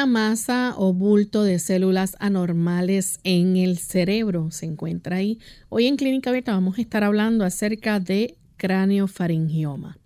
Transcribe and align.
Una 0.00 0.06
masa 0.06 0.74
o 0.78 0.94
bulto 0.94 1.42
de 1.42 1.58
células 1.58 2.16
anormales 2.20 3.20
en 3.22 3.58
el 3.58 3.76
cerebro, 3.76 4.50
se 4.50 4.64
encuentra 4.64 5.16
ahí. 5.16 5.38
Hoy 5.68 5.88
en 5.88 5.96
Clínica 5.96 6.30
Abierta 6.30 6.52
vamos 6.52 6.78
a 6.78 6.80
estar 6.80 7.04
hablando 7.04 7.44
acerca 7.44 8.00
de 8.00 8.38
cráneofaringioma. 8.56 9.98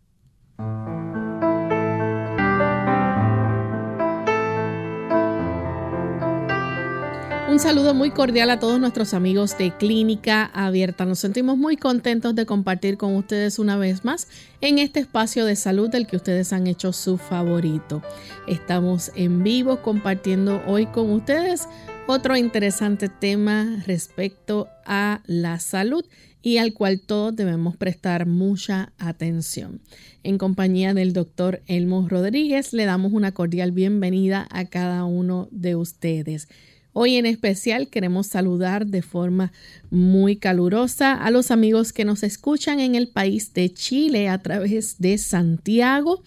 Un 7.47 7.59
saludo 7.59 7.92
muy 7.92 8.11
cordial 8.11 8.48
a 8.48 8.59
todos 8.59 8.81
nuestros 8.81 9.12
amigos 9.12 9.59
de 9.59 9.70
Clínica 9.77 10.47
Abierta. 10.55 11.05
Nos 11.05 11.19
sentimos 11.19 11.59
muy 11.59 11.77
contentos 11.77 12.34
de 12.34 12.47
compartir 12.47 12.97
con 12.97 13.14
ustedes 13.17 13.59
una 13.59 13.77
vez 13.77 14.03
más 14.03 14.28
en 14.62 14.78
este 14.78 15.01
espacio 15.01 15.45
de 15.45 15.55
salud 15.55 15.91
del 15.91 16.06
que 16.06 16.17
ustedes 16.17 16.55
han 16.55 16.67
hecho 16.67 16.95
su 16.95 17.19
favorito. 17.19 18.03
Estamos 18.48 19.12
en 19.14 19.45
vivo 19.45 19.83
compartiendo 19.83 20.62
hoy 20.67 20.86
con 20.86 21.11
ustedes 21.11 21.69
otro 22.06 22.34
interesante 22.34 23.11
tema 23.11 23.83
respecto 23.86 24.69
a 24.86 25.20
la 25.27 25.61
salud 25.61 26.05
y 26.41 26.56
al 26.56 26.73
cual 26.73 27.01
todos 27.01 27.36
debemos 27.36 27.77
prestar 27.77 28.27
mucha 28.27 28.92
atención. 28.98 29.83
En 30.23 30.39
compañía 30.39 30.95
del 30.95 31.12
doctor 31.12 31.62
Elmo 31.67 32.08
Rodríguez 32.08 32.73
le 32.73 32.86
damos 32.86 33.12
una 33.12 33.33
cordial 33.33 33.70
bienvenida 33.73 34.47
a 34.51 34.64
cada 34.64 35.05
uno 35.05 35.48
de 35.51 35.77
ustedes. 35.77 36.48
Hoy 36.97 37.17
en 37.17 37.27
especial 37.27 37.89
queremos 37.89 38.28
saludar 38.28 38.87
de 38.87 39.03
forma 39.03 39.53
muy 39.91 40.37
calurosa 40.37 41.12
a 41.12 41.33
los 41.33 41.51
amigos 41.51 41.92
que 41.92 42.05
nos 42.05 42.23
escuchan 42.23 42.78
en 42.78 42.95
el 42.95 43.09
país 43.09 43.53
de 43.53 43.75
Chile 43.75 44.28
a 44.28 44.39
través 44.39 45.01
de 45.01 45.19
Santiago, 45.19 46.23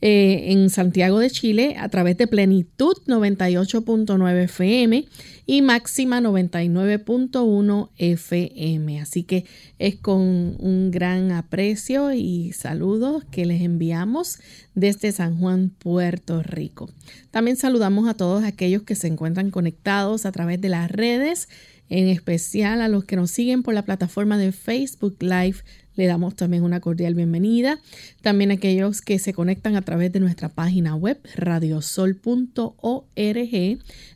eh, 0.00 0.52
en 0.52 0.70
Santiago 0.70 1.18
de 1.18 1.30
Chile 1.30 1.76
a 1.78 1.88
través 1.88 2.16
de 2.16 2.26
Plenitud 2.26 2.94
98.9 3.06 4.44
FM 4.44 5.06
y 5.46 5.62
Máxima 5.62 6.20
99.1 6.20 7.90
FM. 7.96 9.00
Así 9.00 9.24
que 9.24 9.44
es 9.78 9.96
con 9.96 10.20
un 10.20 10.90
gran 10.92 11.32
aprecio 11.32 12.12
y 12.12 12.52
saludos 12.52 13.24
que 13.30 13.46
les 13.46 13.62
enviamos 13.62 14.38
desde 14.74 15.10
San 15.10 15.38
Juan, 15.38 15.70
Puerto 15.70 16.42
Rico. 16.42 16.88
También 17.30 17.56
saludamos 17.56 18.08
a 18.08 18.14
todos 18.14 18.44
aquellos 18.44 18.82
que 18.82 18.94
se 18.94 19.08
encuentran 19.08 19.50
conectados 19.50 20.26
a 20.26 20.32
través 20.32 20.60
de 20.60 20.68
las 20.68 20.90
redes 20.90 21.48
en 21.88 22.08
especial 22.08 22.82
a 22.82 22.88
los 22.88 23.04
que 23.04 23.16
nos 23.16 23.30
siguen 23.30 23.62
por 23.62 23.74
la 23.74 23.84
plataforma 23.84 24.38
de 24.38 24.52
Facebook 24.52 25.16
Live 25.20 25.58
le 25.98 26.06
damos 26.06 26.36
también 26.36 26.62
una 26.62 26.78
cordial 26.80 27.14
bienvenida. 27.14 27.80
También 28.22 28.52
aquellos 28.52 29.02
que 29.02 29.18
se 29.18 29.34
conectan 29.34 29.74
a 29.74 29.82
través 29.82 30.12
de 30.12 30.20
nuestra 30.20 30.48
página 30.48 30.94
web 30.94 31.18
radiosol.org. 31.34 32.22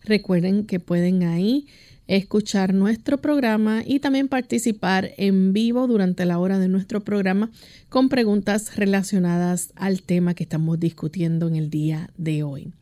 Recuerden 0.04 0.64
que 0.64 0.78
pueden 0.78 1.24
ahí 1.24 1.66
escuchar 2.06 2.72
nuestro 2.72 3.18
programa 3.18 3.82
y 3.84 3.98
también 3.98 4.28
participar 4.28 5.10
en 5.16 5.52
vivo 5.52 5.88
durante 5.88 6.24
la 6.24 6.38
hora 6.38 6.60
de 6.60 6.68
nuestro 6.68 7.00
programa 7.00 7.50
con 7.88 8.08
preguntas 8.08 8.76
relacionadas 8.76 9.72
al 9.74 10.02
tema 10.02 10.34
que 10.34 10.44
estamos 10.44 10.78
discutiendo 10.78 11.48
en 11.48 11.56
el 11.56 11.68
día 11.68 12.10
de 12.16 12.44
hoy. 12.44 12.72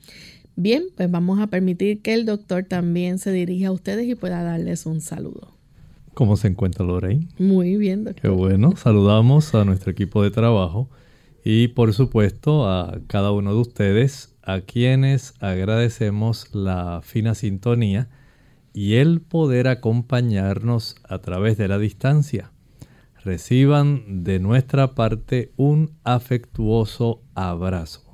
Bien, 0.56 0.84
pues 0.94 1.10
vamos 1.10 1.40
a 1.40 1.46
permitir 1.46 2.02
que 2.02 2.12
el 2.12 2.26
doctor 2.26 2.64
también 2.64 3.18
se 3.18 3.32
dirija 3.32 3.68
a 3.68 3.72
ustedes 3.72 4.06
y 4.06 4.14
pueda 4.14 4.42
darles 4.42 4.84
un 4.84 5.00
saludo. 5.00 5.59
¿Cómo 6.14 6.36
se 6.36 6.48
encuentra 6.48 6.84
Lorraine? 6.84 7.28
Muy 7.38 7.76
bien, 7.76 8.04
doctor. 8.04 8.22
Qué 8.22 8.28
bueno. 8.28 8.76
Saludamos 8.76 9.54
a 9.54 9.64
nuestro 9.64 9.92
equipo 9.92 10.22
de 10.22 10.30
trabajo 10.30 10.90
y 11.44 11.68
por 11.68 11.92
supuesto 11.94 12.68
a 12.68 13.00
cada 13.06 13.32
uno 13.32 13.54
de 13.54 13.60
ustedes 13.60 14.34
a 14.42 14.60
quienes 14.60 15.34
agradecemos 15.40 16.54
la 16.54 17.00
fina 17.02 17.34
sintonía 17.34 18.08
y 18.72 18.94
el 18.94 19.20
poder 19.20 19.68
acompañarnos 19.68 20.96
a 21.08 21.18
través 21.18 21.56
de 21.56 21.68
la 21.68 21.78
distancia. 21.78 22.52
Reciban 23.22 24.24
de 24.24 24.38
nuestra 24.38 24.94
parte 24.94 25.52
un 25.56 25.92
afectuoso 26.04 27.22
abrazo. 27.34 28.10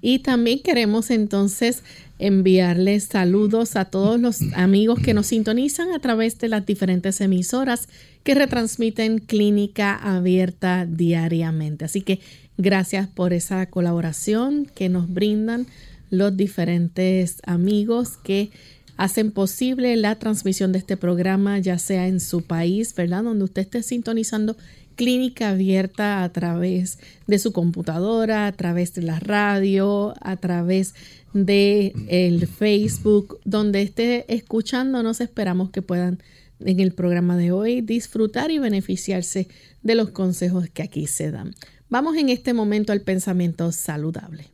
Y 0.00 0.18
también 0.18 0.62
queremos 0.62 1.10
entonces 1.10 1.82
enviarles 2.18 3.04
saludos 3.04 3.76
a 3.76 3.86
todos 3.86 4.20
los 4.20 4.40
amigos 4.54 5.00
que 5.00 5.14
nos 5.14 5.26
sintonizan 5.26 5.92
a 5.92 5.98
través 5.98 6.38
de 6.38 6.48
las 6.48 6.64
diferentes 6.64 7.20
emisoras 7.20 7.88
que 8.22 8.34
retransmiten 8.34 9.18
Clínica 9.18 9.94
Abierta 9.96 10.86
diariamente. 10.86 11.84
Así 11.84 12.00
que 12.00 12.20
gracias 12.56 13.08
por 13.08 13.32
esa 13.32 13.66
colaboración 13.66 14.66
que 14.74 14.88
nos 14.88 15.12
brindan 15.12 15.66
los 16.10 16.36
diferentes 16.36 17.38
amigos 17.44 18.16
que 18.16 18.50
hacen 18.96 19.32
posible 19.32 19.96
la 19.96 20.16
transmisión 20.18 20.72
de 20.72 20.78
este 20.78 20.96
programa, 20.96 21.58
ya 21.58 21.78
sea 21.78 22.06
en 22.06 22.20
su 22.20 22.42
país, 22.42 22.94
¿verdad? 22.94 23.24
Donde 23.24 23.44
usted 23.44 23.62
esté 23.62 23.82
sintonizando 23.82 24.56
clínica 24.94 25.50
abierta 25.50 26.22
a 26.22 26.28
través 26.30 26.98
de 27.26 27.38
su 27.38 27.52
computadora, 27.52 28.46
a 28.46 28.52
través 28.52 28.94
de 28.94 29.02
la 29.02 29.18
radio, 29.20 30.14
a 30.20 30.36
través 30.36 30.94
de 31.32 31.92
el 32.08 32.46
Facebook, 32.46 33.40
donde 33.44 33.82
esté 33.82 34.32
escuchándonos, 34.32 35.20
esperamos 35.20 35.70
que 35.70 35.82
puedan 35.82 36.22
en 36.60 36.80
el 36.80 36.92
programa 36.92 37.36
de 37.36 37.52
hoy 37.52 37.80
disfrutar 37.80 38.50
y 38.50 38.58
beneficiarse 38.58 39.48
de 39.82 39.94
los 39.94 40.10
consejos 40.10 40.68
que 40.72 40.82
aquí 40.82 41.06
se 41.06 41.30
dan. 41.30 41.54
Vamos 41.88 42.16
en 42.16 42.28
este 42.28 42.54
momento 42.54 42.92
al 42.92 43.02
pensamiento 43.02 43.70
saludable. 43.72 44.50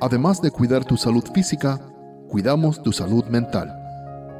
Además 0.00 0.40
de 0.40 0.50
cuidar 0.50 0.84
tu 0.84 0.96
salud 0.96 1.24
física, 1.34 1.78
cuidamos 2.28 2.82
tu 2.82 2.92
salud 2.92 3.24
mental. 3.24 3.74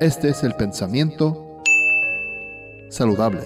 Este 0.01 0.29
es 0.29 0.45
el 0.45 0.55
pensamiento 0.55 1.48
saludable 2.89 3.43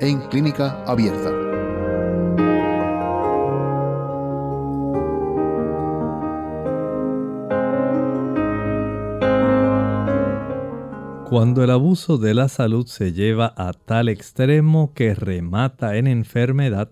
en 0.00 0.20
clínica 0.28 0.82
abierta. 0.84 1.46
Cuando 11.28 11.64
el 11.64 11.70
abuso 11.70 12.18
de 12.18 12.34
la 12.34 12.48
salud 12.48 12.86
se 12.86 13.12
lleva 13.12 13.52
a 13.56 13.72
tal 13.72 14.08
extremo 14.08 14.94
que 14.94 15.12
remata 15.14 15.96
en 15.96 16.06
enfermedad, 16.06 16.90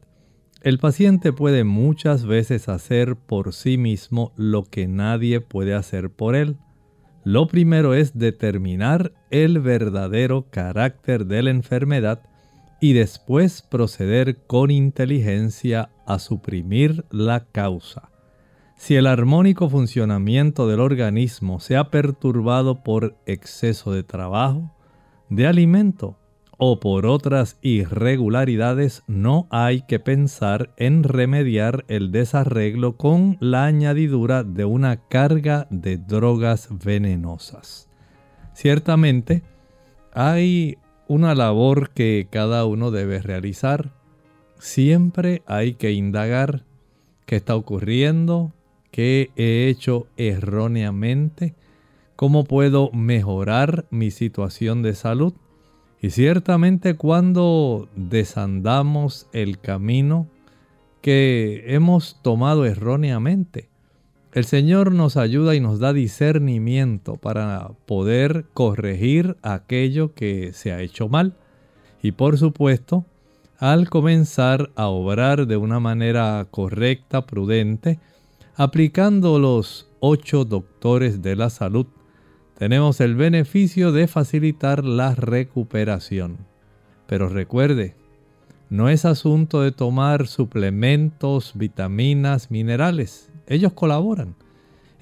el 0.61 0.79
paciente 0.79 1.33
puede 1.33 1.62
muchas 1.62 2.27
veces 2.27 2.69
hacer 2.69 3.17
por 3.17 3.53
sí 3.53 3.79
mismo 3.79 4.33
lo 4.37 4.65
que 4.65 4.89
nadie 4.89 5.41
puede 5.41 5.75
hacer 5.75 6.11
por 6.11 6.35
él. 6.35 6.57
Lo 7.25 7.47
primero 7.47 7.94
es 7.94 8.19
determinar 8.19 9.12
el 9.31 9.59
verdadero 9.59 10.47
carácter 10.50 11.26
de 11.26 11.43
la 11.43 11.50
enfermedad 11.50 12.21
y 12.81 12.93
después 12.93 13.62
proceder 13.62 14.44
con 14.47 14.71
inteligencia 14.71 15.91
a 16.06 16.19
suprimir 16.19 17.06
la 17.11 17.47
causa. 17.47 18.11
Si 18.76 18.97
el 18.97 19.06
armónico 19.06 19.71
funcionamiento 19.71 20.69
del 20.69 20.81
organismo 20.81 21.61
se 21.61 21.76
ha 21.76 21.91
perturbado 21.91 22.82
por 22.82 23.17
exceso 23.25 23.93
de 23.93 24.03
trabajo, 24.03 24.75
de 25.31 25.47
alimento 25.47 26.19
o 26.56 26.81
por 26.81 27.06
otras 27.06 27.59
irregularidades, 27.62 29.03
no 29.06 29.47
hay 29.51 29.83
que 29.83 29.99
pensar 29.99 30.73
en 30.77 31.03
remediar 31.03 31.85
el 31.89 32.12
desarreglo 32.12 32.97
con 32.97 33.37
la 33.41 33.65
añadidura 33.65 34.45
de 34.45 34.65
una 34.65 34.97
carga 35.09 35.67
de 35.71 35.97
drogas 35.97 36.69
venenosas. 36.85 37.89
Ciertamente, 38.55 39.43
hay 40.12 40.79
una 41.09 41.35
labor 41.35 41.91
que 41.91 42.29
cada 42.31 42.65
uno 42.65 42.91
debe 42.91 43.21
realizar 43.21 43.93
siempre 44.65 45.43
hay 45.47 45.75
que 45.75 45.93
indagar 45.93 46.65
qué 47.27 47.37
está 47.37 47.55
ocurriendo, 47.55 48.53
qué 48.91 49.31
he 49.37 49.69
hecho 49.69 50.07
erróneamente, 50.17 51.55
cómo 52.17 52.45
puedo 52.45 52.91
mejorar 52.93 53.87
mi 53.91 54.11
situación 54.11 54.83
de 54.83 54.95
salud. 54.95 55.35
Y 56.05 56.11
ciertamente 56.11 56.97
cuando 56.97 57.89
desandamos 57.97 59.27
el 59.33 59.59
camino 59.59 60.29
que 61.01 61.65
hemos 61.69 62.21
tomado 62.21 62.67
erróneamente, 62.67 63.71
el 64.35 64.45
Señor 64.45 64.93
nos 64.93 65.17
ayuda 65.17 65.55
y 65.55 65.61
nos 65.61 65.79
da 65.79 65.95
discernimiento 65.95 67.17
para 67.17 67.71
poder 67.87 68.45
corregir 68.53 69.39
aquello 69.41 70.12
que 70.12 70.53
se 70.53 70.73
ha 70.73 70.83
hecho 70.83 71.09
mal. 71.09 71.39
Y 72.03 72.12
por 72.12 72.37
supuesto, 72.37 73.07
al 73.57 73.89
comenzar 73.89 74.73
a 74.77 74.89
obrar 74.89 75.47
de 75.47 75.57
una 75.57 75.81
manera 75.81 76.47
correcta, 76.50 77.25
prudente, 77.25 77.99
aplicando 78.57 79.39
los 79.39 79.89
ocho 80.00 80.45
doctores 80.45 81.23
de 81.23 81.35
la 81.35 81.49
salud, 81.49 81.87
tenemos 82.59 83.01
el 83.01 83.17
beneficio 83.17 83.93
de 83.93 84.06
facilitar 84.06 84.85
la 84.85 85.15
recuperación. 85.15 86.39
Pero 87.06 87.29
recuerde, 87.29 87.95
no 88.71 88.89
es 88.89 89.05
asunto 89.05 89.61
de 89.61 89.73
tomar 89.73 90.27
suplementos, 90.27 91.53
vitaminas, 91.55 92.51
minerales. 92.51 93.31
Ellos 93.47 93.73
colaboran. 93.73 94.37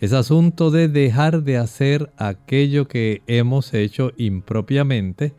Es 0.01 0.13
asunto 0.13 0.71
de 0.71 0.89
dejar 0.89 1.45
de 1.45 1.59
hacer 1.59 2.11
aquello 2.17 2.89
que 2.89 3.23
hemos 3.29 3.73
hecho 3.73 4.13
impropiamente 4.17 5.33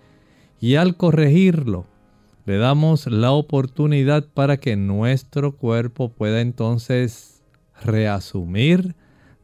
y 0.62 0.75
al 0.75 0.95
corregirlo, 0.95 1.86
le 2.45 2.57
damos 2.57 3.07
la 3.07 3.31
oportunidad 3.31 4.25
para 4.33 4.57
que 4.57 4.77
nuestro 4.77 5.57
cuerpo 5.57 6.09
pueda 6.09 6.39
entonces 6.39 7.44
reasumir 7.81 8.95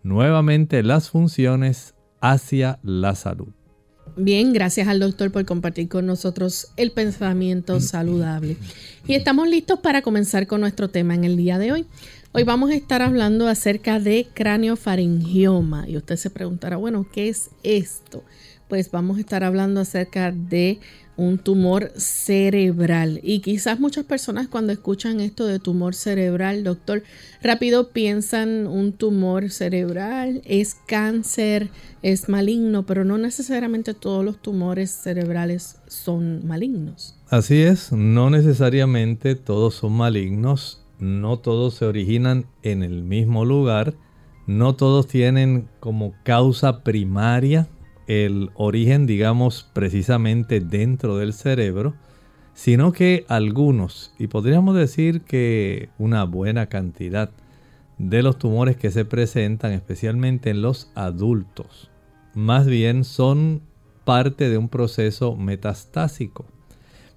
nuevamente 0.04 0.83
las 0.83 1.10
funciones 1.10 1.95
hacia 2.21 2.80
la 2.83 3.16
salud. 3.16 3.50
Bien, 4.16 4.51
gracias 4.54 4.88
al 4.88 5.00
doctor 5.00 5.31
por 5.31 5.45
compartir 5.45 5.88
con 5.88 6.06
nosotros 6.06 6.68
el 6.77 6.92
pensamiento 6.92 7.80
saludable. 7.80 8.57
Y 9.07 9.13
estamos 9.13 9.48
listos 9.48 9.80
para 9.80 10.01
comenzar 10.01 10.48
con 10.48 10.62
nuestro 10.62 10.89
tema 10.89 11.16
en 11.16 11.24
el 11.24 11.38
día 11.38 11.57
de 11.57 11.71
hoy. 11.71 11.86
Hoy 12.31 12.44
vamos 12.44 12.69
a 12.71 12.75
estar 12.75 13.01
hablando 13.01 13.48
acerca 13.48 14.00
de 14.00 14.27
cráneofaringioma. 14.33 15.88
Y 15.88 15.98
usted 15.98 16.16
se 16.16 16.30
preguntará, 16.30 16.77
bueno, 16.77 17.07
¿qué 17.12 17.30
es 17.30 17.50
esto? 17.63 18.24
Pues 18.68 18.92
vamos 18.92 19.18
a 19.18 19.22
estar 19.22 19.44
hablando 19.44 19.80
acerca 19.80 20.31
de 20.31 20.80
un 21.19 21.38
tumor 21.38 21.92
cerebral. 21.98 23.19
Y 23.21 23.42
quizás 23.42 23.80
muchas 23.80 24.06
personas 24.06 24.48
cuando 24.48 24.71
escuchan 24.71 25.19
esto 25.19 25.45
de 25.45 25.60
tumor 25.60 25.94
cerebral, 25.94 26.63
doctor, 26.63 27.04
rápido 27.44 27.89
piensan 27.89 28.68
un 28.68 28.94
tumor 28.94 29.51
cerebral, 29.51 30.42
es 30.45 30.75
cáncer, 30.88 31.69
es 32.01 32.30
maligno, 32.30 32.86
pero 32.86 33.04
no 33.04 33.18
necesariamente 33.18 33.94
todos 33.94 34.24
los 34.24 34.42
tumores 34.42 34.92
cerebrales 34.92 35.77
son 35.88 36.48
malignos. 36.48 37.16
Así 37.30 37.62
es, 37.62 37.92
no 37.92 38.30
necesariamente 38.30 39.36
todos 39.36 39.75
son 39.75 39.94
malignos, 39.94 40.86
no 41.00 41.38
todos 41.38 41.75
se 41.75 41.86
originan 41.86 42.45
en 42.63 42.81
el 42.81 43.04
mismo 43.04 43.44
lugar, 43.44 43.94
no 44.48 44.75
todos 44.75 45.07
tienen 45.07 45.68
como 45.81 46.13
causa 46.24 46.81
primaria 46.83 47.68
el 48.09 48.50
origen, 48.56 49.06
digamos, 49.06 49.69
precisamente 49.71 50.61
dentro 50.61 51.17
del 51.17 51.31
cerebro, 51.31 51.94
sino 52.56 52.91
que 52.91 53.23
algunos, 53.29 54.15
y 54.17 54.25
podríamos 54.25 54.75
decir 54.75 55.21
que 55.21 55.89
una 56.00 56.23
buena 56.23 56.65
cantidad 56.65 57.29
de 58.00 58.23
los 58.23 58.39
tumores 58.39 58.77
que 58.77 58.89
se 58.89 59.06
presentan, 59.06 59.73
especialmente 59.73 60.50
en 60.50 60.63
los 60.63 60.91
adultos, 60.95 61.91
más 62.33 62.65
bien 62.65 63.03
son 63.03 63.61
parte 64.06 64.50
de 64.50 64.57
un 64.57 64.69
proceso 64.69 65.35
metastásico. 65.35 66.45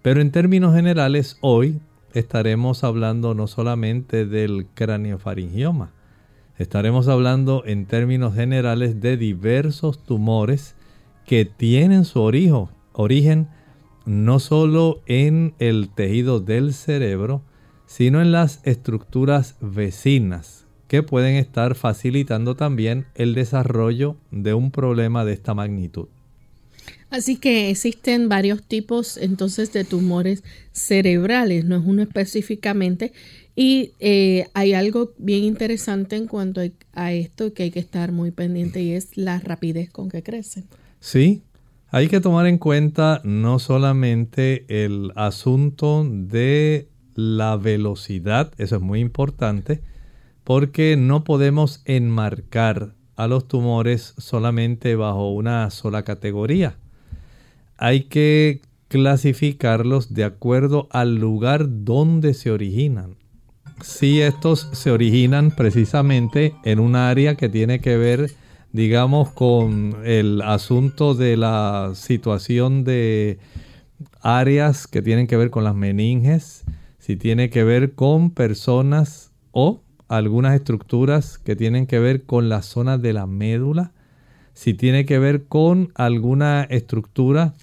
Pero 0.02 0.20
en 0.20 0.30
términos 0.30 0.74
generales, 0.74 1.38
hoy 1.40 1.80
estaremos 2.12 2.84
hablando 2.84 3.32
no 3.32 3.46
solamente 3.46 4.26
del 4.26 4.66
craneofaringioma, 4.74 5.90
estaremos 6.58 7.08
hablando 7.08 7.62
en 7.64 7.86
términos 7.86 8.34
generales 8.34 9.00
de 9.00 9.16
diversos 9.16 10.04
tumores 10.04 10.76
que 11.26 11.44
tienen 11.44 12.04
su 12.04 12.20
origen, 12.20 12.66
origen 12.92 13.48
no 14.04 14.40
solo 14.40 15.02
en 15.06 15.54
el 15.58 15.88
tejido 15.88 16.40
del 16.40 16.74
cerebro, 16.74 17.42
sino 17.86 18.20
en 18.20 18.32
las 18.32 18.60
estructuras 18.64 19.56
vecinas 19.60 20.66
que 20.88 21.02
pueden 21.02 21.36
estar 21.36 21.74
facilitando 21.74 22.54
también 22.54 23.06
el 23.14 23.34
desarrollo 23.34 24.16
de 24.30 24.54
un 24.54 24.70
problema 24.70 25.24
de 25.24 25.32
esta 25.32 25.54
magnitud. 25.54 26.08
Así 27.08 27.36
que 27.36 27.70
existen 27.70 28.28
varios 28.28 28.62
tipos 28.62 29.19
entonces 29.19 29.72
de 29.72 29.84
tumores 29.84 30.42
cerebrales, 30.72 31.64
no 31.64 31.76
es 31.76 31.82
uno 31.84 32.02
específicamente. 32.02 33.12
Y 33.54 33.92
eh, 34.00 34.46
hay 34.54 34.72
algo 34.72 35.12
bien 35.19 35.44
interesante 35.44 36.16
en 36.16 36.26
cuanto 36.26 36.62
a 36.94 37.12
esto 37.12 37.52
que 37.52 37.64
hay 37.64 37.70
que 37.70 37.80
estar 37.80 38.12
muy 38.12 38.30
pendiente 38.30 38.82
y 38.82 38.92
es 38.92 39.16
la 39.16 39.40
rapidez 39.40 39.90
con 39.90 40.08
que 40.08 40.22
crecen. 40.22 40.64
Sí, 41.02 41.43
hay 41.90 42.06
que 42.06 42.20
tomar 42.20 42.46
en 42.46 42.58
cuenta 42.58 43.20
no 43.25 43.58
solamente 43.58 44.64
el 44.69 45.10
asunto 45.16 46.06
de 46.08 46.87
la 47.16 47.56
velocidad, 47.56 48.52
eso 48.56 48.76
es 48.76 48.82
muy 48.82 49.00
importante, 49.00 49.82
porque 50.44 50.96
no 50.96 51.25
podemos 51.25 51.82
enmarcar 51.87 52.94
a 53.16 53.26
los 53.26 53.49
tumores 53.49 54.14
solamente 54.16 54.94
bajo 54.94 55.32
una 55.32 55.69
sola 55.70 56.04
categoría. 56.04 56.76
Hay 57.78 58.05
que 58.05 58.60
clasificarlos 58.87 60.14
de 60.14 60.22
acuerdo 60.22 60.87
al 60.93 61.16
lugar 61.16 61.84
donde 61.84 62.32
se 62.32 62.52
originan. 62.52 63.16
Si 63.82 64.20
estos 64.20 64.69
se 64.72 64.93
originan 64.93 65.50
precisamente 65.50 66.55
en 66.62 66.78
un 66.78 66.94
área 66.94 67.34
que 67.34 67.48
tiene 67.48 67.81
que 67.81 67.96
ver 67.96 68.31
digamos, 68.72 69.31
con 69.31 69.96
el 70.05 70.41
asunto 70.43 71.14
de 71.14 71.36
la 71.36 71.93
situación 71.94 72.84
de 72.84 73.38
áreas 74.20 74.86
que 74.86 75.02
tienen 75.02 75.26
que 75.26 75.36
ver 75.36 75.50
con 75.50 75.64
las 75.64 75.74
meninges, 75.74 76.64
si 76.98 77.17
tiene 77.17 77.50
que 77.50 77.64
ver 77.64 77.94
con 77.94 78.31
personas 78.31 79.32
o 79.50 79.82
algunas 80.08 80.55
estructuras 80.55 81.38
que 81.38 81.55
tienen 81.55 81.86
que 81.86 81.98
ver 81.98 82.24
con 82.24 82.48
la 82.48 82.62
zona 82.62 82.96
de 82.96 83.12
la 83.12 83.26
médula, 83.26 83.93
si 84.55 84.74
tiene 84.74 85.05
que 85.05 85.19
ver 85.19 85.44
con 85.44 85.91
alguna 85.94 86.64
estructura 86.64 87.55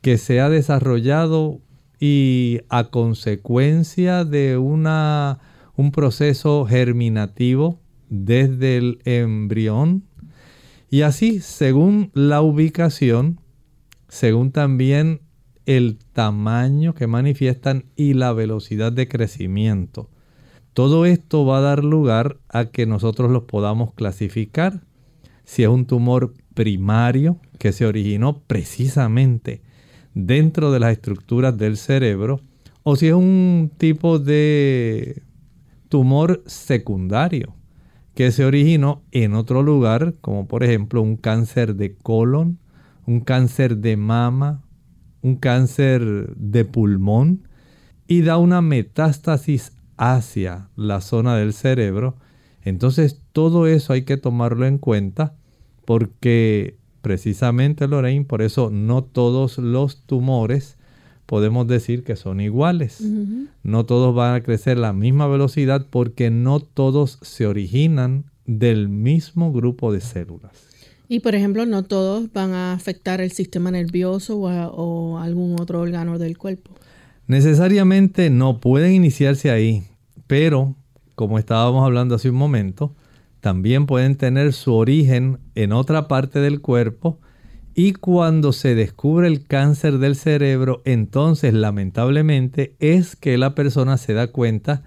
que 0.00 0.18
se 0.18 0.40
ha 0.40 0.48
desarrollado 0.48 1.60
y 2.00 2.60
a 2.68 2.84
consecuencia 2.84 4.24
de 4.24 4.56
una, 4.56 5.40
un 5.76 5.90
proceso 5.90 6.64
germinativo 6.66 7.78
desde 8.08 8.76
el 8.76 9.00
embrión 9.04 10.07
y 10.90 11.02
así, 11.02 11.40
según 11.40 12.10
la 12.14 12.40
ubicación, 12.40 13.40
según 14.08 14.52
también 14.52 15.20
el 15.66 15.98
tamaño 16.14 16.94
que 16.94 17.06
manifiestan 17.06 17.84
y 17.94 18.14
la 18.14 18.32
velocidad 18.32 18.90
de 18.90 19.06
crecimiento. 19.06 20.08
Todo 20.72 21.04
esto 21.04 21.44
va 21.44 21.58
a 21.58 21.62
dar 21.62 21.84
lugar 21.84 22.38
a 22.48 22.66
que 22.66 22.86
nosotros 22.86 23.30
los 23.30 23.42
podamos 23.42 23.92
clasificar. 23.92 24.80
Si 25.44 25.62
es 25.62 25.68
un 25.68 25.84
tumor 25.84 26.32
primario 26.54 27.38
que 27.58 27.72
se 27.72 27.84
originó 27.84 28.40
precisamente 28.46 29.60
dentro 30.14 30.72
de 30.72 30.80
las 30.80 30.92
estructuras 30.92 31.58
del 31.58 31.76
cerebro, 31.76 32.40
o 32.82 32.96
si 32.96 33.08
es 33.08 33.14
un 33.14 33.70
tipo 33.76 34.18
de 34.18 35.22
tumor 35.90 36.42
secundario 36.46 37.57
que 38.18 38.32
se 38.32 38.44
originó 38.44 39.04
en 39.12 39.34
otro 39.34 39.62
lugar, 39.62 40.16
como 40.20 40.48
por 40.48 40.64
ejemplo 40.64 41.00
un 41.02 41.16
cáncer 41.16 41.76
de 41.76 41.94
colon, 41.94 42.58
un 43.06 43.20
cáncer 43.20 43.76
de 43.76 43.96
mama, 43.96 44.64
un 45.22 45.36
cáncer 45.36 46.34
de 46.34 46.64
pulmón, 46.64 47.46
y 48.08 48.22
da 48.22 48.36
una 48.36 48.60
metástasis 48.60 49.70
hacia 49.96 50.68
la 50.74 51.00
zona 51.00 51.36
del 51.36 51.52
cerebro, 51.52 52.16
entonces 52.62 53.22
todo 53.30 53.68
eso 53.68 53.92
hay 53.92 54.02
que 54.02 54.16
tomarlo 54.16 54.66
en 54.66 54.78
cuenta 54.78 55.36
porque 55.84 56.76
precisamente 57.02 57.86
Lorraine, 57.86 58.24
por 58.24 58.42
eso 58.42 58.68
no 58.68 59.04
todos 59.04 59.58
los 59.58 60.02
tumores 60.06 60.76
podemos 61.28 61.66
decir 61.66 62.04
que 62.04 62.16
son 62.16 62.40
iguales. 62.40 63.02
No 63.62 63.84
todos 63.84 64.14
van 64.14 64.34
a 64.34 64.42
crecer 64.42 64.78
a 64.78 64.80
la 64.80 64.92
misma 64.94 65.28
velocidad 65.28 65.86
porque 65.90 66.30
no 66.30 66.58
todos 66.58 67.18
se 67.20 67.46
originan 67.46 68.24
del 68.46 68.88
mismo 68.88 69.52
grupo 69.52 69.92
de 69.92 70.00
células. 70.00 70.52
Y 71.06 71.20
por 71.20 71.34
ejemplo, 71.34 71.66
no 71.66 71.82
todos 71.82 72.32
van 72.32 72.52
a 72.52 72.72
afectar 72.72 73.20
el 73.20 73.30
sistema 73.30 73.70
nervioso 73.70 74.38
o, 74.38 75.18
algún 75.18 75.60
otro 75.60 75.82
órgano 75.82 76.18
del 76.18 76.38
cuerpo. 76.38 76.70
Necesariamente 77.26 78.30
no 78.30 78.58
pueden 78.58 78.94
iniciarse 78.94 79.50
ahí, 79.50 79.82
pero 80.26 80.76
como 81.14 81.38
estábamos 81.38 81.84
hablando 81.84 82.14
hace 82.14 82.30
un 82.30 82.36
momento, 82.36 82.94
también 83.40 83.84
pueden 83.84 84.16
tener 84.16 84.54
su 84.54 84.72
origen 84.72 85.40
en 85.54 85.72
otra 85.72 86.08
parte 86.08 86.40
del 86.40 86.62
cuerpo 86.62 87.20
y 87.78 87.92
cuando 87.92 88.52
se 88.52 88.74
descubre 88.74 89.28
el 89.28 89.46
cáncer 89.46 89.98
del 89.98 90.16
cerebro, 90.16 90.82
entonces 90.84 91.54
lamentablemente 91.54 92.74
es 92.80 93.14
que 93.14 93.38
la 93.38 93.54
persona 93.54 93.98
se 93.98 94.14
da 94.14 94.32
cuenta 94.32 94.82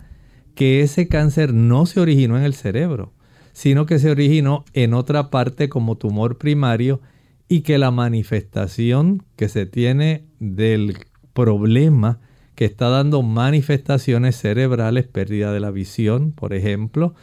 que 0.55 0.81
ese 0.81 1.07
cáncer 1.07 1.53
no 1.53 1.85
se 1.85 2.01
originó 2.01 2.35
en 2.35 2.43
el 2.43 2.53
cerebro, 2.53 3.13
sino 3.53 3.85
que 3.85 3.97
se 3.97 4.11
originó 4.11 4.65
en 4.73 4.93
otra 4.93 5.29
parte 5.29 5.69
como 5.69 5.95
tumor 5.95 6.37
primario 6.37 6.99
y 7.47 7.61
que 7.61 7.77
la 7.77 7.91
manifestación 7.91 9.23
que 9.37 9.47
se 9.47 9.65
tiene 9.65 10.25
del 10.41 10.97
problema 11.31 12.19
que 12.55 12.65
está 12.65 12.89
dando 12.89 13.21
manifestaciones 13.21 14.35
cerebrales, 14.35 15.07
pérdida 15.07 15.53
de 15.53 15.61
la 15.61 15.71
visión, 15.71 16.33
por 16.33 16.53
ejemplo, 16.53 17.15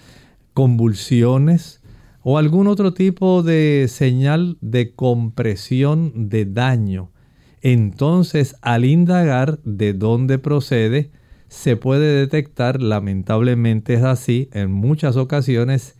convulsiones, 0.54 1.77
o 2.30 2.36
algún 2.36 2.66
otro 2.66 2.92
tipo 2.92 3.42
de 3.42 3.86
señal 3.88 4.58
de 4.60 4.94
compresión 4.94 6.28
de 6.28 6.44
daño. 6.44 7.10
Entonces, 7.62 8.54
al 8.60 8.84
indagar 8.84 9.60
de 9.62 9.94
dónde 9.94 10.38
procede, 10.38 11.10
se 11.48 11.76
puede 11.78 12.18
detectar, 12.18 12.82
lamentablemente 12.82 13.94
es 13.94 14.02
así, 14.02 14.50
en 14.52 14.70
muchas 14.70 15.16
ocasiones, 15.16 15.96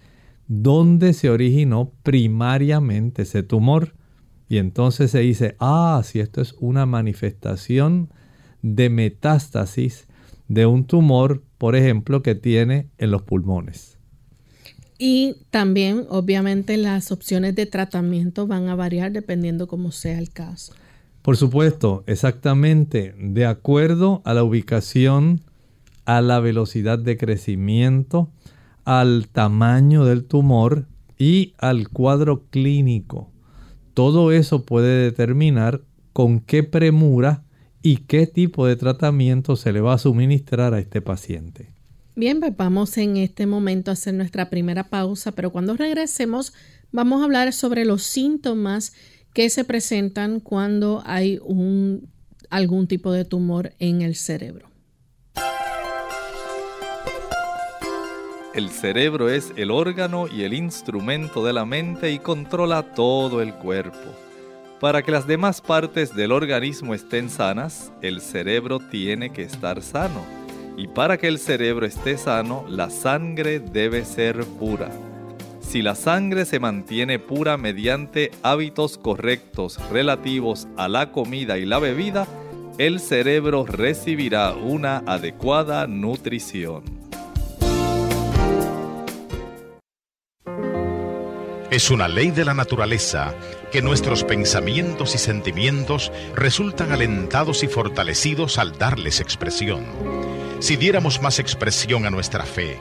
dónde 0.49 1.15
se 1.15 1.31
originó 1.31 1.95
primariamente 2.03 3.23
ese 3.23 3.43
tumor. 3.43 3.95
Y 4.51 4.59
entonces 4.59 5.11
se 5.13 5.21
dice, 5.21 5.57
ah, 5.61 6.03
si 6.05 6.21
esto 6.21 6.43
es 6.43 6.55
una 6.61 6.85
manifestación 6.85 8.13
de 8.61 8.91
metástasis 8.91 10.07
de 10.47 10.67
un 10.67 10.85
tumor, 10.85 11.43
por 11.57 11.75
ejemplo, 11.75 12.21
que 12.21 12.35
tiene 12.35 12.91
en 12.99 13.13
los 13.13 13.23
pulmones. 13.23 13.98
Y 14.99 15.37
también, 15.51 16.07
obviamente, 16.09 16.77
las 16.77 17.13
opciones 17.13 17.55
de 17.55 17.67
tratamiento 17.67 18.49
van 18.49 18.69
a 18.69 18.75
variar 18.75 19.13
dependiendo 19.13 19.69
cómo 19.69 19.93
sea 19.93 20.19
el 20.19 20.31
caso. 20.31 20.73
Por 21.23 21.37
supuesto, 21.37 22.03
exactamente, 22.07 23.15
de 23.17 23.47
acuerdo 23.47 24.23
a 24.25 24.35
la 24.35 24.43
ubicación, 24.43 25.41
a 26.05 26.21
la 26.21 26.41
velocidad 26.41 26.99
de 26.99 27.17
crecimiento, 27.17 28.29
al 28.85 29.29
tamaño 29.29 30.05
del 30.05 30.25
tumor 30.25 30.87
y 31.19 31.55
al 31.59 31.89
cuadro 31.91 32.45
clínico. 32.51 33.31
Todo 33.95 34.33
eso 34.33 34.65
puede 34.65 35.05
determinar 35.05 35.83
con 36.13 36.41
qué 36.41 36.63
premura 36.63 37.45
y 37.83 37.99
qué 37.99 38.27
tipo 38.27 38.67
de 38.67 38.77
tratamiento 38.77 39.55
se 39.55 39.73
le 39.73 39.81
va 39.81 39.95
a 39.95 39.99
suministrar 39.99 40.75
a 40.75 40.79
este 40.79 41.01
paciente. 41.01 41.78
Bien, 42.19 42.41
pues 42.41 42.57
vamos 42.57 42.99
en 42.99 43.17
este 43.17 43.47
momento 43.47 43.93
a 43.93 43.95
hacer 43.95 44.13
nuestra 44.13 44.51
primera 44.51 44.83
pausa, 44.83 45.31
pero 45.31 45.53
cuando 45.53 45.77
regresemos 45.77 46.53
vamos 46.91 47.21
a 47.21 47.25
hablar 47.27 47.53
sobre 47.53 47.85
los 47.85 48.03
síntomas 48.03 48.93
que 49.33 49.49
se 49.51 49.63
presentan 49.63 50.41
cuando 50.41 51.01
hay 51.07 51.39
un, 51.45 52.11
algún 52.51 52.89
tipo 52.89 53.13
de 53.13 53.25
tumor 53.25 53.73
en 53.79 54.03
el 54.03 54.17
cerebro. 54.17 54.69
El 58.53 58.71
cerebro 58.71 59.31
es 59.31 59.53
el 59.55 59.71
órgano 59.71 60.27
y 60.27 60.43
el 60.43 60.55
instrumento 60.55 61.45
de 61.45 61.53
la 61.53 61.65
mente 61.65 62.11
y 62.11 62.19
controla 62.19 62.95
todo 62.95 63.43
el 63.43 63.55
cuerpo. 63.55 64.13
Para 64.81 65.05
que 65.05 65.13
las 65.13 65.29
demás 65.29 65.61
partes 65.61 66.17
del 66.17 66.33
organismo 66.33 66.95
estén 66.95 67.31
sanas, 67.31 67.93
el 68.03 68.21
cerebro 68.21 68.81
tiene 68.81 69.31
que 69.31 69.43
estar 69.43 69.81
sano 69.83 70.38
y 70.79 70.87
para 70.87 71.19
que 71.19 71.27
el 71.27 71.41
cerebro 71.41 71.85
esté 71.87 72.17
sano, 72.17 72.65
la 72.69 72.89
sangre 72.89 73.59
debe 73.59 74.05
ser 74.05 74.45
pura. 74.45 74.91
Si 75.61 75.83
la 75.83 75.97
sangre 75.97 76.45
se 76.45 76.61
mantiene 76.61 77.19
pura 77.19 77.57
mediante 77.57 78.31
hábitos 78.45 78.97
correctos 78.97 79.81
relativos 79.91 80.69
a 80.77 80.87
la 80.87 81.11
comida 81.11 81.59
y 81.59 81.67
la 81.67 81.81
bebida, 81.81 82.29
el 82.79 83.01
cerebro 83.01 83.67
recibirá 83.67 84.55
una 84.55 84.99
adecuada 84.99 85.89
nutrición. 85.89 86.85
Es 91.73 91.91
una 91.91 92.07
ley 92.07 92.31
de 92.31 92.45
la 92.45 92.55
naturaleza 92.55 93.35
que 93.73 93.83
nuestros 93.83 94.23
pensamientos 94.23 95.17
y 95.17 95.19
sentimientos 95.19 96.13
resultan 96.37 96.93
alentados 96.93 97.65
y 97.65 97.67
fortalecidos 97.67 98.59
al 98.59 98.79
darles 98.79 99.21
expresión 99.21 99.85
si 100.61 100.77
diéramos 100.77 101.23
más 101.23 101.39
expresión 101.39 102.07
a 102.07 102.11
nuestra 102.11 102.45
fe 102.45 102.81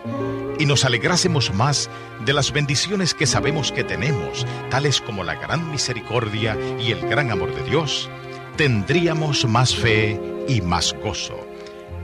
y 0.59 0.65
nos 0.65 0.85
alegrásemos 0.85 1.53
más 1.53 1.89
de 2.25 2.33
las 2.33 2.51
bendiciones 2.51 3.13
que 3.13 3.27
sabemos 3.27 3.71
que 3.71 3.83
tenemos, 3.83 4.45
tales 4.69 5.01
como 5.01 5.23
la 5.23 5.35
gran 5.35 5.69
misericordia 5.71 6.57
y 6.79 6.91
el 6.91 7.01
gran 7.07 7.31
amor 7.31 7.53
de 7.53 7.63
Dios, 7.63 8.09
tendríamos 8.55 9.45
más 9.45 9.75
fe 9.75 10.19
y 10.47 10.61
más 10.61 10.93
gozo. 11.03 11.45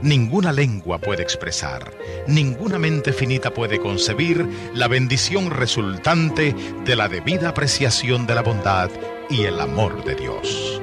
Ninguna 0.02 0.52
lengua 0.52 0.98
puede 0.98 1.22
expresar, 1.22 1.92
ninguna 2.28 2.78
mente 2.78 3.12
finita 3.12 3.52
puede 3.52 3.80
concebir 3.80 4.46
la 4.74 4.86
bendición 4.86 5.50
resultante 5.50 6.54
de 6.84 6.96
la 6.96 7.08
debida 7.08 7.48
apreciación 7.48 8.26
de 8.26 8.34
la 8.34 8.42
bondad 8.42 8.90
y 9.30 9.44
el 9.44 9.58
amor 9.60 10.04
de 10.04 10.14
Dios. 10.14 10.80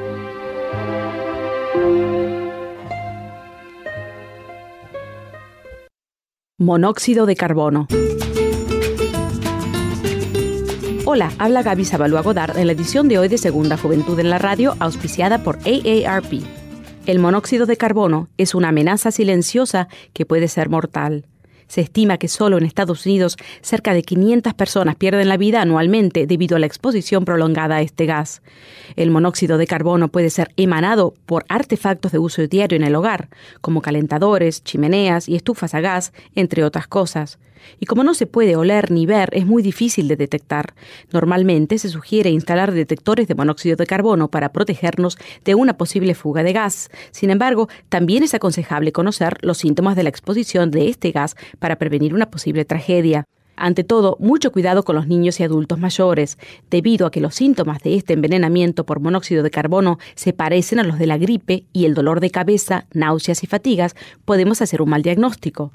Monóxido 6.62 7.26
de 7.26 7.36
carbono. 7.36 7.88
Hola, 11.06 11.32
habla 11.40 11.64
Gaby 11.64 11.86
Zabalúa 11.86 12.22
Godard 12.22 12.58
en 12.58 12.68
la 12.68 12.74
edición 12.74 13.08
de 13.08 13.18
hoy 13.18 13.28
de 13.28 13.40
Segunda 13.40 13.78
Juventud 13.78 14.20
en 14.20 14.30
la 14.30 14.38
Radio, 14.38 14.76
auspiciada 14.80 15.44
por 15.44 15.58
AARP. 15.66 16.44
El 17.08 17.18
monóxido 17.18 17.66
de 17.66 17.78
carbono 17.78 18.30
es 18.38 18.54
una 18.54 18.70
amenaza 18.70 19.10
silenciosa 19.10 19.88
que 20.14 20.28
puede 20.28 20.48
ser 20.48 20.70
mortal. 20.70 21.26
Se 21.72 21.80
estima 21.80 22.18
que 22.18 22.28
solo 22.28 22.58
en 22.58 22.66
Estados 22.66 23.06
Unidos 23.06 23.38
cerca 23.62 23.94
de 23.94 24.04
500 24.04 24.54
personas 24.56 24.98
pierden 24.98 25.30
la 25.30 25.38
vida 25.38 25.62
anualmente 25.62 26.28
debido 26.28 26.58
a 26.58 26.60
la 26.60 26.66
exposición 26.66 27.24
prolongada 27.24 27.78
a 27.78 27.82
este 27.82 28.06
gas. 28.06 28.42
El 28.98 29.10
monóxido 29.10 29.58
de 29.58 29.68
carbono 29.68 30.10
puede 30.10 30.32
ser 30.32 30.52
emanado 30.58 31.14
por 31.26 31.46
artefactos 31.48 32.12
de 32.12 32.20
uso 32.20 32.46
diario 32.46 32.76
en 32.76 32.84
el 32.84 32.94
hogar, 32.94 33.30
como 33.62 33.82
calentadores, 33.82 34.66
chimeneas 34.66 35.30
y 35.30 35.38
estufas 35.38 35.74
a 35.74 35.80
gas, 35.80 36.12
entre 36.36 36.66
otras 36.66 36.88
cosas. 36.88 37.40
Y 37.80 37.86
como 37.86 38.04
no 38.04 38.14
se 38.14 38.28
puede 38.28 38.56
oler 38.56 38.92
ni 38.92 39.06
ver, 39.06 39.30
es 39.34 39.46
muy 39.46 39.64
difícil 39.64 40.08
de 40.08 40.16
detectar. 40.16 40.74
Normalmente 41.12 41.78
se 41.78 41.90
sugiere 41.90 42.30
instalar 42.30 42.72
detectores 42.72 43.28
de 43.28 43.36
monóxido 43.36 43.76
de 43.76 43.86
carbono 43.86 44.30
para 44.30 44.52
protegernos 44.52 45.18
de 45.46 45.56
una 45.56 45.78
posible 45.78 46.16
fuga 46.16 46.44
de 46.44 46.54
gas. 46.54 46.90
Sin 47.12 47.30
embargo, 47.30 47.70
también 47.90 48.24
es 48.24 48.34
aconsejable 48.34 48.92
conocer 48.92 49.38
los 49.42 49.58
síntomas 49.58 49.96
de 49.96 50.04
la 50.04 50.10
exposición 50.10 50.72
de 50.72 50.90
este 50.90 51.12
gas 51.12 51.36
para 51.60 51.78
prevenir 51.78 52.14
una 52.14 52.30
posible 52.30 52.66
tragedia. 52.66 53.26
Ante 53.62 53.84
todo, 53.84 54.18
mucho 54.20 54.52
cuidado 54.52 54.84
con 54.84 54.96
los 54.96 55.08
niños 55.08 55.40
y 55.40 55.44
adultos 55.44 55.78
mayores, 55.78 56.40
debido 56.72 57.06
a 57.06 57.12
que 57.12 57.22
los 57.22 57.36
síntomas 57.36 57.84
de 57.84 57.96
este 57.96 58.14
envenenamiento 58.14 58.88
por 58.88 59.00
monóxido 59.00 59.44
de 59.44 59.52
carbono 59.52 60.00
se 60.16 60.34
parecen 60.34 60.80
a 60.80 60.84
los 60.84 60.98
de 60.98 61.06
la 61.06 61.20
gripe 61.20 61.66
y 61.72 61.86
el 61.86 61.94
dolor 61.94 62.22
de 62.22 62.32
cabeza, 62.32 62.88
náuseas 62.94 63.44
y 63.44 63.48
fatigas, 63.48 63.96
podemos 64.26 64.64
hacer 64.64 64.82
un 64.82 64.90
mal 64.90 65.04
diagnóstico. 65.04 65.72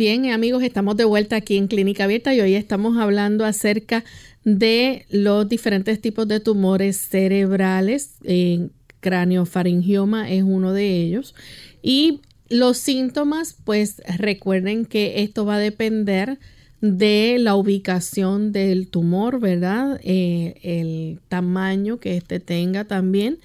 Bien, 0.00 0.30
amigos, 0.30 0.62
estamos 0.62 0.96
de 0.96 1.04
vuelta 1.04 1.36
aquí 1.36 1.58
en 1.58 1.66
Clínica 1.66 2.04
Abierta 2.04 2.34
y 2.34 2.40
hoy 2.40 2.54
estamos 2.54 2.96
hablando 2.96 3.44
acerca 3.44 4.02
de 4.44 5.04
los 5.10 5.46
diferentes 5.46 6.00
tipos 6.00 6.26
de 6.26 6.40
tumores 6.40 6.96
cerebrales. 6.96 8.14
Eh, 8.24 8.70
craniofaringioma 9.00 10.30
es 10.30 10.42
uno 10.42 10.72
de 10.72 11.02
ellos. 11.02 11.34
Y 11.82 12.22
los 12.48 12.78
síntomas, 12.78 13.58
pues 13.62 14.00
recuerden 14.16 14.86
que 14.86 15.22
esto 15.22 15.44
va 15.44 15.56
a 15.56 15.58
depender 15.58 16.38
de 16.80 17.36
la 17.38 17.54
ubicación 17.54 18.52
del 18.52 18.88
tumor, 18.88 19.38
¿verdad? 19.38 20.00
Eh, 20.02 20.54
el 20.62 21.20
tamaño 21.28 21.98
que 21.98 22.16
éste 22.16 22.40
tenga 22.40 22.86
también 22.86 23.38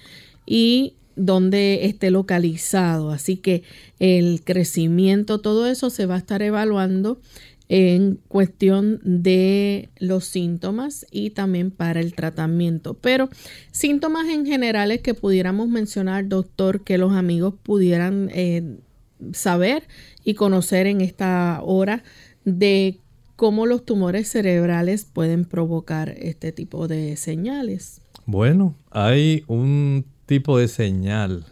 y 0.46 0.94
donde 1.16 1.86
esté 1.86 2.10
localizado. 2.10 3.10
Así 3.10 3.38
que 3.38 3.62
el 3.98 4.42
crecimiento, 4.44 5.40
todo 5.40 5.66
eso 5.66 5.90
se 5.90 6.06
va 6.06 6.14
a 6.14 6.18
estar 6.18 6.42
evaluando 6.42 7.20
en 7.68 8.20
cuestión 8.28 9.00
de 9.02 9.88
los 9.98 10.24
síntomas 10.24 11.04
y 11.10 11.30
también 11.30 11.70
para 11.70 12.00
el 12.00 12.14
tratamiento. 12.14 12.94
Pero 12.94 13.28
síntomas 13.72 14.28
en 14.28 14.46
generales 14.46 15.00
que 15.00 15.14
pudiéramos 15.14 15.68
mencionar, 15.68 16.28
doctor, 16.28 16.84
que 16.84 16.98
los 16.98 17.12
amigos 17.12 17.54
pudieran 17.62 18.30
eh, 18.32 18.76
saber 19.32 19.84
y 20.22 20.34
conocer 20.34 20.86
en 20.86 21.00
esta 21.00 21.60
hora 21.64 22.04
de 22.44 23.00
cómo 23.34 23.66
los 23.66 23.84
tumores 23.84 24.28
cerebrales 24.28 25.04
pueden 25.04 25.44
provocar 25.44 26.10
este 26.10 26.52
tipo 26.52 26.86
de 26.86 27.16
señales. 27.16 28.00
Bueno, 28.24 28.74
hay 28.90 29.44
un 29.46 30.04
tipo 30.26 30.58
de 30.58 30.68
señal 30.68 31.46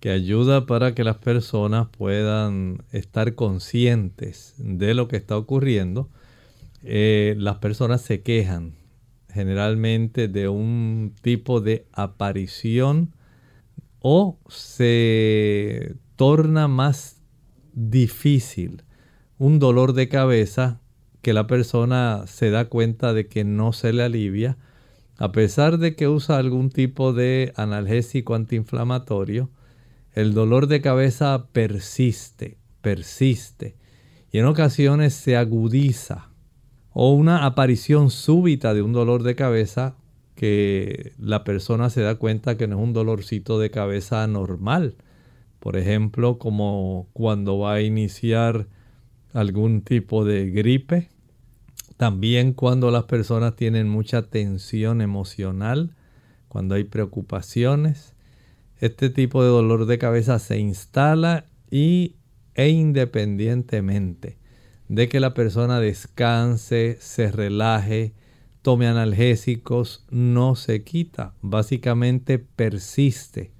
que 0.00 0.10
ayuda 0.10 0.66
para 0.66 0.94
que 0.94 1.04
las 1.04 1.18
personas 1.18 1.88
puedan 1.96 2.82
estar 2.90 3.34
conscientes 3.34 4.54
de 4.58 4.94
lo 4.94 5.06
que 5.06 5.16
está 5.16 5.36
ocurriendo. 5.36 6.08
Eh, 6.82 7.34
las 7.38 7.58
personas 7.58 8.00
se 8.00 8.22
quejan 8.22 8.74
generalmente 9.32 10.28
de 10.28 10.48
un 10.48 11.14
tipo 11.22 11.60
de 11.60 11.86
aparición 11.92 13.14
o 14.00 14.38
se 14.48 15.94
torna 16.16 16.68
más 16.68 17.20
difícil 17.72 18.82
un 19.38 19.58
dolor 19.58 19.92
de 19.92 20.08
cabeza 20.08 20.80
que 21.22 21.32
la 21.32 21.46
persona 21.46 22.24
se 22.26 22.50
da 22.50 22.64
cuenta 22.66 23.12
de 23.12 23.28
que 23.28 23.44
no 23.44 23.72
se 23.72 23.92
le 23.92 24.02
alivia 24.02 24.56
a 25.22 25.30
pesar 25.30 25.78
de 25.78 25.94
que 25.94 26.08
usa 26.08 26.36
algún 26.36 26.68
tipo 26.68 27.12
de 27.12 27.52
analgésico 27.54 28.34
antiinflamatorio, 28.34 29.50
el 30.14 30.34
dolor 30.34 30.66
de 30.66 30.80
cabeza 30.80 31.46
persiste, 31.52 32.58
persiste 32.80 33.76
y 34.32 34.38
en 34.38 34.46
ocasiones 34.46 35.14
se 35.14 35.36
agudiza 35.36 36.32
o 36.90 37.12
una 37.12 37.46
aparición 37.46 38.10
súbita 38.10 38.74
de 38.74 38.82
un 38.82 38.92
dolor 38.92 39.22
de 39.22 39.36
cabeza 39.36 39.94
que 40.34 41.12
la 41.18 41.44
persona 41.44 41.88
se 41.88 42.00
da 42.00 42.16
cuenta 42.16 42.56
que 42.56 42.66
no 42.66 42.78
es 42.78 42.82
un 42.82 42.92
dolorcito 42.92 43.60
de 43.60 43.70
cabeza 43.70 44.26
normal. 44.26 44.96
Por 45.60 45.76
ejemplo, 45.76 46.40
como 46.40 47.06
cuando 47.12 47.60
va 47.60 47.74
a 47.74 47.80
iniciar 47.80 48.66
algún 49.32 49.82
tipo 49.82 50.24
de 50.24 50.50
gripe 50.50 51.11
también 51.96 52.52
cuando 52.52 52.90
las 52.90 53.04
personas 53.04 53.56
tienen 53.56 53.88
mucha 53.88 54.22
tensión 54.22 55.00
emocional, 55.00 55.94
cuando 56.48 56.74
hay 56.74 56.84
preocupaciones, 56.84 58.14
este 58.78 59.10
tipo 59.10 59.42
de 59.42 59.48
dolor 59.48 59.86
de 59.86 59.98
cabeza 59.98 60.38
se 60.38 60.58
instala 60.58 61.46
y 61.70 62.16
e 62.54 62.68
independientemente 62.68 64.38
de 64.88 65.08
que 65.08 65.20
la 65.20 65.32
persona 65.32 65.80
descanse, 65.80 66.98
se 67.00 67.32
relaje, 67.32 68.12
tome 68.60 68.86
analgésicos, 68.86 70.04
no 70.10 70.54
se 70.54 70.84
quita, 70.84 71.34
básicamente 71.40 72.38
persiste. 72.38 73.52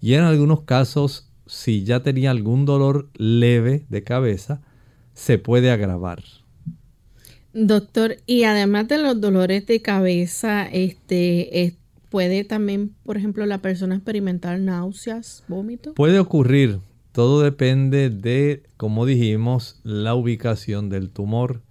Y 0.00 0.14
en 0.14 0.22
algunos 0.22 0.62
casos, 0.62 1.32
si 1.46 1.84
ya 1.84 2.02
tenía 2.02 2.30
algún 2.30 2.66
dolor 2.66 3.10
leve 3.16 3.84
de 3.88 4.04
cabeza, 4.04 4.62
se 5.14 5.38
puede 5.38 5.70
agravar. 5.70 6.22
Doctor, 7.58 8.18
y 8.26 8.42
además 8.42 8.86
de 8.86 8.98
los 8.98 9.18
dolores 9.18 9.66
de 9.66 9.80
cabeza, 9.80 10.66
este, 10.66 11.74
¿puede 12.10 12.44
también, 12.44 12.94
por 13.02 13.16
ejemplo, 13.16 13.46
la 13.46 13.62
persona 13.62 13.94
experimentar 13.94 14.60
náuseas, 14.60 15.42
vómitos? 15.48 15.94
Puede 15.94 16.18
ocurrir. 16.18 16.80
Todo 17.12 17.40
depende 17.40 18.10
de, 18.10 18.62
como 18.76 19.06
dijimos, 19.06 19.80
la 19.84 20.14
ubicación 20.14 20.90
del 20.90 21.08
tumor. 21.08 21.62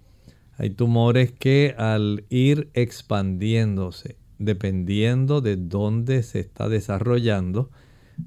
Hay 0.58 0.70
tumores 0.70 1.30
que 1.30 1.76
al 1.78 2.24
ir 2.30 2.68
expandiéndose, 2.74 4.16
dependiendo 4.40 5.40
de 5.40 5.54
dónde 5.54 6.24
se 6.24 6.40
está 6.40 6.68
desarrollando, 6.68 7.70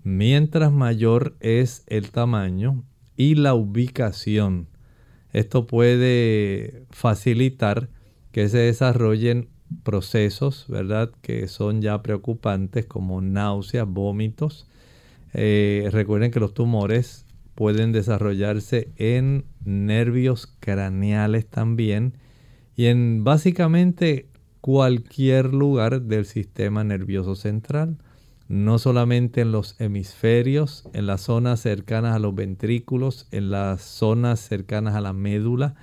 mientras 0.03 0.71
mayor 0.71 1.35
es 1.41 1.83
el 1.87 2.11
tamaño 2.11 2.85
y 3.17 3.35
la 3.35 3.53
ubicación 3.53 4.69
esto 5.33 5.67
puede 5.67 6.83
facilitar 6.89 7.89
que 8.31 8.49
se 8.49 8.59
desarrollen 8.59 9.49
procesos, 9.83 10.65
¿verdad? 10.67 11.11
Que 11.21 11.47
son 11.47 11.81
ya 11.81 12.01
preocupantes 12.01 12.85
como 12.85 13.21
náuseas, 13.21 13.87
vómitos. 13.87 14.67
Eh, 15.33 15.87
recuerden 15.91 16.31
que 16.31 16.39
los 16.39 16.53
tumores 16.53 17.25
pueden 17.55 17.91
desarrollarse 17.91 18.91
en 18.95 19.45
nervios 19.63 20.47
craneales 20.59 21.45
también 21.45 22.13
y 22.75 22.85
en 22.85 23.23
básicamente 23.23 24.27
cualquier 24.61 25.53
lugar 25.53 26.03
del 26.03 26.25
sistema 26.25 26.83
nervioso 26.83 27.35
central 27.35 27.97
no 28.49 28.79
solamente 28.79 29.41
en 29.41 29.51
los 29.51 29.79
hemisferios, 29.79 30.83
en 30.93 31.05
las 31.05 31.21
zonas 31.21 31.61
cercanas 31.61 32.15
a 32.15 32.19
los 32.19 32.33
ventrículos, 32.33 33.27
en 33.31 33.51
las 33.51 33.83
zonas 33.83 34.39
cercanas 34.39 34.95
a 34.95 35.01
la 35.01 35.13
médula, 35.13 35.75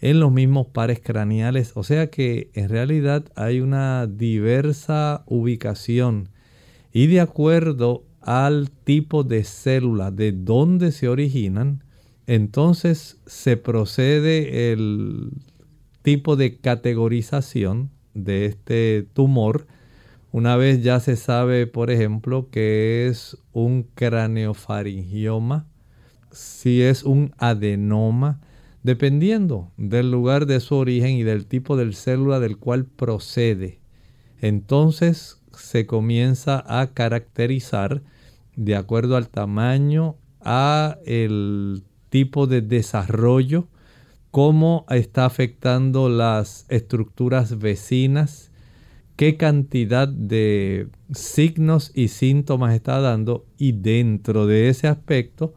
en 0.00 0.20
los 0.20 0.30
mismos 0.30 0.68
pares 0.68 1.00
craneales. 1.02 1.72
O 1.74 1.82
sea 1.82 2.10
que 2.10 2.50
en 2.54 2.68
realidad 2.68 3.24
hay 3.34 3.60
una 3.60 4.06
diversa 4.06 5.24
ubicación 5.26 6.28
y 6.92 7.08
de 7.08 7.20
acuerdo 7.20 8.04
al 8.20 8.70
tipo 8.70 9.24
de 9.24 9.42
célula 9.42 10.12
de 10.12 10.30
dónde 10.30 10.92
se 10.92 11.08
originan, 11.08 11.82
entonces 12.28 13.18
se 13.26 13.56
procede 13.56 14.72
el 14.72 15.30
tipo 16.02 16.36
de 16.36 16.58
categorización 16.58 17.90
de 18.14 18.46
este 18.46 19.04
tumor 19.14 19.66
una 20.34 20.56
vez 20.56 20.82
ya 20.82 20.98
se 20.98 21.14
sabe, 21.14 21.68
por 21.68 21.92
ejemplo, 21.92 22.48
que 22.50 23.06
es 23.06 23.38
un 23.52 23.84
craneofaringioma, 23.94 25.68
si 26.32 26.82
es 26.82 27.04
un 27.04 27.32
adenoma, 27.38 28.40
dependiendo 28.82 29.70
del 29.76 30.10
lugar 30.10 30.46
de 30.46 30.58
su 30.58 30.74
origen 30.74 31.12
y 31.12 31.22
del 31.22 31.46
tipo 31.46 31.76
de 31.76 31.92
célula 31.92 32.40
del 32.40 32.56
cual 32.56 32.84
procede. 32.84 33.78
Entonces 34.40 35.40
se 35.56 35.86
comienza 35.86 36.64
a 36.66 36.88
caracterizar 36.88 38.02
de 38.56 38.74
acuerdo 38.74 39.16
al 39.16 39.28
tamaño, 39.28 40.16
a 40.40 40.98
el 41.06 41.84
tipo 42.08 42.48
de 42.48 42.60
desarrollo, 42.60 43.68
cómo 44.32 44.84
está 44.88 45.26
afectando 45.26 46.08
las 46.08 46.66
estructuras 46.70 47.56
vecinas, 47.60 48.50
qué 49.16 49.36
cantidad 49.36 50.08
de 50.08 50.88
signos 51.12 51.92
y 51.94 52.08
síntomas 52.08 52.74
está 52.74 53.00
dando 53.00 53.46
y 53.58 53.72
dentro 53.72 54.46
de 54.46 54.68
ese 54.68 54.88
aspecto 54.88 55.54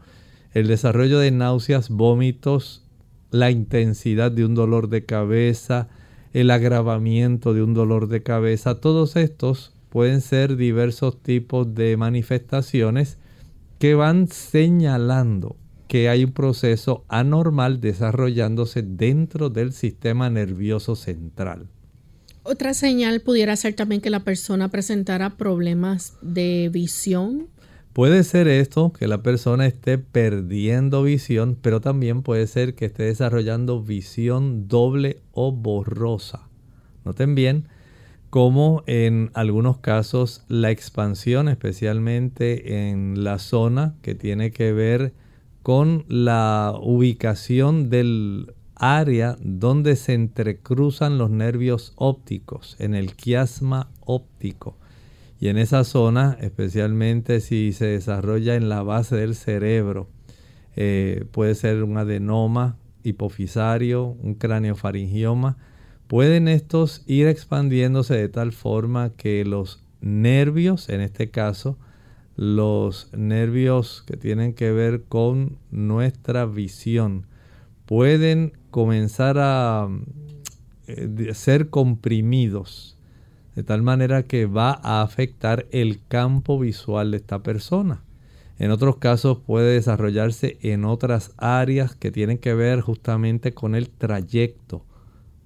el 0.52 0.66
desarrollo 0.66 1.18
de 1.18 1.30
náuseas, 1.30 1.90
vómitos, 1.90 2.84
la 3.30 3.50
intensidad 3.50 4.32
de 4.32 4.44
un 4.44 4.54
dolor 4.54 4.88
de 4.88 5.04
cabeza, 5.04 5.88
el 6.32 6.50
agravamiento 6.50 7.52
de 7.52 7.62
un 7.62 7.74
dolor 7.74 8.08
de 8.08 8.22
cabeza, 8.22 8.80
todos 8.80 9.16
estos 9.16 9.72
pueden 9.88 10.20
ser 10.20 10.56
diversos 10.56 11.22
tipos 11.22 11.74
de 11.74 11.96
manifestaciones 11.96 13.18
que 13.78 13.94
van 13.94 14.28
señalando 14.28 15.56
que 15.86 16.08
hay 16.08 16.24
un 16.24 16.32
proceso 16.32 17.04
anormal 17.08 17.80
desarrollándose 17.80 18.82
dentro 18.82 19.48
del 19.48 19.72
sistema 19.72 20.28
nervioso 20.28 20.96
central. 20.96 21.68
Otra 22.50 22.72
señal 22.72 23.20
pudiera 23.20 23.54
ser 23.56 23.74
también 23.74 24.00
que 24.00 24.08
la 24.08 24.24
persona 24.24 24.70
presentara 24.70 25.36
problemas 25.36 26.14
de 26.22 26.70
visión. 26.72 27.48
Puede 27.92 28.24
ser 28.24 28.48
esto, 28.48 28.90
que 28.90 29.06
la 29.06 29.22
persona 29.22 29.66
esté 29.66 29.98
perdiendo 29.98 31.02
visión, 31.02 31.58
pero 31.60 31.82
también 31.82 32.22
puede 32.22 32.46
ser 32.46 32.74
que 32.74 32.86
esté 32.86 33.02
desarrollando 33.02 33.82
visión 33.82 34.66
doble 34.66 35.20
o 35.32 35.52
borrosa. 35.52 36.48
Noten 37.04 37.34
bien 37.34 37.68
cómo 38.30 38.82
en 38.86 39.30
algunos 39.34 39.76
casos 39.76 40.42
la 40.48 40.70
expansión, 40.70 41.50
especialmente 41.50 42.88
en 42.88 43.24
la 43.24 43.38
zona 43.40 43.94
que 44.00 44.14
tiene 44.14 44.52
que 44.52 44.72
ver 44.72 45.12
con 45.62 46.06
la 46.08 46.72
ubicación 46.80 47.90
del 47.90 48.54
área 48.78 49.36
donde 49.40 49.96
se 49.96 50.14
entrecruzan 50.14 51.18
los 51.18 51.30
nervios 51.30 51.92
ópticos, 51.96 52.76
en 52.78 52.94
el 52.94 53.14
quiasma 53.14 53.90
óptico. 54.00 54.76
Y 55.40 55.48
en 55.48 55.58
esa 55.58 55.84
zona, 55.84 56.36
especialmente 56.40 57.40
si 57.40 57.72
se 57.72 57.86
desarrolla 57.86 58.56
en 58.56 58.68
la 58.68 58.82
base 58.82 59.16
del 59.16 59.34
cerebro, 59.34 60.08
eh, 60.74 61.24
puede 61.30 61.54
ser 61.54 61.82
un 61.84 61.96
adenoma 61.96 62.76
hipofisario, 63.04 64.16
un 64.22 64.34
craneofaringioma, 64.34 65.56
pueden 66.08 66.48
estos 66.48 67.02
ir 67.06 67.28
expandiéndose 67.28 68.14
de 68.14 68.28
tal 68.28 68.52
forma 68.52 69.10
que 69.10 69.44
los 69.44 69.84
nervios, 70.00 70.88
en 70.88 71.00
este 71.00 71.30
caso, 71.30 71.78
los 72.36 73.10
nervios 73.12 74.04
que 74.06 74.16
tienen 74.16 74.54
que 74.54 74.72
ver 74.72 75.04
con 75.04 75.58
nuestra 75.70 76.46
visión, 76.46 77.26
pueden 77.84 78.52
comenzar 78.70 79.36
a 79.38 79.88
eh, 80.86 81.34
ser 81.34 81.70
comprimidos 81.70 82.96
de 83.54 83.64
tal 83.64 83.82
manera 83.82 84.22
que 84.22 84.46
va 84.46 84.78
a 84.82 85.02
afectar 85.02 85.66
el 85.72 86.00
campo 86.06 86.58
visual 86.58 87.10
de 87.10 87.16
esta 87.16 87.42
persona. 87.42 88.04
En 88.58 88.70
otros 88.70 88.96
casos 88.96 89.38
puede 89.38 89.74
desarrollarse 89.74 90.58
en 90.62 90.84
otras 90.84 91.32
áreas 91.36 91.94
que 91.94 92.10
tienen 92.10 92.38
que 92.38 92.54
ver 92.54 92.80
justamente 92.80 93.54
con 93.54 93.74
el 93.74 93.88
trayecto 93.88 94.84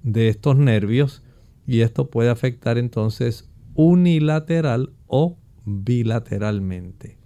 de 0.02 0.28
estos 0.28 0.56
nervios 0.56 1.22
y 1.66 1.80
esto 1.80 2.08
puede 2.08 2.30
afectar 2.30 2.78
entonces 2.78 3.48
unilateral 3.74 4.92
o 5.06 5.36
bilateralmente. 5.64 7.21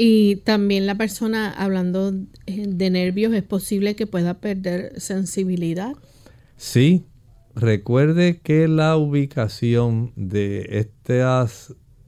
Y 0.00 0.36
también 0.36 0.86
la 0.86 0.94
persona, 0.94 1.50
hablando 1.50 2.14
eh, 2.46 2.66
de 2.68 2.88
nervios, 2.88 3.34
es 3.34 3.42
posible 3.42 3.96
que 3.96 4.06
pueda 4.06 4.34
perder 4.34 4.92
sensibilidad. 5.00 5.94
Sí, 6.56 7.06
recuerde 7.56 8.38
que 8.40 8.68
la 8.68 8.96
ubicación 8.96 10.12
de 10.14 10.88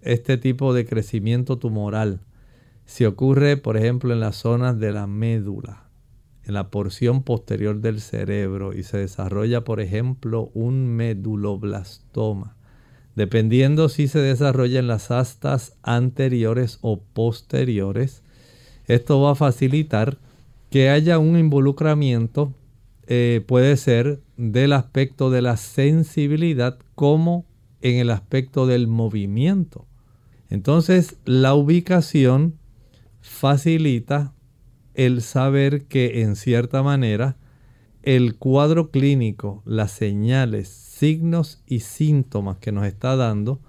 este 0.03 0.39
tipo 0.39 0.73
de 0.73 0.87
crecimiento 0.87 1.59
tumoral 1.59 2.21
si 2.85 3.07
ocurre, 3.07 3.57
por 3.57 3.77
ejemplo, 3.77 4.13
en 4.13 4.21
las 4.21 4.37
zonas 4.37 4.79
de 4.79 4.93
la 4.93 5.09
médula, 5.09 5.91
en 6.45 6.55
la 6.55 6.71
porción 6.71 7.25
posterior 7.25 7.81
del 7.81 8.01
cerebro 8.01 8.73
y 8.73 8.85
se 8.85 8.99
desarrolla, 8.99 9.65
por 9.65 9.81
ejemplo, 9.81 10.53
un 10.55 10.87
meduloblastoma 10.95 12.57
dependiendo 13.17 13.89
si 13.89 14.09
se 14.09 14.21
desarrolla 14.21 14.79
en 14.79 14.87
las 14.87 15.11
astas 15.11 15.77
anteriores 15.83 16.79
o 16.81 17.01
posteriores. 17.01 18.23
Esto 18.87 19.21
va 19.21 19.33
a 19.33 19.37
facilitar 19.37 20.19
que 20.71 20.89
haya 20.89 21.19
un 21.19 21.37
involucramiento, 21.37 22.55
eh, 23.07 23.43
puede 23.47 23.77
ser 23.77 24.21
del 24.37 24.73
aspecto 24.73 25.31
de 25.31 25.43
la 25.43 25.57
sensibilidad 25.57 26.79
como 26.95 27.45
en 27.83 27.97
el 27.97 28.11
aspecto 28.11 28.67
del 28.67 28.87
movimiento. 28.87 29.87
Entonces 30.49 31.17
la 31.25 31.55
ubicación 31.55 32.59
facilita 33.21 34.33
el 34.95 35.23
saber 35.23 35.85
que 35.85 36.23
en 36.23 36.37
cierta 36.37 36.83
manera 36.83 37.37
el 38.03 38.37
cuadro 38.37 38.91
clínico, 38.91 39.63
las 39.65 39.93
señales, 39.93 40.69
signos 40.69 41.63
y 41.67 41.81
síntomas 41.81 42.59
que 42.59 42.73
nos 42.73 42.87
está 42.87 43.17
dando, 43.17 43.61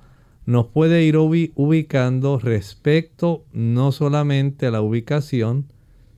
nos 0.45 0.67
puede 0.67 1.03
ir 1.03 1.17
ubicando 1.17 2.39
respecto 2.39 3.45
no 3.53 3.91
solamente 3.91 4.67
a 4.67 4.71
la 4.71 4.81
ubicación, 4.81 5.65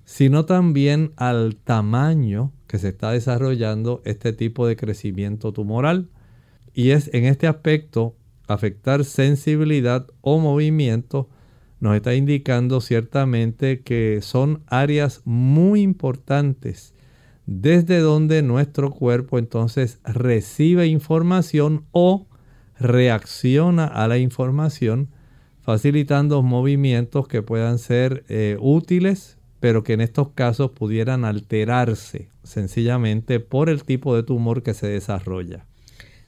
sino 0.05 0.45
también 0.45 1.11
al 1.15 1.55
tamaño 1.55 2.51
que 2.67 2.77
se 2.77 2.89
está 2.89 3.11
desarrollando 3.11 4.01
este 4.05 4.33
tipo 4.33 4.67
de 4.67 4.75
crecimiento 4.75 5.51
tumoral. 5.53 6.09
Y 6.73 6.91
es 6.91 7.09
en 7.13 7.25
este 7.25 7.47
aspecto 7.47 8.15
afectar 8.47 9.05
sensibilidad 9.05 10.07
o 10.21 10.39
movimiento 10.39 11.29
nos 11.79 11.95
está 11.97 12.15
indicando 12.15 12.79
ciertamente 12.79 13.81
que 13.81 14.19
son 14.21 14.63
áreas 14.67 15.21
muy 15.25 15.81
importantes 15.81 16.92
desde 17.45 17.99
donde 17.99 18.41
nuestro 18.41 18.91
cuerpo 18.91 19.37
entonces 19.37 19.99
recibe 20.03 20.87
información 20.87 21.85
o 21.91 22.27
reacciona 22.79 23.85
a 23.85 24.07
la 24.07 24.17
información, 24.17 25.09
facilitando 25.61 26.41
movimientos 26.41 27.27
que 27.27 27.41
puedan 27.41 27.79
ser 27.79 28.23
eh, 28.27 28.57
útiles, 28.59 29.37
pero 29.59 29.83
que 29.83 29.93
en 29.93 30.01
estos 30.01 30.29
casos 30.29 30.71
pudieran 30.71 31.25
alterarse 31.25 32.29
sencillamente 32.43 33.39
por 33.39 33.69
el 33.69 33.83
tipo 33.83 34.15
de 34.15 34.23
tumor 34.23 34.63
que 34.63 34.73
se 34.73 34.87
desarrolla. 34.87 35.65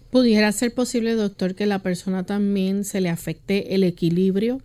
¿Pudiera 0.10 0.52
ser 0.54 0.74
posible, 0.74 1.16
doctor, 1.16 1.56
que 1.56 1.66
la 1.66 1.80
persona 1.80 2.26
también 2.26 2.86
se 2.86 3.02
le 3.02 3.10
afecte 3.10 3.76
el 3.76 3.84
equilibrio? 3.84 4.62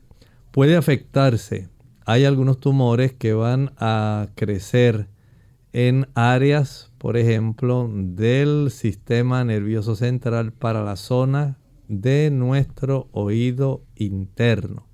Puede 0.52 0.76
afectarse. 0.76 1.68
Hay 2.04 2.24
algunos 2.24 2.60
tumores 2.60 3.12
que 3.12 3.32
van 3.32 3.72
a 3.76 4.28
crecer 4.36 5.08
en 5.72 6.08
áreas, 6.14 6.90
por 6.98 7.16
ejemplo, 7.16 7.88
del 7.92 8.70
sistema 8.70 9.44
nervioso 9.44 9.94
central 9.94 10.52
para 10.52 10.82
la 10.82 10.96
zona 10.96 11.58
de 11.88 12.30
nuestro 12.30 13.08
oído 13.12 13.82
interno. 13.96 14.86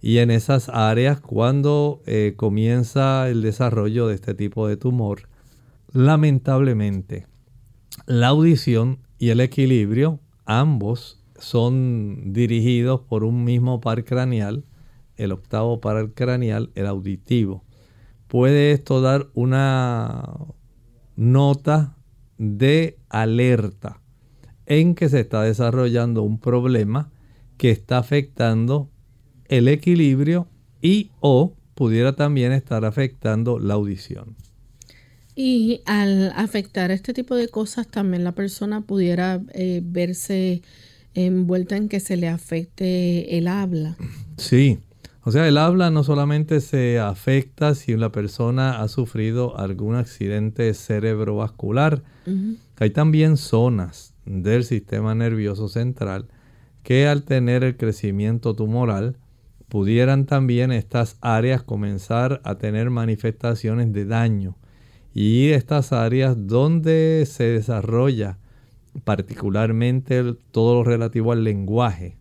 Y 0.00 0.18
en 0.18 0.30
esas 0.30 0.68
áreas, 0.68 1.20
cuando 1.20 2.02
eh, 2.06 2.34
comienza 2.36 3.28
el 3.28 3.42
desarrollo 3.42 4.08
de 4.08 4.14
este 4.14 4.34
tipo 4.34 4.66
de 4.66 4.76
tumor, 4.76 5.28
lamentablemente, 5.92 7.26
la 8.06 8.28
audición 8.28 8.98
y 9.18 9.30
el 9.30 9.40
equilibrio, 9.40 10.18
ambos 10.44 11.20
son 11.38 12.32
dirigidos 12.32 13.00
por 13.00 13.22
un 13.22 13.44
mismo 13.44 13.80
par 13.80 14.04
craneal, 14.04 14.64
el 15.16 15.32
octavo 15.32 15.80
par 15.80 16.10
craneal, 16.14 16.70
el 16.74 16.86
auditivo 16.86 17.62
puede 18.32 18.72
esto 18.72 19.02
dar 19.02 19.28
una 19.34 20.22
nota 21.16 21.98
de 22.38 22.96
alerta 23.10 24.00
en 24.64 24.94
que 24.94 25.10
se 25.10 25.20
está 25.20 25.42
desarrollando 25.42 26.22
un 26.22 26.40
problema 26.40 27.10
que 27.58 27.70
está 27.70 27.98
afectando 27.98 28.88
el 29.48 29.68
equilibrio 29.68 30.48
y 30.80 31.10
o 31.20 31.52
pudiera 31.74 32.14
también 32.14 32.52
estar 32.52 32.86
afectando 32.86 33.58
la 33.58 33.74
audición. 33.74 34.34
Y 35.36 35.82
al 35.84 36.32
afectar 36.34 36.90
este 36.90 37.12
tipo 37.12 37.36
de 37.36 37.48
cosas 37.48 37.86
también 37.86 38.24
la 38.24 38.32
persona 38.32 38.80
pudiera 38.80 39.42
eh, 39.52 39.82
verse 39.84 40.62
envuelta 41.12 41.76
en 41.76 41.90
que 41.90 42.00
se 42.00 42.16
le 42.16 42.28
afecte 42.28 43.36
el 43.36 43.46
habla. 43.46 43.98
Sí, 44.38 44.78
o 45.24 45.30
sea, 45.30 45.46
el 45.46 45.58
habla 45.58 45.90
no 45.90 46.02
solamente 46.02 46.60
se 46.60 46.98
afecta 46.98 47.74
si 47.74 47.96
la 47.96 48.10
persona 48.10 48.82
ha 48.82 48.88
sufrido 48.88 49.58
algún 49.58 49.94
accidente 49.94 50.74
cerebrovascular, 50.74 52.02
hay 52.78 52.90
también 52.90 53.36
zonas 53.36 54.14
del 54.24 54.64
sistema 54.64 55.14
nervioso 55.14 55.68
central 55.68 56.26
que 56.82 57.06
al 57.06 57.22
tener 57.22 57.62
el 57.62 57.76
crecimiento 57.76 58.54
tumoral 58.56 59.16
pudieran 59.68 60.26
también 60.26 60.72
estas 60.72 61.16
áreas 61.20 61.62
comenzar 61.62 62.40
a 62.44 62.56
tener 62.56 62.90
manifestaciones 62.90 63.92
de 63.92 64.04
daño. 64.04 64.56
Y 65.14 65.50
estas 65.50 65.92
áreas 65.92 66.36
donde 66.46 67.24
se 67.26 67.44
desarrolla 67.44 68.38
particularmente 69.04 70.34
todo 70.50 70.74
lo 70.74 70.84
relativo 70.84 71.32
al 71.32 71.44
lenguaje 71.44 72.18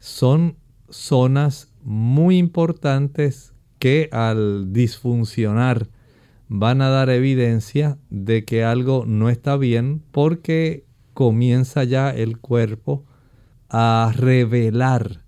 son 0.00 0.56
zonas 0.90 1.71
muy 1.82 2.38
importantes 2.38 3.52
que 3.78 4.08
al 4.12 4.72
disfuncionar 4.72 5.88
van 6.48 6.82
a 6.82 6.88
dar 6.88 7.10
evidencia 7.10 7.98
de 8.10 8.44
que 8.44 8.64
algo 8.64 9.04
no 9.06 9.30
está 9.30 9.56
bien 9.56 10.02
porque 10.12 10.84
comienza 11.14 11.84
ya 11.84 12.10
el 12.10 12.38
cuerpo 12.38 13.04
a 13.68 14.12
revelar 14.14 15.24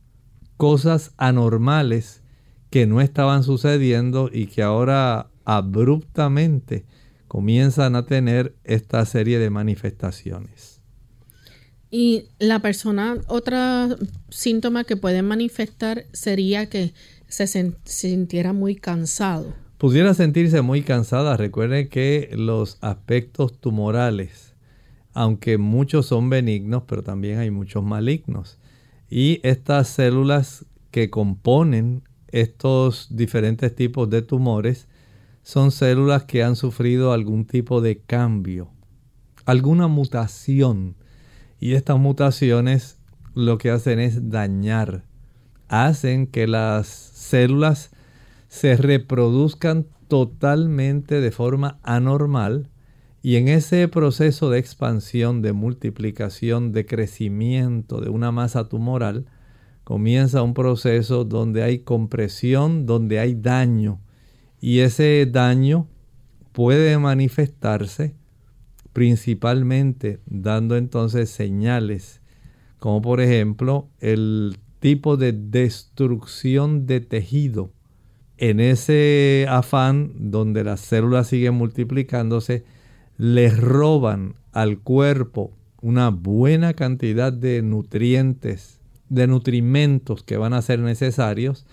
cosas 0.56 1.12
anormales 1.16 2.22
que 2.70 2.86
no 2.86 3.00
estaban 3.00 3.42
sucediendo 3.42 4.30
y 4.32 4.46
que 4.46 4.62
ahora 4.62 5.30
abruptamente 5.44 6.84
comienzan 7.28 7.96
a 7.96 8.06
tener 8.06 8.54
esta 8.64 9.04
serie 9.06 9.38
de 9.38 9.50
manifestaciones. 9.50 10.73
Y 11.96 12.24
la 12.40 12.58
persona, 12.58 13.18
otro 13.28 13.56
síntoma 14.28 14.82
que 14.82 14.96
puede 14.96 15.22
manifestar 15.22 16.06
sería 16.12 16.68
que 16.68 16.92
se 17.28 17.46
sintiera 17.84 18.52
muy 18.52 18.74
cansado. 18.74 19.54
Pudiera 19.78 20.12
sentirse 20.12 20.60
muy 20.60 20.82
cansada. 20.82 21.36
Recuerden 21.36 21.88
que 21.88 22.30
los 22.32 22.78
aspectos 22.80 23.60
tumorales, 23.60 24.56
aunque 25.12 25.56
muchos 25.56 26.06
son 26.06 26.30
benignos, 26.30 26.82
pero 26.88 27.04
también 27.04 27.38
hay 27.38 27.52
muchos 27.52 27.84
malignos. 27.84 28.58
Y 29.08 29.38
estas 29.44 29.86
células 29.86 30.66
que 30.90 31.10
componen 31.10 32.02
estos 32.32 33.06
diferentes 33.08 33.72
tipos 33.72 34.10
de 34.10 34.20
tumores 34.22 34.88
son 35.44 35.70
células 35.70 36.24
que 36.24 36.42
han 36.42 36.56
sufrido 36.56 37.12
algún 37.12 37.44
tipo 37.44 37.80
de 37.80 37.98
cambio, 38.00 38.72
alguna 39.44 39.86
mutación. 39.86 40.96
Y 41.64 41.76
estas 41.76 41.98
mutaciones 41.98 42.98
lo 43.34 43.56
que 43.56 43.70
hacen 43.70 43.98
es 43.98 44.28
dañar, 44.28 45.06
hacen 45.68 46.26
que 46.26 46.46
las 46.46 46.86
células 46.86 47.90
se 48.48 48.76
reproduzcan 48.76 49.86
totalmente 50.06 51.22
de 51.22 51.30
forma 51.30 51.78
anormal 51.82 52.68
y 53.22 53.36
en 53.36 53.48
ese 53.48 53.88
proceso 53.88 54.50
de 54.50 54.58
expansión, 54.58 55.40
de 55.40 55.54
multiplicación, 55.54 56.72
de 56.72 56.84
crecimiento 56.84 58.02
de 58.02 58.10
una 58.10 58.30
masa 58.30 58.68
tumoral, 58.68 59.24
comienza 59.84 60.42
un 60.42 60.52
proceso 60.52 61.24
donde 61.24 61.62
hay 61.62 61.78
compresión, 61.78 62.84
donde 62.84 63.20
hay 63.20 63.36
daño. 63.36 64.02
Y 64.60 64.80
ese 64.80 65.26
daño 65.32 65.88
puede 66.52 66.98
manifestarse 66.98 68.14
principalmente 68.94 70.20
dando 70.24 70.78
entonces 70.78 71.28
señales, 71.28 72.22
como 72.78 73.02
por 73.02 73.20
ejemplo 73.20 73.88
el 74.00 74.56
tipo 74.78 75.18
de 75.18 75.32
destrucción 75.32 76.86
de 76.86 77.00
tejido. 77.00 77.70
En 78.38 78.60
ese 78.60 79.46
afán 79.50 80.30
donde 80.30 80.64
las 80.64 80.80
células 80.80 81.26
siguen 81.26 81.54
multiplicándose, 81.54 82.64
les 83.18 83.58
roban 83.58 84.36
al 84.52 84.78
cuerpo 84.78 85.52
una 85.82 86.10
buena 86.10 86.74
cantidad 86.74 87.32
de 87.32 87.62
nutrientes, 87.62 88.80
de 89.08 89.26
nutrimentos 89.26 90.22
que 90.22 90.36
van 90.36 90.54
a 90.54 90.62
ser 90.62 90.78
necesarios 90.78 91.66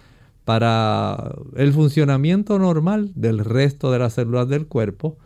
para 0.44 1.36
el 1.56 1.72
funcionamiento 1.72 2.58
normal 2.58 3.12
del 3.16 3.40
resto 3.40 3.92
de 3.92 4.00
las 4.00 4.14
células 4.14 4.50
del 4.50 4.66
cuerpo. 4.68 5.18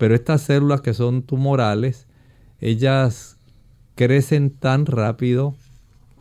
Pero 0.00 0.14
estas 0.14 0.40
células 0.40 0.80
que 0.80 0.94
son 0.94 1.22
tumorales, 1.22 2.06
ellas 2.58 3.36
crecen 3.96 4.48
tan 4.48 4.86
rápido, 4.86 5.54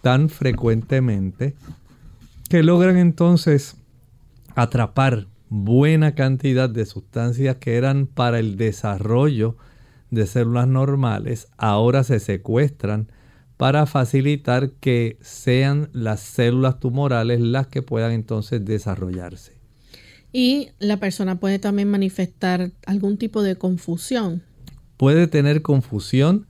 tan 0.01 0.27
frecuentemente, 0.27 1.55
que 2.49 2.61
logran 2.61 2.97
entonces 2.97 3.77
atrapar 4.53 5.27
buena 5.47 6.13
cantidad 6.13 6.69
de 6.69 6.85
sustancias 6.85 7.55
que 7.55 7.77
eran 7.77 8.05
para 8.05 8.39
el 8.39 8.57
desarrollo 8.57 9.55
de 10.11 10.27
células 10.27 10.67
normales, 10.67 11.47
ahora 11.55 12.03
se 12.03 12.19
secuestran 12.19 13.09
para 13.55 13.85
facilitar 13.85 14.71
que 14.71 15.17
sean 15.21 15.87
las 15.93 16.19
células 16.19 16.81
tumorales 16.81 17.39
las 17.39 17.67
que 17.67 17.81
puedan 17.81 18.11
entonces 18.11 18.65
desarrollarse. 18.65 19.58
Y 20.31 20.69
la 20.79 20.97
persona 20.97 21.39
puede 21.39 21.59
también 21.59 21.89
manifestar 21.89 22.71
algún 22.85 23.17
tipo 23.17 23.41
de 23.41 23.55
confusión. 23.55 24.43
Puede 24.97 25.27
tener 25.27 25.61
confusión. 25.61 26.47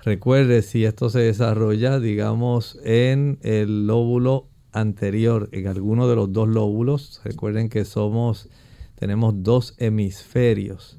Recuerde 0.00 0.62
si 0.62 0.84
esto 0.84 1.08
se 1.08 1.20
desarrolla, 1.20 1.98
digamos, 1.98 2.78
en 2.84 3.38
el 3.42 3.86
lóbulo 3.86 4.48
anterior, 4.72 5.48
en 5.52 5.68
alguno 5.68 6.08
de 6.08 6.16
los 6.16 6.32
dos 6.32 6.48
lóbulos. 6.48 7.20
Recuerden 7.24 7.70
que 7.70 7.84
somos, 7.84 8.48
tenemos 8.96 9.34
dos 9.42 9.74
hemisferios 9.78 10.98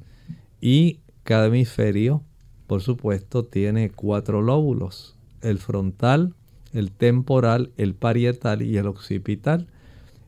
y 0.60 1.02
cada 1.24 1.48
hemisferio, 1.48 2.24
por 2.66 2.82
supuesto, 2.82 3.46
tiene 3.46 3.92
cuatro 3.92 4.42
lóbulos 4.42 5.16
el 5.46 5.60
frontal, 5.60 6.34
el 6.74 6.92
temporal, 6.92 7.72
el 7.78 7.94
parietal 7.94 8.62
y 8.62 8.78
el 8.78 8.88
occipital. 8.88 9.68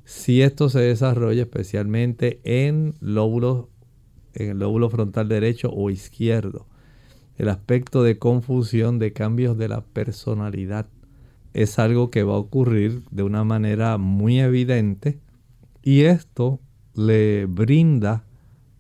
Si 0.08 0.42
esto 0.42 0.70
se 0.70 0.80
desarrolla 0.80 1.42
especialmente 1.42 2.40
en 2.46 2.94
lóbulos, 3.02 3.66
en 4.36 4.52
el 4.52 4.60
lóbulo 4.60 4.90
frontal 4.90 5.28
derecho 5.28 5.70
o 5.70 5.90
izquierdo, 5.90 6.66
el 7.36 7.50
aspecto 7.50 8.04
de 8.04 8.18
confusión, 8.18 9.00
de 9.00 9.12
cambios 9.12 9.58
de 9.58 9.68
la 9.68 9.82
personalidad, 9.82 10.88
es 11.54 11.78
algo 11.78 12.10
que 12.10 12.24
va 12.24 12.36
a 12.36 12.38
ocurrir 12.38 13.04
de 13.12 13.24
una 13.24 13.44
manera 13.44 13.98
muy 13.98 14.40
evidente 14.40 15.20
y 15.84 16.04
esto 16.04 16.62
le 16.96 17.46
brinda 17.46 18.24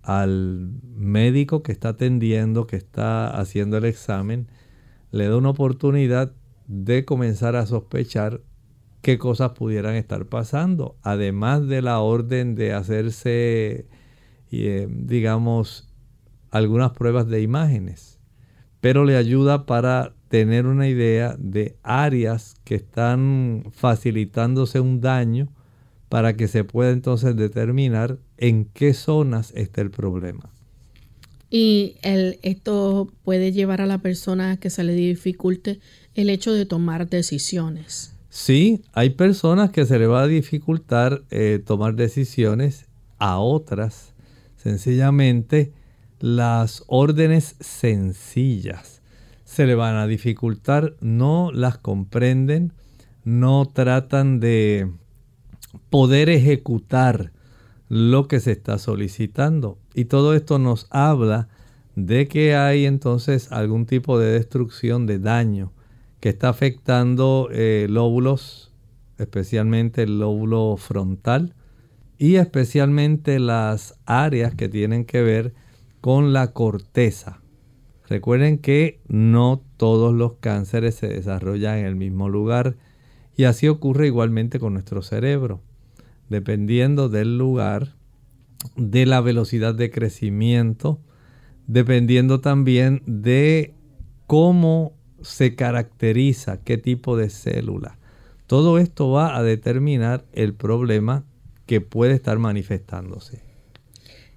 al 0.04 0.72
médico 0.96 1.62
que 1.62 1.74
está 1.74 1.90
atendiendo, 1.90 2.68
que 2.68 2.78
está 2.78 3.38
haciendo 3.38 3.76
el 3.76 3.84
examen, 3.84 4.48
le 5.12 5.28
da 5.28 5.36
una 5.36 5.50
oportunidad 5.50 6.32
de 6.68 7.04
comenzar 7.04 7.58
a 7.58 7.66
sospechar 7.66 8.40
qué 9.08 9.18
cosas 9.18 9.52
pudieran 9.52 9.96
estar 9.96 10.26
pasando, 10.26 10.98
además 11.02 11.66
de 11.66 11.82
la 11.82 12.02
orden 12.02 12.56
de 12.56 12.74
hacerse, 12.74 13.86
eh, 14.52 14.88
digamos, 14.90 15.88
algunas 16.52 16.92
pruebas 16.92 17.30
de 17.30 17.42
imágenes, 17.42 18.20
pero 18.82 19.06
le 19.06 19.16
ayuda 19.16 19.66
para 19.66 20.14
tener 20.28 20.66
una 20.66 20.90
idea 20.90 21.38
de 21.40 21.78
áreas 21.84 22.56
que 22.66 22.76
están 22.76 23.68
facilitándose 23.72 24.82
un 24.82 25.00
daño 25.00 25.48
para 26.10 26.36
que 26.36 26.50
se 26.50 26.66
pueda 26.66 26.92
entonces 26.92 27.34
determinar 27.38 28.18
en 28.36 28.66
qué 28.66 28.94
zonas 28.94 29.54
está 29.56 29.80
el 29.80 29.90
problema. 29.90 30.52
Y 31.50 31.96
el, 32.02 32.40
esto 32.42 33.10
puede 33.24 33.54
llevar 33.54 33.80
a 33.80 33.86
la 33.86 34.00
persona 34.00 34.52
a 34.52 34.58
que 34.58 34.70
se 34.70 34.84
le 34.84 34.96
dificulte 34.96 35.80
el 36.14 36.30
hecho 36.30 36.52
de 36.52 36.66
tomar 36.66 37.10
decisiones. 37.10 38.17
Sí, 38.30 38.84
hay 38.94 39.12
personas 39.12 39.72
que 39.72 39.86
se 39.86 40.00
le 40.00 40.08
va 40.08 40.24
a 40.24 40.28
dificultar 40.28 41.24
eh, 41.32 41.62
tomar 41.66 41.96
decisiones, 41.96 42.86
a 43.20 43.40
otras 43.40 44.14
sencillamente 44.58 45.72
las 46.20 46.84
órdenes 46.88 47.56
sencillas 47.60 49.02
se 49.44 49.66
le 49.66 49.76
van 49.76 49.96
a 49.96 50.08
dificultar, 50.08 50.96
no 51.00 51.52
las 51.54 51.78
comprenden, 51.78 52.74
no 53.24 53.66
tratan 53.66 54.42
de 54.42 54.92
poder 55.90 56.30
ejecutar 56.30 57.32
lo 57.88 58.28
que 58.28 58.42
se 58.42 58.52
está 58.52 58.78
solicitando. 58.78 59.78
Y 59.94 60.06
todo 60.06 60.34
esto 60.34 60.60
nos 60.60 60.88
habla 60.90 61.48
de 61.96 62.28
que 62.28 62.56
hay 62.56 62.86
entonces 62.86 63.52
algún 63.52 63.86
tipo 63.86 64.20
de 64.20 64.34
destrucción, 64.34 65.06
de 65.06 65.18
daño, 65.18 65.72
que 66.20 66.30
está 66.30 66.50
afectando 66.50 67.50
eh, 67.52 67.88
lóbulos, 67.90 68.72
especialmente 69.18 70.04
el 70.04 70.20
lóbulo 70.20 70.76
frontal 70.78 71.54
y 72.18 72.36
especialmente 72.36 73.40
las 73.40 74.00
áreas 74.06 74.56
que 74.56 74.70
tienen 74.70 75.06
que 75.06 75.22
ver 75.22 75.54
con 76.02 76.34
la 76.34 76.54
corteza. 76.54 77.42
Recuerden 78.10 78.58
que 78.58 79.02
no 79.08 79.62
todos 79.76 80.14
los 80.14 80.34
cánceres 80.40 80.96
se 80.96 81.08
desarrollan 81.08 81.80
en 81.80 81.86
el 81.86 81.96
mismo 81.96 82.30
lugar 82.30 82.78
y 83.36 83.44
así 83.44 83.68
ocurre 83.68 84.08
igualmente 84.08 84.60
con 84.60 84.74
nuestro 84.74 85.02
cerebro. 85.02 85.62
Dependiendo 86.30 87.10
del 87.10 87.38
lugar, 87.38 87.96
de 88.76 89.06
la 89.06 89.22
velocidad 89.22 89.76
de 89.76 89.92
crecimiento, 89.92 91.00
dependiendo 91.68 92.40
también 92.42 93.04
de 93.06 93.74
cómo 94.26 94.97
se 95.22 95.56
caracteriza, 95.56 96.58
qué 96.64 96.78
tipo 96.78 97.18
de 97.18 97.30
célula. 97.30 97.98
Todo 98.48 98.80
esto 98.80 99.12
va 99.12 99.36
a 99.38 99.44
determinar 99.44 100.26
el 100.34 100.54
problema 100.54 101.26
que 101.66 101.82
puede 101.82 102.14
estar 102.14 102.40
manifestándose. 102.40 103.42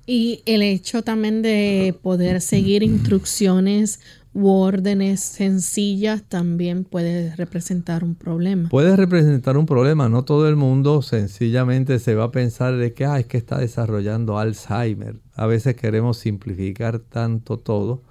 Y 0.07 0.43
el 0.47 0.62
hecho 0.62 1.03
también 1.03 1.43
de 1.43 1.95
poder 2.03 2.40
seguir 2.40 2.83
instrucciones 2.83 4.01
u 4.33 4.49
órdenes 4.49 5.21
sencillas 5.21 6.23
también 6.29 6.85
puede 6.85 7.35
representar 7.37 8.03
un 8.03 8.14
problema. 8.14 8.69
Puede 8.69 8.97
representar 8.97 9.57
un 9.57 9.66
problema. 9.66 10.09
No 10.09 10.25
todo 10.25 10.49
el 10.49 10.57
mundo 10.57 11.03
sencillamente 11.03 11.99
se 11.99 12.14
va 12.14 12.25
a 12.25 12.31
pensar 12.33 12.77
de 12.77 12.93
que 12.93 13.05
ah, 13.05 13.19
es 13.19 13.27
que 13.27 13.38
está 13.38 13.59
desarrollando 13.59 14.38
Alzheimer. 14.38 15.21
A 15.35 15.47
veces 15.47 15.77
queremos 15.77 16.19
simplificar 16.19 16.99
tanto 16.99 17.59
todo 17.59 18.03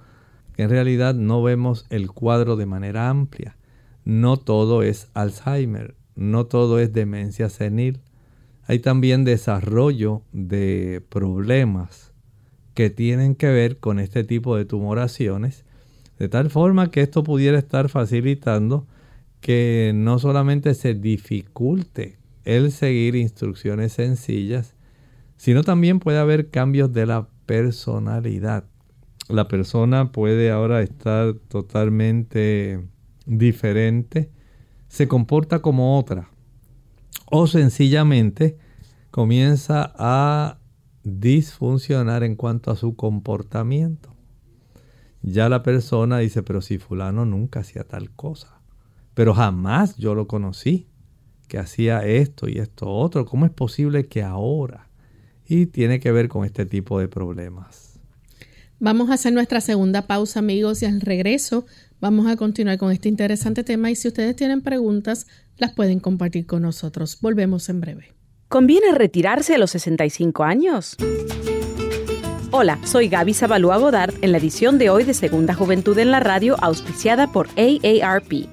que 0.54 0.62
en 0.62 0.70
realidad 0.70 1.14
no 1.14 1.42
vemos 1.42 1.86
el 1.90 2.10
cuadro 2.10 2.56
de 2.56 2.66
manera 2.66 3.08
amplia. 3.08 3.56
No 4.04 4.36
todo 4.36 4.82
es 4.82 5.08
Alzheimer, 5.14 5.94
no 6.14 6.46
todo 6.46 6.78
es 6.78 6.92
demencia 6.92 7.48
senil. 7.48 8.00
hay 8.66 8.78
también 8.78 9.24
desarrollo 9.24 10.22
de 10.32 11.02
problemas 11.08 12.12
que 12.74 12.88
tienen 12.88 13.34
que 13.34 13.48
ver 13.48 13.78
con 13.78 13.98
este 13.98 14.22
tipo 14.22 14.56
de 14.56 14.64
tumoraciones, 14.64 15.64
de 16.18 16.28
tal 16.28 16.50
forma 16.50 16.90
que 16.90 17.02
esto 17.02 17.24
pudiera 17.24 17.58
estar 17.58 17.88
facilitando 17.88 18.86
que 19.40 19.92
no 19.94 20.18
solamente 20.18 20.74
se 20.74 20.94
dificulte 20.94 22.18
el 22.44 22.72
seguir 22.72 23.16
instrucciones 23.16 23.94
sencillas, 23.94 24.74
sino 25.36 25.64
también 25.64 25.98
puede 25.98 26.18
haber 26.18 26.50
cambios 26.50 26.92
de 26.92 27.06
la 27.06 27.28
personalidad. 27.46 28.69
La 29.30 29.48
persona 29.48 30.12
puede 30.12 30.50
ahora 30.50 30.82
estar 30.82 31.34
totalmente 31.48 32.84
diferente, 33.26 34.30
se 34.88 35.06
comporta 35.06 35.60
como 35.62 35.98
otra 35.98 36.30
o 37.30 37.46
sencillamente 37.46 38.58
comienza 39.10 39.92
a 39.96 40.58
disfuncionar 41.04 42.24
en 42.24 42.34
cuanto 42.34 42.70
a 42.70 42.76
su 42.76 42.96
comportamiento. 42.96 44.14
Ya 45.22 45.48
la 45.48 45.62
persona 45.62 46.18
dice, 46.18 46.42
pero 46.42 46.60
si 46.60 46.78
fulano 46.78 47.24
nunca 47.24 47.60
hacía 47.60 47.84
tal 47.84 48.10
cosa, 48.10 48.60
pero 49.14 49.34
jamás 49.34 49.96
yo 49.96 50.14
lo 50.14 50.26
conocí, 50.26 50.88
que 51.46 51.58
hacía 51.58 52.06
esto 52.06 52.48
y 52.48 52.58
esto 52.58 52.88
otro, 52.88 53.26
¿cómo 53.26 53.44
es 53.44 53.52
posible 53.52 54.06
que 54.06 54.22
ahora? 54.22 54.88
Y 55.46 55.66
tiene 55.66 55.98
que 55.98 56.12
ver 56.12 56.28
con 56.28 56.44
este 56.44 56.64
tipo 56.64 57.00
de 57.00 57.08
problemas. 57.08 57.89
Vamos 58.82 59.10
a 59.10 59.14
hacer 59.14 59.34
nuestra 59.34 59.60
segunda 59.60 60.06
pausa, 60.06 60.38
amigos, 60.38 60.80
y 60.80 60.86
al 60.86 61.02
regreso 61.02 61.66
vamos 62.00 62.26
a 62.26 62.36
continuar 62.36 62.78
con 62.78 62.90
este 62.90 63.10
interesante 63.10 63.62
tema 63.62 63.90
y 63.90 63.94
si 63.94 64.08
ustedes 64.08 64.34
tienen 64.34 64.62
preguntas, 64.62 65.26
las 65.58 65.74
pueden 65.74 66.00
compartir 66.00 66.46
con 66.46 66.62
nosotros. 66.62 67.18
Volvemos 67.20 67.68
en 67.68 67.82
breve. 67.82 68.14
¿Conviene 68.48 68.92
retirarse 68.92 69.54
a 69.54 69.58
los 69.58 69.72
65 69.72 70.44
años? 70.44 70.96
Hola, 72.52 72.78
soy 72.86 73.10
Gaby 73.10 73.34
Zabalúa 73.34 73.76
Godard 73.76 74.14
en 74.22 74.32
la 74.32 74.38
edición 74.38 74.78
de 74.78 74.88
hoy 74.88 75.04
de 75.04 75.12
Segunda 75.12 75.52
Juventud 75.52 75.98
en 75.98 76.10
la 76.10 76.20
Radio, 76.20 76.56
auspiciada 76.62 77.30
por 77.30 77.48
AARP. 77.58 78.48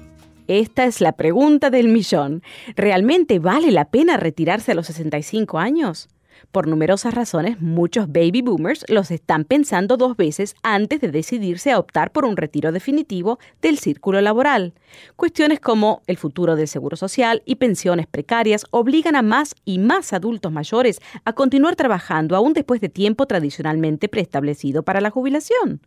Esta 0.46 0.84
es 0.84 1.00
la 1.00 1.12
pregunta 1.12 1.70
del 1.70 1.88
millón. 1.88 2.42
¿Realmente 2.76 3.38
vale 3.38 3.72
la 3.72 3.86
pena 3.86 4.18
retirarse 4.18 4.72
a 4.72 4.74
los 4.74 4.88
65 4.88 5.58
años? 5.58 6.10
Por 6.52 6.66
numerosas 6.66 7.14
razones, 7.14 7.60
muchos 7.60 8.08
baby 8.08 8.42
boomers 8.42 8.84
los 8.88 9.10
están 9.10 9.44
pensando 9.44 9.96
dos 9.96 10.16
veces 10.16 10.54
antes 10.62 11.00
de 11.00 11.10
decidirse 11.10 11.72
a 11.72 11.78
optar 11.78 12.12
por 12.12 12.24
un 12.24 12.36
retiro 12.36 12.72
definitivo 12.72 13.38
del 13.60 13.78
círculo 13.78 14.20
laboral. 14.20 14.72
Cuestiones 15.16 15.60
como 15.60 16.02
el 16.06 16.16
futuro 16.16 16.56
del 16.56 16.68
seguro 16.68 16.96
social 16.96 17.42
y 17.44 17.56
pensiones 17.56 18.06
precarias 18.06 18.64
obligan 18.70 19.16
a 19.16 19.22
más 19.22 19.54
y 19.64 19.78
más 19.78 20.12
adultos 20.12 20.52
mayores 20.52 21.00
a 21.24 21.32
continuar 21.32 21.76
trabajando 21.76 22.36
aún 22.36 22.52
después 22.52 22.80
de 22.80 22.88
tiempo 22.88 23.26
tradicionalmente 23.26 24.08
preestablecido 24.08 24.82
para 24.82 25.00
la 25.00 25.10
jubilación. 25.10 25.80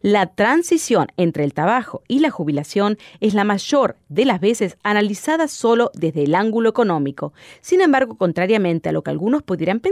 La 0.00 0.26
transición 0.26 1.08
entre 1.16 1.44
el 1.44 1.54
trabajo 1.54 2.02
y 2.08 2.18
la 2.18 2.30
jubilación 2.30 2.98
es 3.20 3.34
la 3.34 3.44
mayor 3.44 3.96
de 4.08 4.24
las 4.24 4.40
veces 4.40 4.76
analizada 4.82 5.48
solo 5.48 5.90
desde 5.94 6.24
el 6.24 6.34
ángulo 6.34 6.68
económico. 6.68 7.32
Sin 7.60 7.80
embargo, 7.80 8.16
contrariamente 8.16 8.88
a 8.88 8.92
lo 8.92 9.02
que 9.02 9.10
algunos 9.10 9.42
pudieran 9.42 9.80
pensar, 9.80 9.91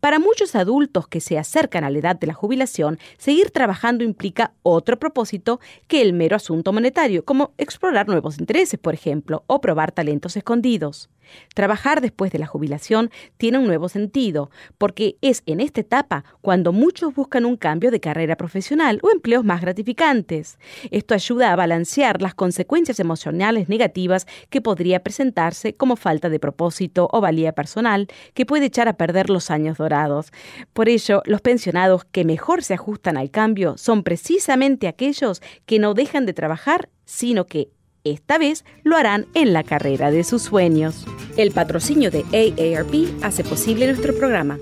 para 0.00 0.18
muchos 0.18 0.54
adultos 0.54 1.08
que 1.08 1.20
se 1.20 1.38
acercan 1.38 1.84
a 1.84 1.90
la 1.90 1.98
edad 1.98 2.16
de 2.16 2.26
la 2.26 2.34
jubilación, 2.34 2.98
seguir 3.18 3.50
trabajando 3.50 4.04
implica 4.04 4.52
otro 4.62 4.98
propósito 4.98 5.60
que 5.86 6.02
el 6.02 6.12
mero 6.12 6.36
asunto 6.36 6.72
monetario, 6.72 7.24
como 7.24 7.52
explorar 7.58 8.08
nuevos 8.08 8.38
intereses, 8.38 8.78
por 8.78 8.94
ejemplo, 8.94 9.44
o 9.46 9.60
probar 9.60 9.92
talentos 9.92 10.36
escondidos. 10.36 11.08
Trabajar 11.54 12.00
después 12.00 12.32
de 12.32 12.38
la 12.38 12.46
jubilación 12.46 13.10
tiene 13.36 13.58
un 13.58 13.66
nuevo 13.66 13.88
sentido, 13.88 14.50
porque 14.78 15.16
es 15.20 15.42
en 15.46 15.60
esta 15.60 15.80
etapa 15.80 16.24
cuando 16.40 16.72
muchos 16.72 17.14
buscan 17.14 17.44
un 17.44 17.56
cambio 17.56 17.90
de 17.90 18.00
carrera 18.00 18.36
profesional 18.36 19.00
o 19.02 19.10
empleos 19.10 19.44
más 19.44 19.60
gratificantes. 19.60 20.58
Esto 20.90 21.14
ayuda 21.14 21.52
a 21.52 21.56
balancear 21.56 22.22
las 22.22 22.34
consecuencias 22.34 23.00
emocionales 23.00 23.68
negativas 23.68 24.26
que 24.50 24.60
podría 24.60 25.02
presentarse 25.02 25.74
como 25.74 25.96
falta 25.96 26.28
de 26.28 26.40
propósito 26.40 27.08
o 27.12 27.20
valía 27.20 27.52
personal 27.52 28.08
que 28.34 28.46
puede 28.46 28.66
echar 28.66 28.88
a 28.88 28.96
perder 28.96 29.30
los 29.30 29.50
años 29.50 29.78
dorados. 29.78 30.32
Por 30.72 30.88
ello, 30.88 31.22
los 31.24 31.40
pensionados 31.40 32.04
que 32.04 32.24
mejor 32.24 32.62
se 32.62 32.74
ajustan 32.74 33.16
al 33.16 33.30
cambio 33.30 33.76
son 33.76 34.02
precisamente 34.02 34.88
aquellos 34.88 35.42
que 35.66 35.78
no 35.78 35.94
dejan 35.94 36.26
de 36.26 36.32
trabajar, 36.32 36.88
sino 37.04 37.46
que 37.46 37.70
esta 38.04 38.38
vez 38.38 38.64
lo 38.84 38.96
harán 38.96 39.26
en 39.34 39.52
la 39.52 39.62
carrera 39.62 40.10
de 40.10 40.24
sus 40.24 40.42
sueños. 40.42 41.06
El 41.36 41.52
patrocinio 41.52 42.10
de 42.10 42.24
AARP 42.32 43.22
hace 43.22 43.44
posible 43.44 43.86
nuestro 43.86 44.14
programa. 44.16 44.58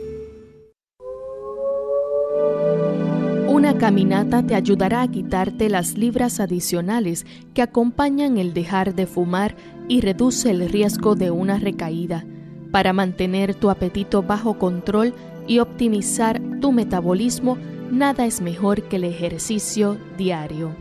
Una 3.49 3.79
caminata 3.79 4.42
te 4.42 4.55
ayudará 4.55 5.03
a 5.03 5.11
quitarte 5.11 5.70
las 5.70 5.96
libras 5.96 6.40
adicionales 6.40 7.25
que 7.55 7.62
acompañan 7.62 8.37
el 8.37 8.53
dejar 8.53 8.94
de 8.94 9.07
fumar 9.07 9.57
y 9.88 10.03
reduce 10.03 10.51
el 10.51 10.68
riesgo 10.68 11.14
de 11.14 11.31
una 11.31 11.59
recaída. 11.59 12.25
Para 12.70 12.92
mantener 12.92 13.55
tu 13.55 13.70
apetito 13.70 14.22
bajo 14.22 14.59
control 14.59 15.14
y 15.46 15.61
optimizar 15.61 16.40
tu 16.61 16.72
metabolismo, 16.72 17.57
nada 17.90 18.27
es 18.27 18.40
mejor 18.40 18.83
que 18.83 18.96
el 18.96 19.05
ejercicio 19.05 19.96
diario. 20.18 20.75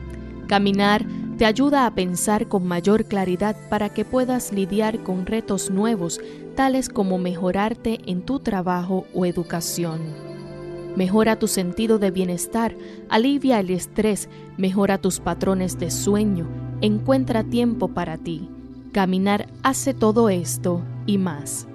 Caminar 0.48 1.06
te 1.38 1.46
ayuda 1.46 1.86
a 1.86 1.96
pensar 1.96 2.48
con 2.48 2.66
mayor 2.68 3.06
claridad 3.06 3.56
para 3.70 3.90
que 3.90 4.06
puedas 4.06 4.54
lidiar 4.54 5.04
con 5.04 5.26
retos 5.26 5.70
nuevos, 5.70 6.22
tales 6.56 6.88
como 6.88 7.18
mejorarte 7.18 8.00
en 8.06 8.22
tu 8.22 8.40
trabajo 8.40 9.06
o 9.14 9.26
educación. 9.26 10.00
Mejora 10.96 11.38
tu 11.38 11.48
sentido 11.48 12.00
de 12.00 12.12
bienestar, 12.12 12.76
alivia 13.10 13.60
el 13.60 13.70
estrés, 13.70 14.30
mejora 14.58 14.98
tus 14.98 15.20
patrones 15.20 15.78
de 15.78 15.92
sueño, 15.92 16.48
encuentra 16.80 17.44
tiempo 17.44 17.90
para 17.90 18.18
ti. 18.18 18.50
Caminar 18.94 19.48
hace 19.62 19.94
todo 19.94 20.30
esto 20.30 20.82
y 21.06 21.18
más. 21.18 21.68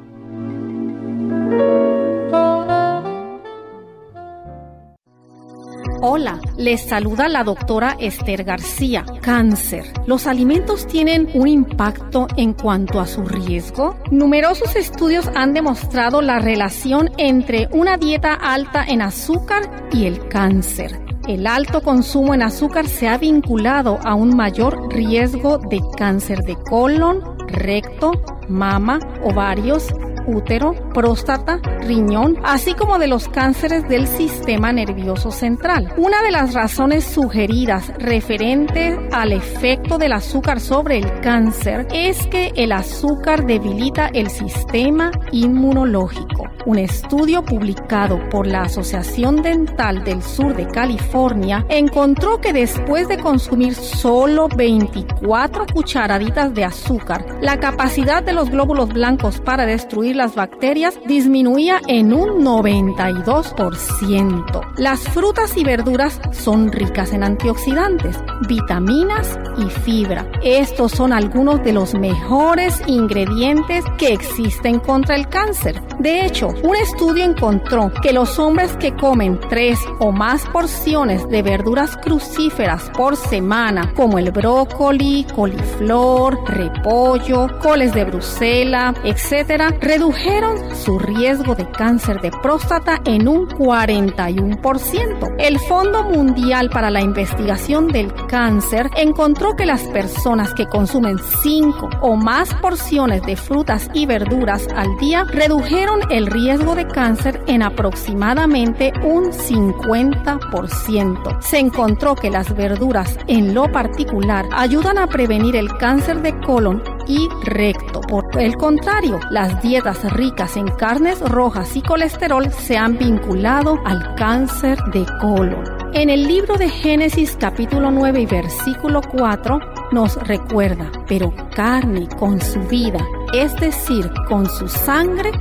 Hola, 6.03 6.41
les 6.57 6.81
saluda 6.81 7.29
la 7.29 7.45
doctora 7.45 7.95
Esther 8.01 8.43
García. 8.43 9.05
Cáncer. 9.21 9.85
¿Los 10.07 10.27
alimentos 10.27 10.87
tienen 10.87 11.29
un 11.35 11.47
impacto 11.47 12.27
en 12.39 12.55
cuanto 12.55 13.01
a 13.01 13.07
su 13.07 13.23
riesgo? 13.23 13.99
Numerosos 14.11 14.77
estudios 14.77 15.29
han 15.35 15.53
demostrado 15.53 16.23
la 16.23 16.39
relación 16.39 17.11
entre 17.19 17.69
una 17.73 17.99
dieta 17.99 18.33
alta 18.33 18.83
en 18.83 19.03
azúcar 19.03 19.89
y 19.93 20.07
el 20.07 20.27
cáncer. 20.29 20.99
El 21.29 21.47
alto 21.47 21.83
consumo 21.83 22.33
en 22.33 22.41
azúcar 22.41 22.89
se 22.89 23.07
ha 23.07 23.19
vinculado 23.19 23.99
a 24.03 24.15
un 24.15 24.35
mayor 24.35 24.91
riesgo 24.91 25.59
de 25.59 25.81
cáncer 25.99 26.39
de 26.45 26.57
colon, 26.57 27.21
recto, 27.49 28.13
mama, 28.49 29.01
ovarios, 29.23 29.89
útero, 30.27 30.75
próstata, 30.93 31.61
riñón, 31.81 32.37
así 32.43 32.75
como 32.75 32.99
de 32.99 33.07
los 33.07 33.29
cánceres 33.29 33.89
del 33.89 34.07
sistema 34.07 34.73
nervioso 34.73 35.31
central. 35.31 35.93
Una 35.97 36.23
de 36.23 36.31
las 36.31 36.55
razones 36.55 37.05
sugeridas 37.05 37.93
referente 37.99 38.99
al 39.13 39.33
efecto 39.33 39.99
del 39.99 40.13
azúcar 40.13 40.61
sobre 40.61 40.99
el 40.99 41.21
cáncer 41.21 41.87
es 41.93 42.27
que 42.27 42.53
el 42.57 42.73
azúcar 42.73 43.47
debilita 43.47 44.11
el 44.13 44.31
sistema 44.31 45.11
inmunológico. 45.33 46.45
Un 46.67 46.79
estudio 46.79 47.43
publicado 47.43 48.19
por 48.29 48.47
la 48.47 48.63
Asociación 48.63 49.43
Dental 49.43 50.05
del 50.05 50.23
Sur 50.23 50.55
de 50.55 50.67
California 50.67 51.65
encontró 51.69 52.39
que 52.39 52.53
después 52.53 53.09
de 53.09 53.19
consumir 53.19 53.75
solo 53.75 54.49
24 54.55 55.67
cucharaditas 55.73 56.53
de 56.53 56.65
azúcar, 56.65 57.25
la 57.41 57.59
capacidad 57.59 58.23
de 58.23 58.35
los 58.35 58.51
glóbulos 58.51 58.91
blancos 58.91 59.41
para 59.41 59.65
destruir 59.65 60.17
las 60.17 60.35
bacterias 60.35 60.80
disminuía 61.07 61.81
en 61.89 62.15
un 62.15 62.45
92%. 62.45 64.61
Las 64.77 65.01
frutas 65.01 65.57
y 65.57 65.65
verduras 65.65 66.21
son 66.33 66.71
ricas 66.73 67.13
en 67.13 67.23
antioxidantes, 67.23 68.19
vitaminas 68.49 69.39
y 69.59 69.69
fibra. 69.81 70.27
Estos 70.43 70.93
son 70.93 71.13
algunos 71.13 71.63
de 71.63 71.75
los 71.75 71.93
mejores 71.95 72.81
ingredientes 72.87 73.85
que 73.99 74.15
existen 74.15 74.79
contra 74.79 75.17
el 75.17 75.29
cáncer. 75.29 75.83
De 75.99 76.25
hecho, 76.25 76.49
un 76.63 76.77
estudio 76.77 77.25
encontró 77.25 77.93
que 78.03 78.15
los 78.15 78.39
hombres 78.39 78.75
que 78.79 78.97
comen 78.97 79.39
tres 79.51 79.79
o 79.99 80.13
más 80.13 80.47
porciones 80.47 81.29
de 81.29 81.43
verduras 81.43 81.95
crucíferas 81.99 82.89
por 82.97 83.17
semana, 83.17 83.93
como 83.95 84.19
el 84.19 84.31
brócoli, 84.31 85.27
coliflor, 85.35 86.39
repollo, 86.49 87.49
coles 87.61 87.93
de 87.93 88.05
Bruselas, 88.05 88.95
etc., 89.05 89.75
redujeron 89.81 90.70
su 90.75 90.99
riesgo 90.99 91.55
de 91.55 91.69
cáncer 91.71 92.21
de 92.21 92.31
próstata 92.31 93.01
en 93.05 93.29
un 93.29 93.49
41%. 93.49 95.35
El 95.39 95.59
Fondo 95.59 96.05
Mundial 96.05 96.71
para 96.71 96.91
la 96.91 97.01
Investigación 97.01 97.89
del 97.89 98.13
Cáncer 98.29 98.91
encontró 98.97 99.57
que 99.57 99.67
las 99.67 99.83
personas 99.83 100.55
que 100.55 100.67
consumen 100.67 101.19
5 101.43 101.91
o 102.01 102.17
más 102.17 102.55
porciones 102.55 103.23
de 103.23 103.37
frutas 103.37 103.89
y 103.95 104.07
verduras 104.07 104.67
al 104.75 104.97
día 104.99 105.25
redujeron 105.25 106.01
el 106.11 106.27
riesgo 106.27 106.75
de 106.75 106.87
cáncer 106.87 107.43
en 107.47 107.63
aproximadamente 107.63 108.93
un 109.03 109.33
50%. 109.33 111.41
Se 111.41 111.59
encontró 111.59 112.15
que 112.15 112.31
las 112.31 112.55
verduras 112.55 113.17
en 113.27 113.55
lo 113.55 113.71
particular 113.71 114.47
ayudan 114.53 114.99
a 114.99 115.07
prevenir 115.07 115.57
el 115.57 115.77
cáncer 115.77 116.23
de 116.23 116.39
colon 116.41 116.83
y 117.11 117.29
recto. 117.43 118.01
Por 118.03 118.25
el 118.41 118.57
contrario, 118.57 119.19
las 119.31 119.61
dietas 119.63 120.01
ricas 120.13 120.57
en 120.57 120.69
carnes 120.69 121.19
rojas 121.21 121.75
y 121.75 121.83
colesterol 121.83 122.53
se 122.53 122.77
han 122.77 122.99
vinculado 122.99 123.81
al 123.85 124.15
cáncer 124.15 124.79
de 124.93 125.05
colon. 125.21 125.65
En 125.93 126.09
el 126.09 126.29
libro 126.29 126.57
de 126.57 126.69
Génesis 126.69 127.37
capítulo 127.39 127.91
9 127.91 128.21
y 128.21 128.27
versículo 128.27 129.01
4 129.03 129.59
nos 129.91 130.15
recuerda, 130.29 130.89
pero 131.09 131.35
carne 131.53 132.09
con 132.17 132.41
su 132.41 132.61
vida, 132.61 133.05
es 133.35 133.57
decir, 133.57 134.09
con 134.29 134.49
su 134.49 134.69
sangre, 134.69 135.33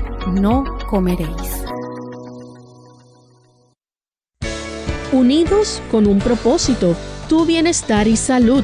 no 0.42 0.64
comeréis. 0.90 1.66
Unidos 5.12 5.84
con 5.92 6.08
un 6.08 6.18
propósito, 6.18 6.96
tu 7.28 7.46
bienestar 7.46 8.08
y 8.08 8.18
salud. 8.18 8.64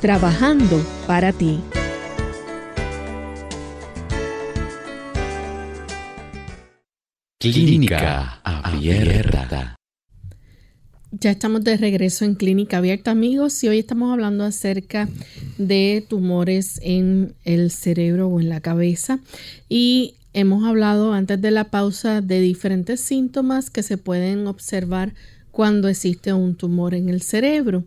trabajando 0.00 0.82
para 1.06 1.32
ti. 1.32 1.60
Clínica 7.38 8.40
Abierta. 8.42 9.76
Ya 11.12 11.30
estamos 11.32 11.64
de 11.64 11.76
regreso 11.76 12.24
en 12.24 12.34
Clínica 12.34 12.78
Abierta, 12.78 13.10
amigos, 13.10 13.62
y 13.64 13.68
hoy 13.68 13.78
estamos 13.80 14.12
hablando 14.12 14.44
acerca 14.44 15.08
de 15.58 16.04
tumores 16.08 16.78
en 16.82 17.34
el 17.44 17.70
cerebro 17.70 18.28
o 18.28 18.40
en 18.40 18.48
la 18.48 18.60
cabeza. 18.60 19.20
Y 19.68 20.14
hemos 20.32 20.64
hablado 20.64 21.12
antes 21.12 21.40
de 21.40 21.50
la 21.50 21.64
pausa 21.64 22.20
de 22.20 22.40
diferentes 22.40 23.00
síntomas 23.00 23.70
que 23.70 23.82
se 23.82 23.98
pueden 23.98 24.46
observar 24.46 25.12
cuando 25.50 25.88
existe 25.88 26.32
un 26.32 26.54
tumor 26.54 26.94
en 26.94 27.08
el 27.08 27.22
cerebro. 27.22 27.84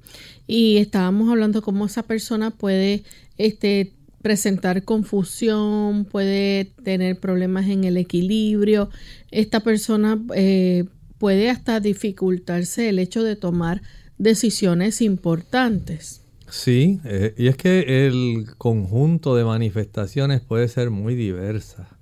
Y 0.48 0.78
estábamos 0.78 1.30
hablando 1.30 1.62
cómo 1.62 1.86
esa 1.86 2.04
persona 2.04 2.52
puede 2.52 3.04
este, 3.38 3.94
presentar 4.22 4.84
confusión, 4.84 6.06
puede 6.06 6.66
tener 6.84 7.20
problemas 7.20 7.68
en 7.68 7.84
el 7.84 7.98
equilibrio. 7.98 8.90
Esta 9.32 9.62
persona 9.62 10.22
eh, 10.36 10.86
puede 11.18 11.50
hasta 11.50 11.80
dificultarse 11.80 12.90
el 12.90 13.00
hecho 13.00 13.24
de 13.24 13.36
tomar 13.36 13.82
decisiones 14.18 15.02
importantes. 15.02 16.22
Sí, 16.50 17.00
eh, 17.06 17.34
y 17.38 17.48
es 17.48 17.58
que 17.58 18.08
el 18.08 18.46
conjunto 18.58 19.36
de 19.36 19.44
manifestaciones 19.44 20.42
puede 20.42 20.68
ser 20.68 20.92
muy 20.92 21.16
diversa 21.16 21.98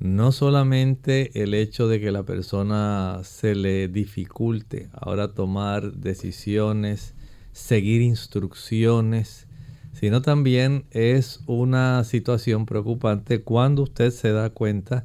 no 0.00 0.32
solamente 0.32 1.42
el 1.42 1.52
hecho 1.52 1.86
de 1.86 2.00
que 2.00 2.10
la 2.10 2.22
persona 2.22 3.20
se 3.22 3.54
le 3.54 3.86
dificulte 3.86 4.88
ahora 4.94 5.34
tomar 5.34 5.92
decisiones, 5.92 7.14
seguir 7.52 8.02
instrucciones, 8.02 9.46
sino 9.92 10.22
también 10.22 10.84
es 10.90 11.40
una 11.46 12.04
situación 12.04 12.66
preocupante 12.66 13.42
cuando 13.42 13.82
usted 13.82 14.10
se 14.10 14.32
da 14.32 14.50
cuenta 14.50 15.04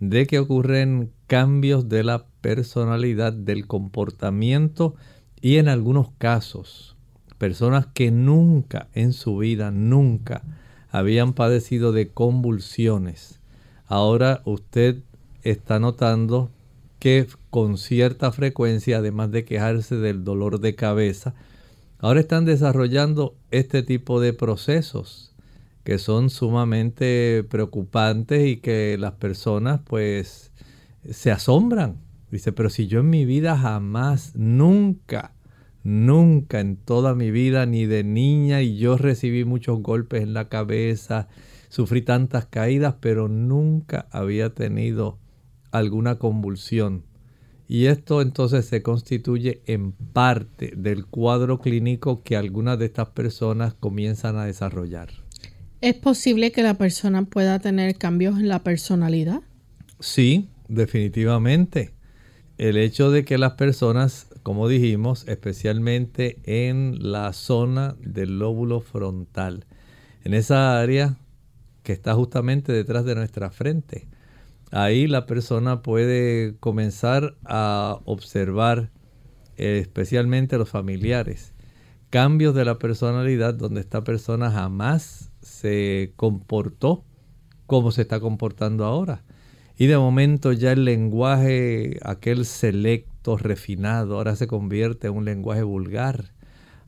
de 0.00 0.26
que 0.26 0.38
ocurren 0.38 1.10
cambios 1.26 1.88
de 1.88 2.04
la 2.04 2.26
personalidad, 2.40 3.32
del 3.32 3.66
comportamiento 3.66 4.94
y 5.40 5.56
en 5.56 5.68
algunos 5.68 6.10
casos 6.18 6.96
personas 7.38 7.86
que 7.86 8.10
nunca 8.10 8.88
en 8.94 9.12
su 9.12 9.36
vida, 9.38 9.70
nunca 9.70 10.42
habían 10.90 11.32
padecido 11.34 11.92
de 11.92 12.08
convulsiones, 12.08 13.40
ahora 13.86 14.42
usted 14.44 15.02
está 15.42 15.78
notando 15.78 16.50
que 16.98 17.26
con 17.50 17.76
cierta 17.76 18.32
frecuencia, 18.32 18.98
además 18.98 19.30
de 19.30 19.44
quejarse 19.44 19.96
del 19.96 20.24
dolor 20.24 20.60
de 20.60 20.74
cabeza, 20.74 21.34
ahora 21.98 22.20
están 22.20 22.44
desarrollando 22.44 23.36
este 23.50 23.82
tipo 23.82 24.20
de 24.20 24.32
procesos 24.32 25.34
que 25.84 25.98
son 25.98 26.30
sumamente 26.30 27.44
preocupantes 27.48 28.46
y 28.46 28.56
que 28.56 28.96
las 28.98 29.12
personas 29.12 29.80
pues 29.84 30.50
se 31.08 31.30
asombran. 31.30 31.98
Dice, 32.30 32.52
pero 32.52 32.70
si 32.70 32.88
yo 32.88 33.00
en 33.00 33.10
mi 33.10 33.24
vida 33.24 33.56
jamás, 33.56 34.34
nunca, 34.34 35.32
nunca 35.84 36.58
en 36.58 36.76
toda 36.76 37.14
mi 37.14 37.30
vida, 37.30 37.66
ni 37.66 37.86
de 37.86 38.02
niña, 38.02 38.62
y 38.62 38.78
yo 38.78 38.96
recibí 38.96 39.44
muchos 39.44 39.80
golpes 39.80 40.24
en 40.24 40.34
la 40.34 40.48
cabeza, 40.48 41.28
Sufrí 41.68 42.02
tantas 42.02 42.46
caídas, 42.46 42.94
pero 43.00 43.28
nunca 43.28 44.06
había 44.10 44.54
tenido 44.54 45.18
alguna 45.72 46.16
convulsión. 46.16 47.04
Y 47.68 47.86
esto 47.86 48.22
entonces 48.22 48.66
se 48.66 48.82
constituye 48.82 49.62
en 49.66 49.92
parte 49.92 50.72
del 50.76 51.06
cuadro 51.06 51.58
clínico 51.58 52.22
que 52.22 52.36
algunas 52.36 52.78
de 52.78 52.86
estas 52.86 53.08
personas 53.08 53.74
comienzan 53.74 54.36
a 54.36 54.44
desarrollar. 54.44 55.10
¿Es 55.80 55.94
posible 55.94 56.52
que 56.52 56.62
la 56.62 56.74
persona 56.74 57.24
pueda 57.24 57.58
tener 57.58 57.96
cambios 57.96 58.38
en 58.38 58.48
la 58.48 58.60
personalidad? 58.60 59.40
Sí, 60.00 60.48
definitivamente. 60.68 61.92
El 62.56 62.76
hecho 62.76 63.10
de 63.10 63.24
que 63.24 63.36
las 63.36 63.52
personas, 63.52 64.28
como 64.42 64.68
dijimos, 64.68 65.26
especialmente 65.28 66.38
en 66.44 67.12
la 67.12 67.32
zona 67.32 67.96
del 68.00 68.38
lóbulo 68.38 68.80
frontal, 68.80 69.66
en 70.24 70.34
esa 70.34 70.80
área 70.80 71.18
que 71.82 71.92
está 71.92 72.14
justamente 72.14 72.72
detrás 72.72 73.04
de 73.04 73.14
nuestra 73.14 73.50
frente. 73.50 74.08
Ahí 74.72 75.06
la 75.06 75.26
persona 75.26 75.82
puede 75.82 76.56
comenzar 76.58 77.36
a 77.44 78.00
observar, 78.04 78.90
especialmente 79.56 80.58
los 80.58 80.68
familiares, 80.68 81.54
cambios 82.10 82.54
de 82.54 82.64
la 82.64 82.78
personalidad 82.78 83.54
donde 83.54 83.80
esta 83.80 84.04
persona 84.04 84.50
jamás 84.50 85.30
se 85.40 86.12
comportó 86.16 87.04
como 87.66 87.92
se 87.92 88.02
está 88.02 88.20
comportando 88.20 88.84
ahora. 88.84 89.24
Y 89.78 89.86
de 89.86 89.98
momento 89.98 90.52
ya 90.52 90.72
el 90.72 90.84
lenguaje, 90.84 91.98
aquel 92.02 92.44
selecto, 92.44 93.36
refinado, 93.36 94.16
ahora 94.16 94.36
se 94.36 94.46
convierte 94.46 95.08
en 95.08 95.14
un 95.14 95.24
lenguaje 95.24 95.62
vulgar. 95.62 96.32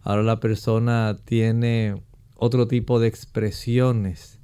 Ahora 0.03 0.23
la 0.23 0.41
persona 0.41 1.17
tiene 1.25 2.01
otro 2.37 2.67
tipo 2.67 2.99
de 2.99 3.09
expresiones 3.09 4.39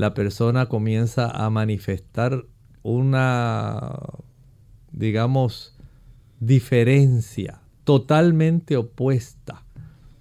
la 0.00 0.14
persona 0.14 0.66
comienza 0.66 1.28
a 1.28 1.50
manifestar 1.50 2.46
una, 2.82 3.98
digamos, 4.92 5.76
diferencia 6.40 7.60
totalmente 7.84 8.76
opuesta, 8.76 9.64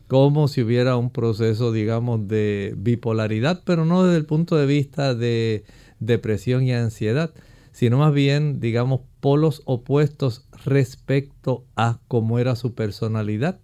como 0.08 0.48
si 0.48 0.62
hubiera 0.64 0.98
un 0.98 1.12
proceso, 1.12 1.72
digamos, 1.72 2.28
de 2.28 2.74
bipolaridad, 2.78 3.62
pero 3.66 3.86
no 3.86 4.04
desde 4.04 4.18
el 4.18 4.26
punto 4.26 4.56
de 4.56 4.66
vista 4.66 5.14
de 5.14 5.64
depresión 6.00 6.64
y 6.64 6.74
ansiedad, 6.74 7.34
sino 7.72 8.00
más 8.00 8.14
bien, 8.14 8.60
digamos, 8.60 9.02
polos 9.20 9.62
opuestos 9.66 10.48
respecto 10.66 11.66
a 11.76 12.00
cómo 12.08 12.40
era 12.40 12.56
su 12.56 12.74
personalidad. 12.74 13.60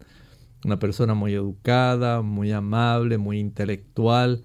Una 0.63 0.79
persona 0.79 1.13
muy 1.13 1.33
educada, 1.33 2.21
muy 2.21 2.51
amable, 2.51 3.17
muy 3.17 3.39
intelectual, 3.39 4.43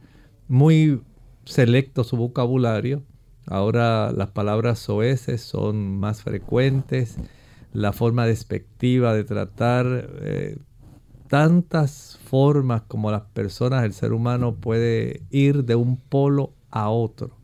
muy 0.48 1.00
selecto 1.44 2.04
su 2.04 2.16
vocabulario. 2.16 3.02
Ahora 3.46 4.12
las 4.12 4.30
palabras 4.30 4.78
soeces 4.78 5.40
son 5.40 5.98
más 5.98 6.22
frecuentes, 6.22 7.16
la 7.72 7.92
forma 7.92 8.26
despectiva 8.26 9.14
de 9.14 9.24
tratar, 9.24 10.10
eh, 10.22 10.58
tantas 11.28 12.18
formas 12.24 12.82
como 12.82 13.10
las 13.10 13.22
personas, 13.22 13.84
el 13.84 13.92
ser 13.92 14.12
humano 14.12 14.56
puede 14.56 15.22
ir 15.30 15.64
de 15.64 15.76
un 15.76 15.96
polo 15.96 16.52
a 16.70 16.90
otro. 16.90 17.36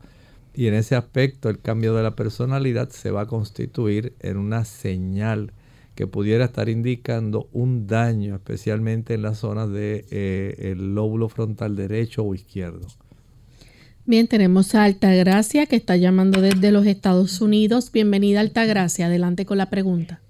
Y 0.53 0.67
en 0.67 0.73
ese 0.73 0.95
aspecto 0.95 1.49
el 1.49 1.59
cambio 1.59 1.93
de 1.93 2.03
la 2.03 2.15
personalidad 2.15 2.89
se 2.89 3.11
va 3.11 3.21
a 3.21 3.27
constituir 3.27 4.15
en 4.19 4.37
una 4.37 4.65
señal 4.65 5.53
que 5.95 6.07
pudiera 6.07 6.45
estar 6.45 6.69
indicando 6.69 7.49
un 7.53 7.87
daño, 7.87 8.35
especialmente 8.35 9.13
en 9.15 9.23
la 9.23 9.35
zona 9.35 9.65
del 9.67 9.73
de, 9.73 10.05
eh, 10.11 10.75
lóbulo 10.77 11.29
frontal 11.29 11.75
derecho 11.75 12.23
o 12.23 12.35
izquierdo. 12.35 12.87
Bien, 14.09 14.25
tenemos 14.27 14.73
a 14.73 14.85
Altagracia 14.85 15.65
que 15.65 15.75
está 15.75 15.97
llamando 15.97 16.39
desde 16.39 16.71
los 16.71 16.87
Estados 16.87 17.41
Unidos. 17.41 17.91
Bienvenida 17.91 18.39
Altagracia, 18.39 19.07
adelante 19.07 19.45
con 19.45 19.57
la 19.57 19.69
pregunta. 19.69 20.21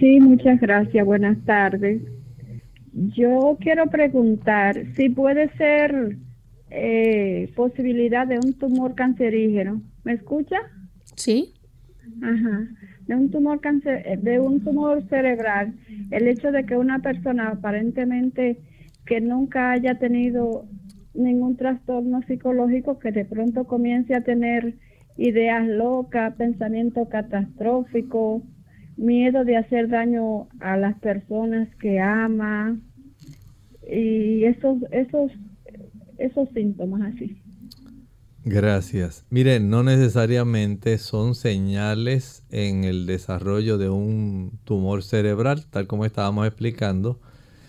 Sí, 0.00 0.18
muchas 0.20 0.58
gracias, 0.58 1.04
buenas 1.04 1.36
tardes. 1.44 2.00
Yo 2.94 3.58
quiero 3.60 3.88
preguntar 3.88 4.86
si 4.96 5.10
puede 5.10 5.50
ser 5.58 6.16
eh, 6.70 7.52
posibilidad 7.54 8.26
de 8.26 8.38
un 8.38 8.54
tumor 8.54 8.94
cancerígeno. 8.94 9.82
¿Me 10.04 10.14
escucha? 10.14 10.56
Sí. 11.14 11.52
Ajá. 12.22 12.68
De 13.06 13.14
un 13.14 13.30
tumor 13.30 13.60
cáncer, 13.60 14.02
eh, 14.06 14.16
de 14.16 14.40
un 14.40 14.64
tumor 14.64 15.06
cerebral, 15.10 15.74
el 16.10 16.26
hecho 16.26 16.52
de 16.52 16.64
que 16.64 16.74
una 16.74 17.00
persona 17.00 17.50
aparentemente 17.50 18.56
que 19.04 19.20
nunca 19.20 19.72
haya 19.72 19.98
tenido 19.98 20.64
ningún 21.18 21.56
trastorno 21.56 22.22
psicológico 22.22 22.98
que 22.98 23.12
de 23.12 23.24
pronto 23.24 23.64
comience 23.64 24.14
a 24.14 24.22
tener 24.22 24.74
ideas 25.16 25.66
locas, 25.66 26.34
pensamiento 26.36 27.08
catastrófico, 27.08 28.42
miedo 28.96 29.44
de 29.44 29.56
hacer 29.56 29.88
daño 29.88 30.48
a 30.60 30.76
las 30.76 30.98
personas 30.98 31.68
que 31.76 32.00
ama 32.00 32.78
y 33.90 34.44
esos 34.44 34.78
esos 34.90 35.32
esos 36.18 36.48
síntomas 36.50 37.14
así. 37.14 37.40
Gracias. 38.44 39.26
Miren, 39.30 39.68
no 39.68 39.82
necesariamente 39.82 40.98
son 40.98 41.34
señales 41.34 42.44
en 42.50 42.84
el 42.84 43.06
desarrollo 43.06 43.76
de 43.76 43.90
un 43.90 44.58
tumor 44.64 45.02
cerebral, 45.02 45.66
tal 45.70 45.86
como 45.86 46.04
estábamos 46.04 46.46
explicando, 46.46 47.20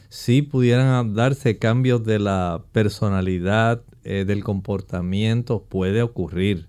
si 0.09 0.41
pudieran 0.41 1.13
darse 1.13 1.59
cambios 1.59 2.03
de 2.03 2.19
la 2.19 2.63
personalidad, 2.71 3.83
eh, 4.03 4.25
del 4.25 4.43
comportamiento, 4.43 5.63
puede 5.63 6.01
ocurrir. 6.01 6.67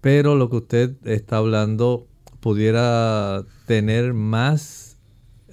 Pero 0.00 0.34
lo 0.34 0.48
que 0.48 0.56
usted 0.56 0.96
está 1.06 1.36
hablando 1.36 2.08
pudiera 2.40 3.44
tener 3.66 4.14
más 4.14 4.96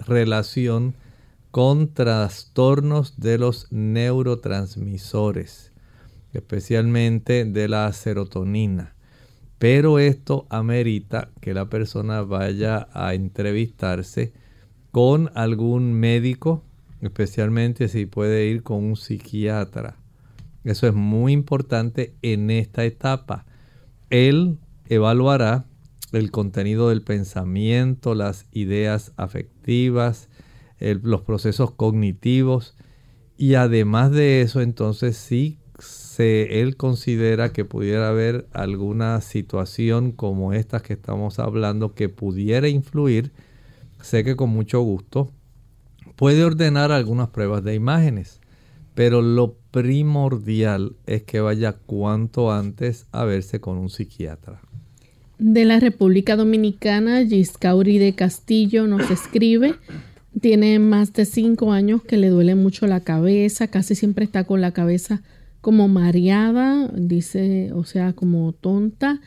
relación 0.07 0.95
con 1.51 1.93
trastornos 1.93 3.19
de 3.19 3.39
los 3.39 3.67
neurotransmisores, 3.71 5.73
especialmente 6.33 7.43
de 7.45 7.67
la 7.67 7.91
serotonina. 7.91 8.95
Pero 9.57 9.99
esto 9.99 10.45
amerita 10.49 11.31
que 11.41 11.53
la 11.53 11.69
persona 11.69 12.21
vaya 12.21 12.87
a 12.93 13.15
entrevistarse 13.15 14.33
con 14.91 15.31
algún 15.33 15.93
médico 15.93 16.64
especialmente 17.05 17.87
si 17.87 18.05
puede 18.05 18.47
ir 18.47 18.63
con 18.63 18.83
un 18.83 18.95
psiquiatra. 18.95 19.97
Eso 20.63 20.87
es 20.87 20.93
muy 20.93 21.33
importante 21.33 22.15
en 22.21 22.49
esta 22.49 22.85
etapa. 22.85 23.45
Él 24.09 24.57
evaluará 24.87 25.65
el 26.11 26.31
contenido 26.31 26.89
del 26.89 27.01
pensamiento, 27.01 28.15
las 28.15 28.45
ideas 28.51 29.13
afectivas, 29.17 30.29
los 30.79 31.21
procesos 31.21 31.71
cognitivos 31.71 32.75
y 33.37 33.55
además 33.55 34.11
de 34.11 34.41
eso 34.41 34.61
entonces 34.61 35.17
sí 35.17 35.59
se, 35.79 36.61
él 36.61 36.77
considera 36.77 37.51
que 37.51 37.65
pudiera 37.65 38.09
haber 38.09 38.47
alguna 38.53 39.19
situación 39.21 40.11
como 40.11 40.53
esta 40.53 40.79
que 40.79 40.93
estamos 40.93 41.39
hablando 41.39 41.93
que 41.93 42.07
pudiera 42.07 42.69
influir, 42.69 43.33
sé 44.01 44.23
que 44.23 44.35
con 44.35 44.49
mucho 44.49 44.81
gusto 44.81 45.31
Puede 46.15 46.43
ordenar 46.43 46.91
algunas 46.91 47.29
pruebas 47.29 47.63
de 47.63 47.75
imágenes, 47.75 48.39
pero 48.93 49.21
lo 49.21 49.55
primordial 49.71 50.95
es 51.05 51.23
que 51.23 51.41
vaya 51.41 51.73
cuanto 51.73 52.51
antes 52.51 53.07
a 53.11 53.25
verse 53.25 53.59
con 53.59 53.77
un 53.77 53.89
psiquiatra. 53.89 54.61
De 55.37 55.65
la 55.65 55.81
República 55.81 56.37
Dominicana, 56.37 57.25
Giscauri 57.25 57.97
de 57.97 58.15
Castillo 58.15 58.87
nos 58.87 59.11
escribe. 59.11 59.75
Tiene 60.39 60.79
más 60.79 61.11
de 61.11 61.25
cinco 61.25 61.73
años 61.73 62.03
que 62.03 62.17
le 62.17 62.29
duele 62.29 62.55
mucho 62.55 62.87
la 62.87 63.01
cabeza, 63.01 63.67
casi 63.67 63.95
siempre 63.95 64.23
está 64.23 64.45
con 64.45 64.61
la 64.61 64.71
cabeza 64.71 65.21
como 65.59 65.87
mareada, 65.87 66.87
dice, 66.95 67.71
o 67.73 67.83
sea, 67.83 68.13
como 68.13 68.53
tonta, 68.53 69.19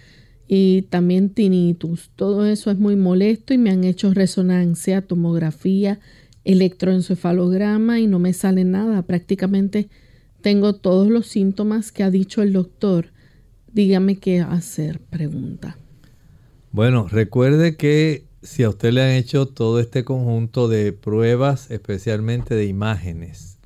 y 0.46 0.82
también 0.82 1.30
tinnitus. 1.30 2.10
Todo 2.16 2.46
eso 2.46 2.70
es 2.70 2.78
muy 2.78 2.96
molesto 2.96 3.52
y 3.52 3.58
me 3.58 3.70
han 3.70 3.84
hecho 3.84 4.14
resonancia, 4.14 5.02
tomografía, 5.02 5.98
electroencefalograma 6.48 8.00
y 8.00 8.06
no 8.06 8.18
me 8.18 8.32
sale 8.32 8.64
nada. 8.64 9.02
Prácticamente 9.02 9.90
tengo 10.40 10.74
todos 10.74 11.08
los 11.08 11.26
síntomas 11.26 11.92
que 11.92 12.02
ha 12.02 12.10
dicho 12.10 12.42
el 12.42 12.54
doctor. 12.54 13.12
Dígame 13.70 14.16
qué 14.16 14.40
hacer, 14.40 14.98
pregunta. 14.98 15.76
Bueno, 16.72 17.06
recuerde 17.06 17.76
que 17.76 18.24
si 18.42 18.62
a 18.62 18.70
usted 18.70 18.92
le 18.92 19.02
han 19.02 19.10
hecho 19.10 19.46
todo 19.46 19.78
este 19.78 20.04
conjunto 20.04 20.68
de 20.68 20.92
pruebas, 20.94 21.70
especialmente 21.70 22.54
de 22.54 22.64
imágenes, 22.64 23.58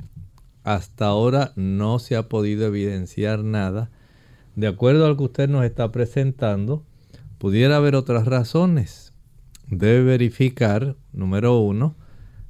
hasta 0.65 1.07
ahora 1.07 1.53
no 1.55 2.01
se 2.01 2.17
ha 2.17 2.29
podido 2.29 2.67
evidenciar 2.67 3.45
nada. 3.45 3.91
De 4.57 4.67
acuerdo 4.67 5.07
a 5.07 5.09
lo 5.09 5.17
que 5.17 5.25
usted 5.25 5.49
nos 5.49 5.65
está 5.65 5.93
presentando, 5.93 6.85
pudiera 7.39 7.77
haber 7.77 7.95
otras 7.95 8.27
razones. 8.27 9.13
Debe 9.69 10.03
verificar, 10.03 10.97
número 11.13 11.61
uno, 11.61 11.95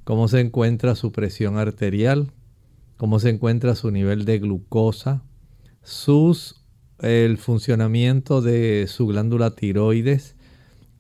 cómo 0.05 0.29
se 0.29 0.41
encuentra 0.41 0.95
su 0.95 1.13
presión 1.13 1.59
arterial, 1.59 2.33
cómo 2.97 3.19
se 3.19 3.31
encuentra 3.31 3.75
su 3.75 3.91
nivel 3.91 4.25
de 4.25 4.39
glucosa, 4.39 5.23
sus, 5.83 6.63
el 7.01 7.39
funcionamiento 7.39 8.43
de 8.43 8.87
su 8.89 9.07
glándula 9.07 9.55
tiroides, 9.55 10.37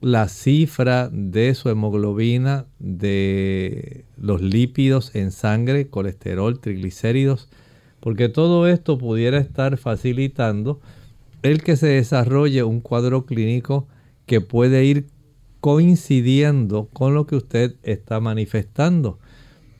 la 0.00 0.28
cifra 0.28 1.08
de 1.12 1.54
su 1.54 1.68
hemoglobina, 1.68 2.66
de 2.80 4.04
los 4.16 4.42
lípidos 4.42 5.14
en 5.14 5.30
sangre, 5.30 5.88
colesterol, 5.88 6.58
triglicéridos, 6.58 7.48
porque 8.00 8.28
todo 8.28 8.66
esto 8.66 8.98
pudiera 8.98 9.38
estar 9.38 9.76
facilitando 9.76 10.80
el 11.42 11.62
que 11.62 11.76
se 11.76 11.86
desarrolle 11.86 12.64
un 12.64 12.80
cuadro 12.80 13.26
clínico 13.26 13.86
que 14.26 14.40
puede 14.40 14.84
ir 14.84 15.06
coincidiendo 15.62 16.88
con 16.92 17.14
lo 17.14 17.28
que 17.28 17.36
usted 17.36 17.76
está 17.84 18.18
manifestando. 18.18 19.20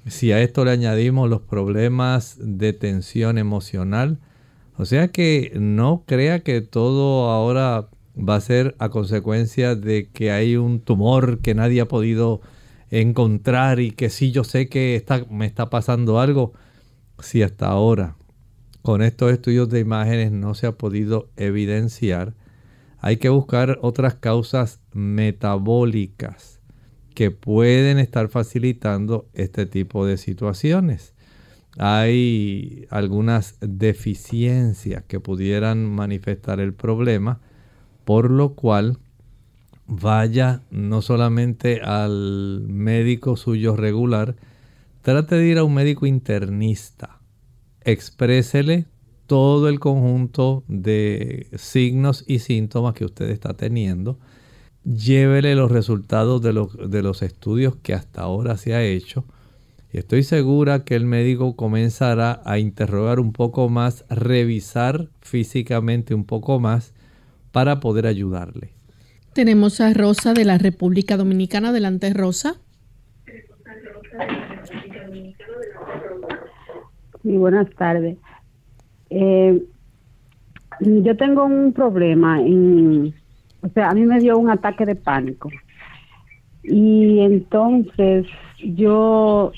Si 0.07 0.31
a 0.31 0.41
esto 0.41 0.65
le 0.65 0.71
añadimos 0.71 1.29
los 1.29 1.41
problemas 1.41 2.37
de 2.41 2.73
tensión 2.73 3.37
emocional, 3.37 4.21
o 4.79 4.85
sea 4.85 5.09
que 5.09 5.51
no 5.57 6.05
crea 6.07 6.45
que 6.45 6.61
todo 6.61 7.31
ahora 7.31 7.89
va 8.17 8.37
a 8.37 8.41
ser 8.41 8.77
a 8.79 8.91
consecuencia 8.91 9.75
de 9.75 10.09
que 10.09 10.31
hay 10.31 10.55
un 10.55 10.79
tumor 10.79 11.41
que 11.41 11.57
nadie 11.57 11.81
ha 11.81 11.89
podido 11.89 12.43
encontrar 12.91 13.81
y 13.81 13.91
que 13.91 14.09
sí 14.09 14.31
yo 14.31 14.45
sé 14.45 14.69
que 14.69 15.05
me 15.31 15.47
está 15.47 15.69
pasando 15.69 16.21
algo. 16.21 16.53
Si 17.19 17.43
hasta 17.43 17.67
ahora 17.67 18.15
con 18.83 19.03
estos 19.03 19.33
estudios 19.33 19.69
de 19.69 19.81
imágenes 19.81 20.31
no 20.31 20.55
se 20.55 20.69
ha 20.69 20.73
podido 20.79 21.29
evidenciar, 21.37 22.35
hay 23.03 23.17
que 23.17 23.29
buscar 23.29 23.81
otras 23.83 24.15
causas 24.15 24.81
metabólicas 24.93 26.61
que 27.17 27.33
pueden 27.33 27.99
estar 27.99 28.29
facilitando 28.29 29.29
este 29.35 29.67
tipo 29.67 30.07
de 30.07 30.17
situaciones. 30.17 31.13
Hay 31.79 32.87
algunas 32.91 33.57
deficiencias 33.61 35.03
que 35.03 35.19
pudieran 35.19 35.85
manifestar 35.85 36.61
el 36.61 36.75
problema, 36.75 37.41
por 38.05 38.31
lo 38.31 38.55
cual 38.55 38.99
vaya 39.89 40.63
no 40.71 41.03
solamente 41.03 41.81
al 41.81 42.67
médico 42.69 43.37
suyo 43.37 43.75
regular, 43.75 44.37
trate 45.03 45.35
de 45.35 45.49
ir 45.49 45.59
a 45.59 45.65
un 45.65 45.75
médico 45.75 46.07
internista, 46.07 47.19
exprésele 47.81 48.87
todo 49.27 49.69
el 49.69 49.81
conjunto 49.81 50.65
de 50.69 51.47
signos 51.57 52.25
y 52.27 52.41
síntomas 52.41 52.95
que 52.95 53.05
usted 53.05 53.31
está 53.31 53.55
teniendo. 53.55 54.19
Llévele 54.85 55.55
los 55.55 55.71
resultados 55.71 56.43
de, 56.43 56.53
de 56.89 57.03
los 57.03 57.23
estudios 57.23 57.77
que 57.77 57.95
hasta 57.95 58.23
ahora 58.23 58.57
se 58.57 58.75
ha 58.75 58.83
hecho. 58.83 59.25
Y 59.93 59.99
estoy 59.99 60.23
segura 60.23 60.85
que 60.85 60.95
el 60.95 61.05
médico 61.05 61.55
comenzará 61.55 62.41
a 62.45 62.59
interrogar 62.59 63.21
un 63.21 63.33
poco 63.33 63.69
más, 63.69 64.05
revisar 64.09 65.09
físicamente 65.21 66.15
un 66.15 66.25
poco 66.25 66.59
más 66.61 66.95
para 67.53 67.79
poder 67.79 68.07
ayudarle. 68.07 68.71
Tenemos 69.35 69.81
a 69.81 69.93
Rosa 69.95 70.35
de 70.35 70.45
la 70.45 70.59
República 70.59 71.17
Dominicana. 71.17 71.69
Adelante, 71.69 72.13
Rosa. 72.13 72.57
Sí, 77.23 77.37
buenas 77.37 77.71
tardes. 77.77 78.19
Eh, 79.15 79.63
Yo 80.81 81.17
tengo 81.17 81.45
un 81.45 81.73
problema, 81.73 82.41
en, 82.41 83.15
o 83.61 83.69
sea, 83.69 83.91
a 83.91 83.95
mí 83.95 84.03
me 84.03 84.19
dio 84.21 84.39
un 84.39 84.49
ataque 84.51 84.87
de 84.87 84.95
pánico. 84.97 85.51
Y 86.65 87.21
entonces 87.21 88.27
yo 88.65 89.53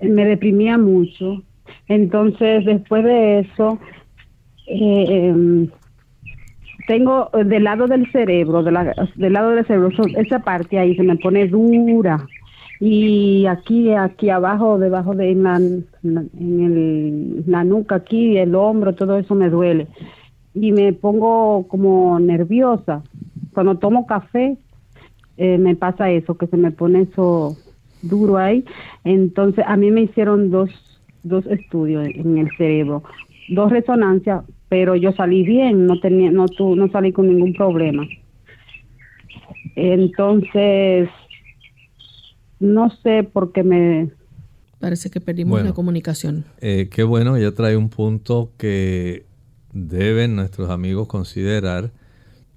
me 0.00 0.24
deprimía 0.24 0.78
mucho. 0.78 1.42
Entonces, 1.88 2.64
después 2.64 3.04
de 3.04 3.40
eso, 3.40 3.78
eh, 4.66 5.68
tengo 6.86 7.30
del 7.44 7.64
lado 7.64 7.86
del 7.86 8.10
cerebro, 8.10 8.62
de 8.62 8.72
del 9.16 9.32
lado 9.32 9.50
del 9.50 9.66
cerebro, 9.66 9.90
esa 10.16 10.38
parte 10.40 10.78
ahí 10.78 10.96
se 10.96 11.02
me 11.02 11.16
pone 11.16 11.46
dura 11.46 12.26
y 12.80 13.46
aquí 13.46 13.92
aquí 13.92 14.30
abajo 14.30 14.78
debajo 14.78 15.14
de 15.14 15.34
la, 15.34 15.56
en 15.56 16.30
el, 16.40 17.44
la 17.46 17.64
nuca 17.64 17.96
aquí 17.96 18.36
el 18.38 18.54
hombro 18.54 18.94
todo 18.94 19.18
eso 19.18 19.34
me 19.34 19.50
duele. 19.50 19.88
Y 20.54 20.72
me 20.72 20.92
pongo 20.92 21.66
como 21.68 22.18
nerviosa. 22.18 23.02
Cuando 23.52 23.78
tomo 23.78 24.06
café 24.06 24.56
eh, 25.36 25.58
me 25.58 25.76
pasa 25.76 26.10
eso 26.10 26.36
que 26.36 26.46
se 26.46 26.56
me 26.56 26.70
pone 26.70 27.02
eso 27.02 27.56
duro 28.02 28.36
ahí. 28.36 28.64
Entonces 29.04 29.64
a 29.66 29.76
mí 29.76 29.90
me 29.90 30.02
hicieron 30.02 30.50
dos 30.50 30.70
dos 31.24 31.46
estudios 31.46 32.06
en 32.06 32.38
el 32.38 32.48
cerebro. 32.56 33.02
Dos 33.48 33.70
resonancias 33.70 34.44
pero 34.68 34.94
yo 34.94 35.12
salí 35.12 35.42
bien 35.44 35.86
no 35.86 35.98
tenía 35.98 36.30
no 36.30 36.46
tu, 36.46 36.76
no 36.76 36.88
salí 36.90 37.12
con 37.12 37.26
ningún 37.26 37.54
problema. 37.54 38.06
Entonces 39.74 41.08
no 42.60 42.90
sé 43.02 43.22
por 43.24 43.52
qué 43.52 43.62
me... 43.62 44.10
Parece 44.78 45.10
que 45.10 45.20
perdimos 45.20 45.62
la 45.64 45.72
comunicación. 45.72 46.44
Eh, 46.60 46.88
qué 46.88 47.02
bueno, 47.02 47.36
ya 47.36 47.50
trae 47.50 47.76
un 47.76 47.88
punto 47.88 48.52
que 48.58 49.26
deben 49.72 50.36
nuestros 50.36 50.70
amigos 50.70 51.08
considerar 51.08 51.90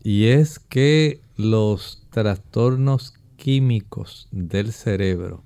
y 0.03 0.27
es 0.27 0.59
que 0.59 1.19
los 1.35 2.05
trastornos 2.11 3.15
químicos 3.37 4.27
del 4.31 4.71
cerebro 4.71 5.43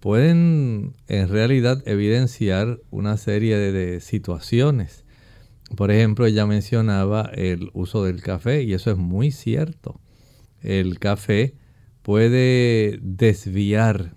pueden 0.00 0.92
en 1.08 1.28
realidad 1.28 1.82
evidenciar 1.86 2.78
una 2.90 3.16
serie 3.16 3.56
de 3.56 4.00
situaciones. 4.00 5.04
Por 5.76 5.90
ejemplo, 5.90 6.26
ella 6.26 6.46
mencionaba 6.46 7.30
el 7.34 7.70
uso 7.72 8.04
del 8.04 8.22
café 8.22 8.62
y 8.62 8.74
eso 8.74 8.90
es 8.90 8.98
muy 8.98 9.30
cierto. 9.30 9.98
El 10.60 10.98
café 10.98 11.54
puede 12.06 13.00
desviar 13.02 14.14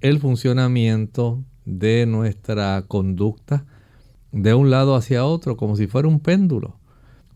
el 0.00 0.20
funcionamiento 0.20 1.42
de 1.64 2.06
nuestra 2.06 2.84
conducta 2.86 3.66
de 4.30 4.54
un 4.54 4.70
lado 4.70 4.94
hacia 4.94 5.24
otro, 5.24 5.56
como 5.56 5.74
si 5.74 5.88
fuera 5.88 6.06
un 6.06 6.20
péndulo. 6.20 6.78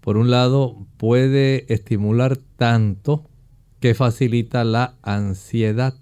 Por 0.00 0.16
un 0.16 0.30
lado, 0.30 0.86
puede 0.96 1.66
estimular 1.74 2.36
tanto 2.36 3.28
que 3.80 3.94
facilita 3.94 4.62
la 4.62 4.94
ansiedad, 5.02 5.94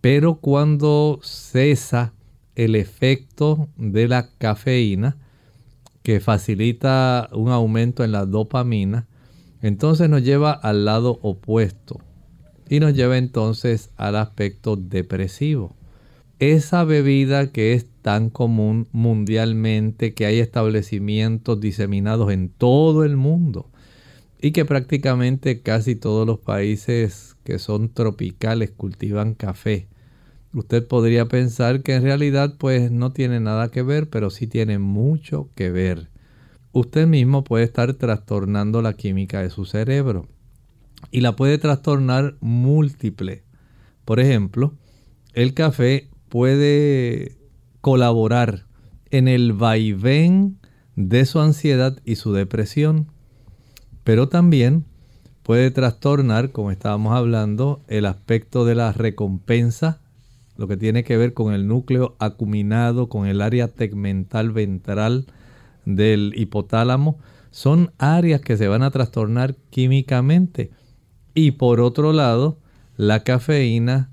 pero 0.00 0.36
cuando 0.36 1.20
cesa 1.22 2.14
el 2.54 2.74
efecto 2.74 3.68
de 3.76 4.08
la 4.08 4.30
cafeína, 4.38 5.18
que 6.02 6.18
facilita 6.20 7.28
un 7.34 7.50
aumento 7.50 8.04
en 8.04 8.12
la 8.12 8.24
dopamina, 8.24 9.06
entonces 9.60 10.08
nos 10.08 10.22
lleva 10.22 10.52
al 10.52 10.86
lado 10.86 11.18
opuesto 11.20 12.00
y 12.72 12.80
nos 12.80 12.94
lleva 12.94 13.18
entonces 13.18 13.90
al 13.98 14.16
aspecto 14.16 14.76
depresivo. 14.76 15.76
Esa 16.38 16.84
bebida 16.84 17.52
que 17.52 17.74
es 17.74 17.84
tan 18.00 18.30
común 18.30 18.88
mundialmente, 18.92 20.14
que 20.14 20.24
hay 20.24 20.38
establecimientos 20.38 21.60
diseminados 21.60 22.32
en 22.32 22.48
todo 22.48 23.04
el 23.04 23.18
mundo 23.18 23.68
y 24.40 24.52
que 24.52 24.64
prácticamente 24.64 25.60
casi 25.60 25.96
todos 25.96 26.26
los 26.26 26.38
países 26.38 27.36
que 27.44 27.58
son 27.58 27.90
tropicales 27.90 28.70
cultivan 28.70 29.34
café. 29.34 29.86
Usted 30.54 30.86
podría 30.86 31.26
pensar 31.26 31.82
que 31.82 31.96
en 31.96 32.04
realidad 32.04 32.54
pues 32.56 32.90
no 32.90 33.12
tiene 33.12 33.38
nada 33.38 33.68
que 33.68 33.82
ver, 33.82 34.08
pero 34.08 34.30
sí 34.30 34.46
tiene 34.46 34.78
mucho 34.78 35.50
que 35.54 35.70
ver. 35.70 36.08
Usted 36.72 37.06
mismo 37.06 37.44
puede 37.44 37.64
estar 37.64 37.92
trastornando 37.92 38.80
la 38.80 38.94
química 38.94 39.42
de 39.42 39.50
su 39.50 39.66
cerebro 39.66 40.26
y 41.10 41.20
la 41.20 41.36
puede 41.36 41.58
trastornar 41.58 42.36
múltiple. 42.40 43.44
Por 44.04 44.20
ejemplo, 44.20 44.74
el 45.34 45.54
café 45.54 46.08
puede 46.28 47.36
colaborar 47.80 48.66
en 49.10 49.28
el 49.28 49.52
vaivén 49.52 50.58
de 50.96 51.24
su 51.26 51.40
ansiedad 51.40 51.98
y 52.04 52.16
su 52.16 52.32
depresión, 52.32 53.08
pero 54.04 54.28
también 54.28 54.84
puede 55.42 55.70
trastornar, 55.70 56.50
como 56.52 56.70
estábamos 56.70 57.14
hablando, 57.14 57.82
el 57.88 58.06
aspecto 58.06 58.64
de 58.64 58.74
la 58.74 58.92
recompensa, 58.92 60.00
lo 60.56 60.68
que 60.68 60.76
tiene 60.76 61.04
que 61.04 61.16
ver 61.16 61.34
con 61.34 61.52
el 61.52 61.66
núcleo 61.66 62.16
acuminado, 62.18 63.08
con 63.08 63.26
el 63.26 63.40
área 63.40 63.68
tegmental 63.68 64.52
ventral 64.52 65.26
del 65.84 66.32
hipotálamo. 66.36 67.18
Son 67.50 67.92
áreas 67.98 68.40
que 68.40 68.56
se 68.56 68.68
van 68.68 68.82
a 68.82 68.90
trastornar 68.90 69.56
químicamente 69.70 70.70
y 71.34 71.52
por 71.52 71.80
otro 71.80 72.12
lado, 72.12 72.58
la 72.96 73.24
cafeína 73.24 74.10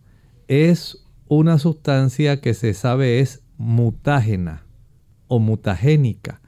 es 0.48 1.06
una 1.28 1.60
sustancia 1.60 2.42
que 2.42 2.54
se 2.54 2.74
sabe 2.74 3.20
es 3.20 3.42
mutágena 3.58 4.66
o 5.28 5.40
mutagénica. 5.40 6.42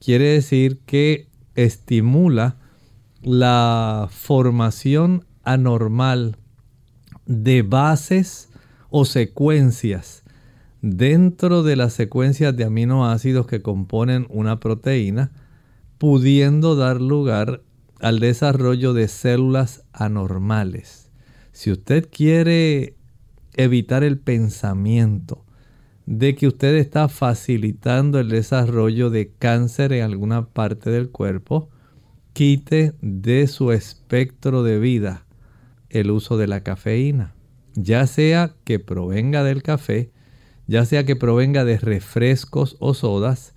Quiere 0.00 0.26
decir 0.26 0.80
que 0.86 1.28
estimula 1.54 2.56
la 3.22 4.08
formación 4.10 5.24
anormal 5.44 6.36
de 7.26 7.62
bases 7.62 8.50
o 8.90 9.04
secuencias 9.04 10.24
dentro 10.82 11.62
de 11.62 11.76
las 11.76 11.94
secuencias 11.94 12.54
de 12.54 12.64
aminoácidos 12.64 13.46
que 13.46 13.62
componen 13.62 14.26
una 14.28 14.60
proteína, 14.60 15.32
pudiendo 15.96 16.76
dar 16.76 17.00
lugar 17.00 17.62
al 18.04 18.20
desarrollo 18.20 18.92
de 18.92 19.08
células 19.08 19.82
anormales. 19.94 21.08
Si 21.52 21.72
usted 21.72 22.06
quiere 22.12 22.96
evitar 23.54 24.04
el 24.04 24.18
pensamiento 24.18 25.46
de 26.04 26.34
que 26.34 26.46
usted 26.46 26.74
está 26.74 27.08
facilitando 27.08 28.20
el 28.20 28.28
desarrollo 28.28 29.08
de 29.08 29.32
cáncer 29.32 29.94
en 29.94 30.04
alguna 30.04 30.50
parte 30.50 30.90
del 30.90 31.08
cuerpo, 31.08 31.70
quite 32.34 32.92
de 33.00 33.46
su 33.46 33.72
espectro 33.72 34.62
de 34.62 34.78
vida 34.78 35.24
el 35.88 36.10
uso 36.10 36.36
de 36.36 36.46
la 36.46 36.62
cafeína, 36.62 37.34
ya 37.74 38.06
sea 38.06 38.54
que 38.64 38.80
provenga 38.80 39.44
del 39.44 39.62
café, 39.62 40.10
ya 40.66 40.84
sea 40.84 41.06
que 41.06 41.16
provenga 41.16 41.64
de 41.64 41.78
refrescos 41.78 42.76
o 42.80 42.92
sodas, 42.92 43.53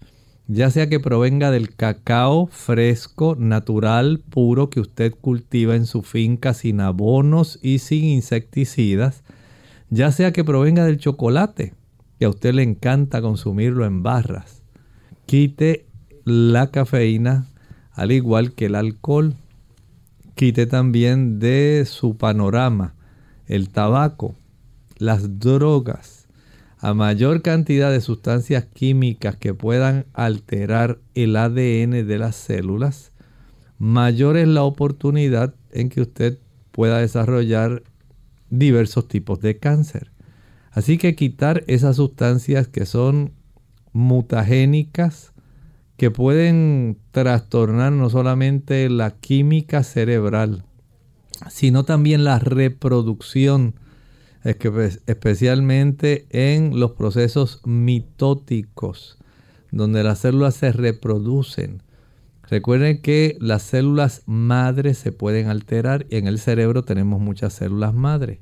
ya 0.47 0.71
sea 0.71 0.89
que 0.89 0.99
provenga 0.99 1.51
del 1.51 1.75
cacao 1.75 2.47
fresco, 2.47 3.35
natural, 3.37 4.19
puro 4.29 4.69
que 4.69 4.79
usted 4.79 5.13
cultiva 5.13 5.75
en 5.75 5.85
su 5.85 6.01
finca 6.01 6.53
sin 6.53 6.79
abonos 6.79 7.59
y 7.61 7.79
sin 7.79 8.05
insecticidas, 8.05 9.23
ya 9.89 10.11
sea 10.11 10.31
que 10.31 10.43
provenga 10.43 10.85
del 10.85 10.97
chocolate, 10.97 11.73
que 12.19 12.25
a 12.25 12.29
usted 12.29 12.53
le 12.53 12.63
encanta 12.63 13.21
consumirlo 13.21 13.85
en 13.85 14.03
barras. 14.03 14.63
Quite 15.25 15.85
la 16.23 16.71
cafeína 16.71 17.47
al 17.97 18.11
igual 18.11 18.53
que 18.53 18.67
el 18.67 18.75
alcohol. 18.75 19.33
Quite 20.35 20.67
también 20.67 21.39
de 21.39 21.83
su 21.85 22.15
panorama 22.15 22.93
el 23.47 23.69
tabaco, 23.69 24.35
las 24.97 25.39
drogas, 25.39 26.16
a 26.79 26.93
mayor 26.93 27.41
cantidad 27.41 27.91
de 27.91 28.01
sustancias 28.01 28.65
químicas 28.65 29.35
que 29.35 29.53
puedan 29.53 30.05
alterar 30.13 30.99
el 31.15 31.35
ADN 31.35 32.07
de 32.07 32.17
las 32.19 32.35
células, 32.35 33.11
mayor 33.79 34.37
es 34.37 34.47
la 34.47 34.63
oportunidad 34.63 35.55
en 35.71 35.89
que 35.89 36.01
usted 36.01 36.39
pueda 36.71 36.99
desarrollar 36.99 37.83
diversos 38.49 39.07
tipos 39.07 39.39
de 39.39 39.57
cáncer. 39.57 40.11
Así 40.71 40.99
que 40.99 41.15
quitar 41.15 41.63
esas 41.67 41.95
sustancias 41.95 42.67
que 42.67 42.85
son 42.85 43.33
mutagénicas, 43.93 45.33
que 45.97 46.11
pueden 46.11 46.99
trastornar 47.09 47.91
no 47.91 48.11
solamente 48.11 48.87
la 48.89 49.15
química 49.15 49.83
cerebral, 49.83 50.63
sino 51.49 51.83
también 51.85 52.23
la 52.23 52.37
reproducción 52.37 53.73
especialmente 54.47 56.25
en 56.29 56.79
los 56.79 56.91
procesos 56.91 57.61
mitóticos, 57.65 59.17
donde 59.71 60.03
las 60.03 60.19
células 60.19 60.55
se 60.55 60.71
reproducen. 60.71 61.83
Recuerden 62.49 63.01
que 63.01 63.37
las 63.41 63.63
células 63.63 64.23
madres 64.25 64.97
se 64.97 65.11
pueden 65.11 65.47
alterar 65.47 66.05
y 66.09 66.15
en 66.15 66.27
el 66.27 66.39
cerebro 66.39 66.83
tenemos 66.83 67.19
muchas 67.19 67.53
células 67.53 67.93
madres. 67.93 68.39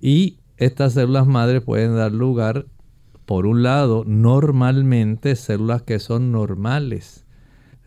Y 0.00 0.40
estas 0.56 0.94
células 0.94 1.28
madres 1.28 1.62
pueden 1.62 1.94
dar 1.94 2.10
lugar, 2.10 2.66
por 3.24 3.46
un 3.46 3.62
lado, 3.62 4.02
normalmente 4.04 5.36
células 5.36 5.82
que 5.82 6.00
son 6.00 6.32
normales, 6.32 7.24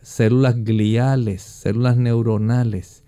células 0.02 0.64
gliales, 0.64 1.42
células 1.42 1.98
neuronales. 1.98 3.04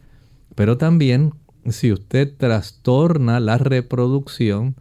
Pero 0.56 0.78
también 0.78 1.34
si 1.70 1.92
usted 1.92 2.34
trastorna 2.36 3.40
la 3.40 3.58
reproducción 3.58 4.76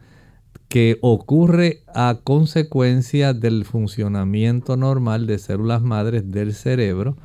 que 0.68 0.99
ocurre 1.03 1.83
a 1.95 2.20
consecuencia 2.22 3.35
del 3.35 3.64
funcionamiento 3.64 4.76
normal 4.76 5.26
de 5.26 5.39
células 5.39 5.83
madres 5.83 6.31
del 6.31 6.55
cerebro, 6.55 7.16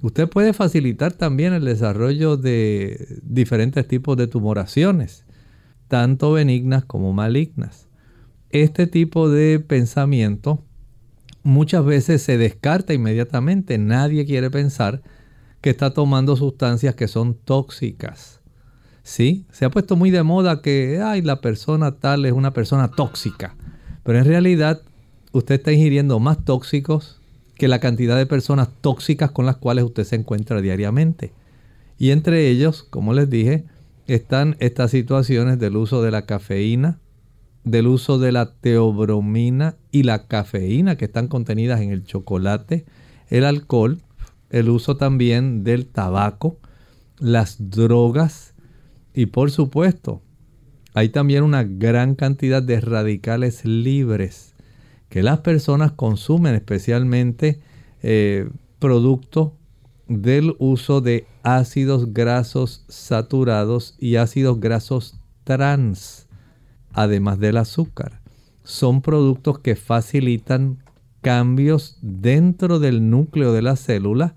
usted 0.00 0.28
puede 0.28 0.52
facilitar 0.52 1.12
también 1.12 1.52
el 1.52 1.64
desarrollo 1.64 2.36
de 2.36 3.20
diferentes 3.22 3.86
tipos 3.86 4.16
de 4.16 4.26
tumoraciones, 4.26 5.26
tanto 5.88 6.32
benignas 6.32 6.84
como 6.84 7.12
malignas. 7.12 7.88
Este 8.50 8.86
tipo 8.86 9.28
de 9.28 9.60
pensamiento 9.60 10.64
muchas 11.42 11.84
veces 11.84 12.22
se 12.22 12.38
descarta 12.38 12.94
inmediatamente. 12.94 13.78
Nadie 13.78 14.24
quiere 14.24 14.50
pensar 14.50 15.02
que 15.60 15.70
está 15.70 15.92
tomando 15.92 16.36
sustancias 16.36 16.94
que 16.94 17.06
son 17.06 17.34
tóxicas. 17.34 18.40
Sí, 19.04 19.44
se 19.52 19.66
ha 19.66 19.70
puesto 19.70 19.96
muy 19.96 20.10
de 20.10 20.22
moda 20.22 20.62
que 20.62 20.98
ay, 21.04 21.20
la 21.20 21.42
persona 21.42 21.92
tal 21.92 22.24
es 22.24 22.32
una 22.32 22.54
persona 22.54 22.88
tóxica. 22.90 23.54
Pero 24.02 24.18
en 24.18 24.24
realidad 24.24 24.80
usted 25.32 25.56
está 25.56 25.72
ingiriendo 25.72 26.18
más 26.20 26.42
tóxicos 26.42 27.20
que 27.54 27.68
la 27.68 27.80
cantidad 27.80 28.16
de 28.16 28.24
personas 28.24 28.70
tóxicas 28.80 29.30
con 29.30 29.44
las 29.44 29.58
cuales 29.58 29.84
usted 29.84 30.04
se 30.04 30.16
encuentra 30.16 30.62
diariamente. 30.62 31.32
Y 31.98 32.10
entre 32.10 32.48
ellos, 32.48 32.82
como 32.82 33.12
les 33.12 33.28
dije, 33.28 33.64
están 34.06 34.56
estas 34.58 34.90
situaciones 34.90 35.58
del 35.58 35.76
uso 35.76 36.02
de 36.02 36.10
la 36.10 36.24
cafeína, 36.24 36.98
del 37.62 37.88
uso 37.88 38.18
de 38.18 38.32
la 38.32 38.54
teobromina 38.54 39.76
y 39.92 40.04
la 40.04 40.26
cafeína 40.26 40.96
que 40.96 41.04
están 41.04 41.28
contenidas 41.28 41.82
en 41.82 41.90
el 41.90 42.04
chocolate, 42.04 42.86
el 43.28 43.44
alcohol, 43.44 44.00
el 44.48 44.70
uso 44.70 44.96
también 44.96 45.62
del 45.62 45.86
tabaco, 45.86 46.58
las 47.18 47.70
drogas 47.70 48.53
y 49.14 49.26
por 49.26 49.50
supuesto 49.50 50.22
hay 50.92 51.08
también 51.08 51.42
una 51.42 51.64
gran 51.64 52.14
cantidad 52.14 52.62
de 52.62 52.80
radicales 52.80 53.64
libres 53.64 54.54
que 55.08 55.22
las 55.22 55.40
personas 55.40 55.92
consumen 55.92 56.54
especialmente 56.54 57.60
eh, 58.02 58.48
producto 58.78 59.56
del 60.08 60.54
uso 60.58 61.00
de 61.00 61.26
ácidos 61.42 62.12
grasos 62.12 62.84
saturados 62.88 63.94
y 63.98 64.16
ácidos 64.16 64.60
grasos 64.60 65.18
trans 65.44 66.26
además 66.92 67.38
del 67.38 67.58
azúcar. 67.58 68.20
Son 68.62 69.02
productos 69.02 69.58
que 69.58 69.76
facilitan 69.76 70.78
cambios 71.20 71.98
dentro 72.00 72.78
del 72.78 73.10
núcleo 73.10 73.52
de 73.52 73.62
la 73.62 73.76
célula 73.76 74.34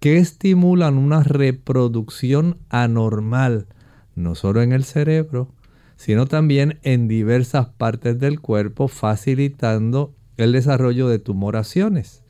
que 0.00 0.18
estimulan 0.18 0.98
una 0.98 1.22
reproducción 1.22 2.58
anormal, 2.68 3.66
no 4.14 4.34
solo 4.34 4.62
en 4.62 4.72
el 4.72 4.84
cerebro, 4.84 5.48
sino 5.96 6.26
también 6.26 6.78
en 6.82 7.08
diversas 7.08 7.68
partes 7.68 8.18
del 8.18 8.40
cuerpo, 8.40 8.88
facilitando 8.88 10.14
el 10.36 10.52
desarrollo 10.52 11.08
de 11.08 11.18
tumoraciones. 11.18 12.22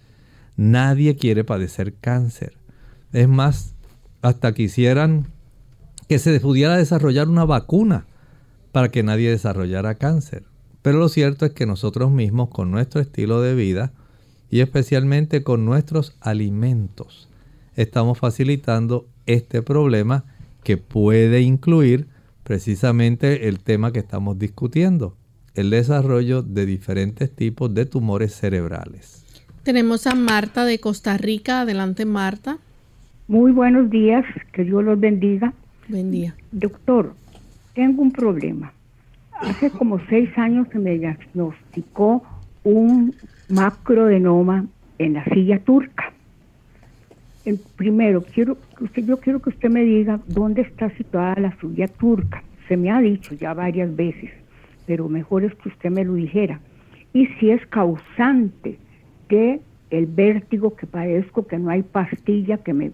Nadie 0.57 1.16
quiere 1.16 1.45
padecer 1.45 1.95
cáncer. 1.95 2.59
Es 3.12 3.28
más, 3.28 3.74
hasta 4.22 4.53
quisieran 4.53 5.26
que 6.09 6.18
se 6.18 6.39
pudiera 6.41 6.76
desarrollar 6.76 7.28
una 7.28 7.45
vacuna 7.45 8.07
para 8.72 8.91
que 8.91 9.03
nadie 9.03 9.30
desarrollara 9.30 9.95
cáncer. 9.95 10.45
Pero 10.82 10.99
lo 10.99 11.09
cierto 11.09 11.47
es 11.47 11.53
que 11.53 11.66
nosotros 11.66 12.11
mismos 12.11 12.51
con 12.51 12.70
nuestro 12.70 13.01
estilo 13.01 13.41
de 13.41 13.55
vida 13.55 13.93
y 14.51 14.61
especialmente 14.61 15.43
con 15.43 15.64
nuestros 15.64 16.16
alimentos 16.20 17.28
estamos 17.74 18.18
facilitando 18.18 19.09
este 19.26 19.62
problema 19.62 20.24
que 20.64 20.76
puede 20.76 21.42
incluir 21.42 22.08
precisamente 22.42 23.48
el 23.48 23.60
tema 23.60 23.92
que 23.92 24.00
estamos 24.00 24.38
discutiendo, 24.38 25.16
el 25.54 25.70
desarrollo 25.70 26.42
de 26.42 26.66
diferentes 26.66 27.30
tipos 27.34 27.72
de 27.72 27.86
tumores 27.86 28.34
cerebrales. 28.34 29.24
Tenemos 29.62 30.06
a 30.06 30.14
Marta 30.14 30.64
de 30.64 30.78
Costa 30.80 31.16
Rica. 31.16 31.62
Adelante, 31.62 32.04
Marta. 32.04 32.58
Muy 33.28 33.52
buenos 33.52 33.88
días, 33.88 34.24
que 34.52 34.64
Dios 34.64 34.84
los 34.84 34.98
bendiga. 34.98 35.54
Buen 35.88 36.10
día. 36.10 36.34
Doctor, 36.52 37.14
tengo 37.74 38.02
un 38.02 38.12
problema. 38.12 38.72
Hace 39.40 39.70
como 39.70 40.00
seis 40.08 40.30
años 40.36 40.68
se 40.72 40.78
me 40.78 40.98
diagnosticó 40.98 42.22
un 42.62 43.14
macrodenoma 43.48 44.66
en 44.98 45.14
la 45.14 45.24
silla 45.26 45.58
turca. 45.60 46.13
Primero, 47.76 48.22
quiero 48.22 48.57
usted, 48.80 49.05
yo 49.05 49.18
quiero 49.18 49.40
que 49.40 49.51
usted 49.51 49.70
me 49.70 49.84
diga 49.84 50.20
dónde 50.26 50.62
está 50.62 50.90
situada 50.97 51.34
la 51.36 51.57
silla 51.61 51.88
turca. 51.88 52.42
Se 52.68 52.76
me 52.76 52.90
ha 52.90 53.01
dicho 53.01 53.34
ya 53.34 53.53
varias 53.55 53.95
veces, 53.95 54.30
pero 54.86 55.09
mejor 55.09 55.45
es 55.45 55.55
que 55.57 55.68
usted 55.68 55.90
me 55.90 56.05
lo 56.05 56.14
dijera. 56.14 56.61
Y 57.12 57.26
si 57.38 57.51
es 57.51 57.64
causante 57.66 58.78
de 59.28 59.61
el 59.90 60.07
vértigo 60.07 60.74
que 60.74 60.86
padezco, 60.86 61.47
que 61.47 61.59
no 61.59 61.70
hay 61.70 61.82
pastilla 61.82 62.59
que 62.59 62.72
me 62.72 62.92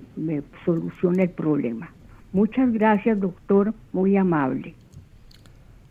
solucione 0.64 1.22
el 1.24 1.30
problema. 1.30 1.90
Muchas 2.32 2.72
gracias, 2.72 3.18
doctor, 3.18 3.74
muy 3.92 4.16
amable. 4.16 4.74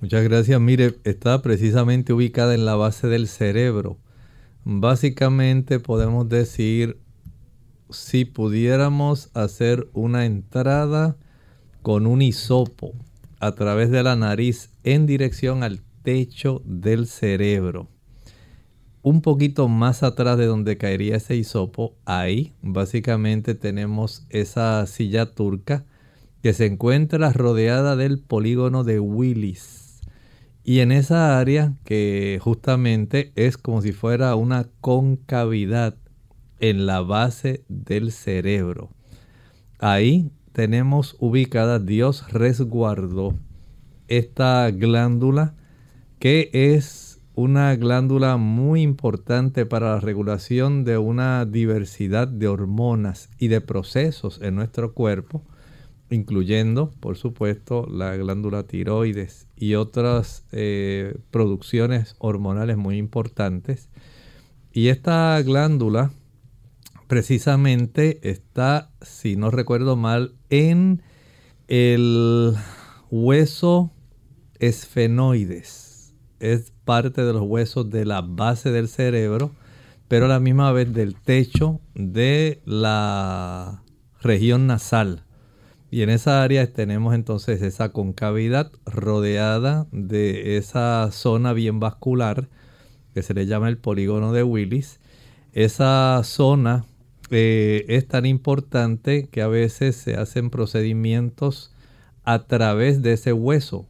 Muchas 0.01 0.23
gracias. 0.23 0.61
Mire, 0.61 0.95
está 1.03 1.41
precisamente 1.41 2.13
ubicada 2.13 2.55
en 2.55 2.65
la 2.65 2.75
base 2.75 3.07
del 3.07 3.27
cerebro. 3.27 3.97
Básicamente 4.63 5.79
podemos 5.79 6.29
decir, 6.29 6.97
si 7.89 8.25
pudiéramos 8.25 9.29
hacer 9.33 9.89
una 9.93 10.25
entrada 10.25 11.17
con 11.81 12.07
un 12.07 12.21
hisopo 12.21 12.93
a 13.39 13.53
través 13.53 13.89
de 13.89 14.03
la 14.03 14.15
nariz 14.15 14.69
en 14.83 15.05
dirección 15.05 15.63
al 15.63 15.81
techo 16.03 16.61
del 16.65 17.07
cerebro. 17.07 17.87
Un 19.01 19.21
poquito 19.21 19.67
más 19.69 20.03
atrás 20.03 20.37
de 20.37 20.45
donde 20.45 20.77
caería 20.77 21.15
ese 21.15 21.35
hisopo, 21.35 21.95
ahí 22.05 22.53
básicamente 22.61 23.55
tenemos 23.55 24.25
esa 24.29 24.85
silla 24.87 25.33
turca 25.33 25.85
que 26.43 26.53
se 26.53 26.65
encuentra 26.65 27.31
rodeada 27.31 27.95
del 27.95 28.19
polígono 28.19 28.83
de 28.83 28.99
Willis. 28.99 30.01
Y 30.63 30.81
en 30.81 30.91
esa 30.91 31.39
área 31.39 31.73
que 31.85 32.39
justamente 32.41 33.31
es 33.35 33.57
como 33.57 33.81
si 33.81 33.93
fuera 33.93 34.35
una 34.35 34.67
concavidad 34.81 35.95
en 36.59 36.85
la 36.85 37.01
base 37.01 37.63
del 37.67 38.11
cerebro. 38.11 38.89
Ahí 39.79 40.31
tenemos 40.51 41.15
ubicada, 41.19 41.79
Dios 41.79 42.31
resguardó 42.31 43.35
esta 44.07 44.69
glándula 44.71 45.55
que 46.19 46.49
es 46.51 47.21
una 47.35 47.75
glándula 47.75 48.35
muy 48.37 48.81
importante 48.81 49.65
para 49.65 49.95
la 49.95 49.99
regulación 50.01 50.83
de 50.83 50.97
una 50.97 51.45
diversidad 51.45 52.27
de 52.27 52.47
hormonas 52.47 53.29
y 53.37 53.47
de 53.47 53.61
procesos 53.61 54.41
en 54.41 54.55
nuestro 54.55 54.93
cuerpo 54.93 55.43
incluyendo, 56.09 56.91
por 56.99 57.17
supuesto, 57.17 57.85
la 57.87 58.15
glándula 58.15 58.63
tiroides 58.63 59.47
y 59.55 59.75
otras 59.75 60.43
eh, 60.51 61.15
producciones 61.31 62.15
hormonales 62.17 62.77
muy 62.77 62.97
importantes. 62.97 63.89
Y 64.73 64.87
esta 64.87 65.41
glándula 65.41 66.11
precisamente 67.09 68.29
está, 68.29 68.91
si 69.01 69.35
no 69.35 69.51
recuerdo 69.51 69.97
mal, 69.97 70.35
en 70.49 71.01
el 71.67 72.55
hueso 73.11 73.91
esfenoides. 74.59 76.15
Es 76.39 76.71
parte 76.85 77.25
de 77.25 77.33
los 77.33 77.41
huesos 77.41 77.89
de 77.89 78.05
la 78.05 78.21
base 78.21 78.71
del 78.71 78.87
cerebro, 78.87 79.51
pero 80.07 80.25
a 80.25 80.29
la 80.29 80.39
misma 80.39 80.71
vez 80.71 80.93
del 80.93 81.15
techo 81.15 81.81
de 81.93 82.61
la 82.63 83.83
región 84.21 84.67
nasal 84.67 85.25
y 85.91 86.03
en 86.03 86.09
esa 86.09 86.43
área 86.43 86.71
tenemos 86.71 87.15
entonces 87.15 87.61
esa 87.61 87.89
concavidad 87.89 88.71
rodeada 88.85 89.87
de 89.91 90.57
esa 90.57 91.09
zona 91.11 91.53
bien 91.53 91.79
vascular 91.79 92.47
que 93.13 93.23
se 93.23 93.33
le 93.33 93.47
llama 93.47 93.69
el 93.69 93.79
polígono 93.79 94.31
de 94.31 94.43
Willis. 94.43 94.99
Esa 95.51 96.21
zona 96.23 96.85
eh, 97.31 97.85
es 97.87 98.07
tan 98.07 98.25
importante 98.25 99.27
que 99.27 99.41
a 99.41 99.47
veces 99.47 99.95
se 99.95 100.15
hacen 100.15 100.49
procedimientos 100.49 101.73
a 102.23 102.47
través 102.47 103.01
de 103.01 103.13
ese 103.13 103.31
hueso. 103.33 103.87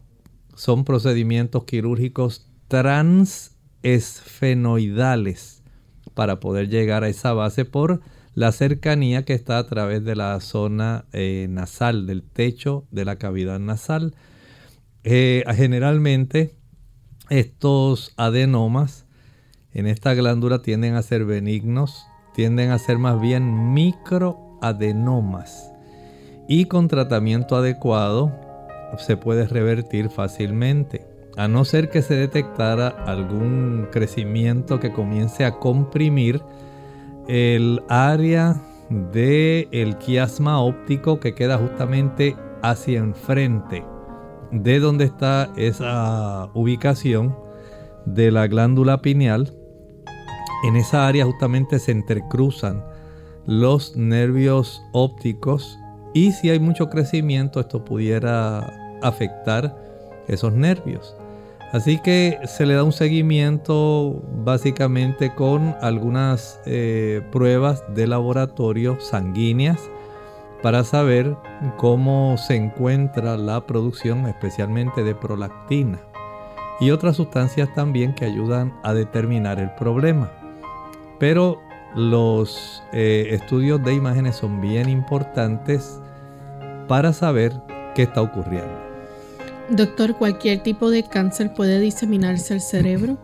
Son 0.55 0.85
procedimientos 0.85 1.65
quirúrgicos 1.65 2.47
transesfenoidales 2.67 5.63
para 6.13 6.39
poder 6.39 6.69
llegar 6.69 7.03
a 7.03 7.09
esa 7.09 7.33
base 7.33 7.65
por 7.65 8.01
la 8.35 8.51
cercanía 8.51 9.25
que 9.25 9.33
está 9.33 9.57
a 9.57 9.67
través 9.67 10.03
de 10.03 10.15
la 10.15 10.39
zona 10.39 11.05
eh, 11.13 11.47
nasal, 11.49 12.05
del 12.07 12.23
techo 12.23 12.85
de 12.91 13.05
la 13.05 13.17
cavidad 13.17 13.59
nasal. 13.59 14.15
Eh, 15.03 15.43
generalmente 15.55 16.55
estos 17.29 18.13
adenomas 18.17 19.05
en 19.71 19.87
esta 19.87 20.13
glándula 20.13 20.61
tienden 20.61 20.95
a 20.95 21.01
ser 21.01 21.25
benignos 21.25 22.05
tienden 22.39 22.71
a 22.71 22.79
ser 22.79 22.97
más 22.99 23.19
bien 23.19 23.73
microadenomas 23.73 25.73
y 26.47 26.67
con 26.67 26.87
tratamiento 26.87 27.57
adecuado 27.57 28.31
se 28.97 29.17
puede 29.17 29.45
revertir 29.45 30.09
fácilmente. 30.09 31.05
A 31.35 31.49
no 31.49 31.65
ser 31.65 31.89
que 31.89 32.01
se 32.01 32.15
detectara 32.15 32.87
algún 32.87 33.89
crecimiento 33.91 34.79
que 34.79 34.93
comience 34.93 35.43
a 35.43 35.59
comprimir 35.59 36.41
el 37.27 37.81
área 37.89 38.55
del 38.89 39.67
el 39.73 39.97
quiasma 39.97 40.61
óptico 40.61 41.19
que 41.19 41.35
queda 41.35 41.57
justamente 41.57 42.37
hacia 42.61 42.99
enfrente 42.99 43.83
de 44.53 44.79
donde 44.79 45.03
está 45.03 45.51
esa 45.57 46.49
ubicación 46.53 47.35
de 48.05 48.31
la 48.31 48.47
glándula 48.47 49.01
pineal. 49.01 49.58
En 50.63 50.75
esa 50.75 51.07
área 51.07 51.25
justamente 51.25 51.79
se 51.79 51.91
entrecruzan 51.91 52.83
los 53.45 53.95
nervios 53.95 54.83
ópticos 54.91 55.79
y 56.13 56.33
si 56.33 56.49
hay 56.49 56.59
mucho 56.59 56.89
crecimiento 56.89 57.59
esto 57.59 57.85
pudiera 57.85 58.73
afectar 59.01 59.75
esos 60.27 60.53
nervios. 60.53 61.15
Así 61.71 61.99
que 61.99 62.39
se 62.45 62.65
le 62.65 62.73
da 62.73 62.83
un 62.83 62.91
seguimiento 62.91 64.23
básicamente 64.43 65.33
con 65.35 65.75
algunas 65.81 66.59
eh, 66.65 67.21
pruebas 67.31 67.83
de 67.93 68.07
laboratorio 68.07 68.99
sanguíneas 68.99 69.89
para 70.63 70.83
saber 70.83 71.37
cómo 71.77 72.37
se 72.37 72.55
encuentra 72.55 73.37
la 73.37 73.65
producción 73.65 74.25
especialmente 74.25 75.03
de 75.03 75.15
prolactina 75.15 75.99
y 76.79 76.91
otras 76.91 77.17
sustancias 77.17 77.73
también 77.75 78.13
que 78.13 78.25
ayudan 78.25 78.73
a 78.83 78.93
determinar 78.93 79.59
el 79.59 79.71
problema. 79.75 80.38
Pero 81.19 81.61
los 81.95 82.83
eh, 82.93 83.27
estudios 83.31 83.83
de 83.83 83.93
imágenes 83.93 84.37
son 84.37 84.61
bien 84.61 84.89
importantes 84.89 85.99
para 86.87 87.13
saber 87.13 87.53
qué 87.95 88.03
está 88.03 88.21
ocurriendo. 88.21 88.89
Doctor, 89.69 90.15
¿cualquier 90.15 90.63
tipo 90.63 90.89
de 90.89 91.03
cáncer 91.03 91.53
puede 91.53 91.79
diseminarse 91.79 92.55
al 92.55 92.61
cerebro? 92.61 93.17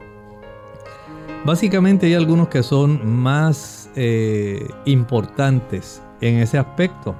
Básicamente 1.43 2.07
hay 2.07 2.13
algunos 2.13 2.49
que 2.49 2.63
son 2.63 3.05
más 3.07 3.89
eh, 3.95 4.67
importantes 4.85 6.01
en 6.21 6.37
ese 6.37 6.57
aspecto. 6.57 7.15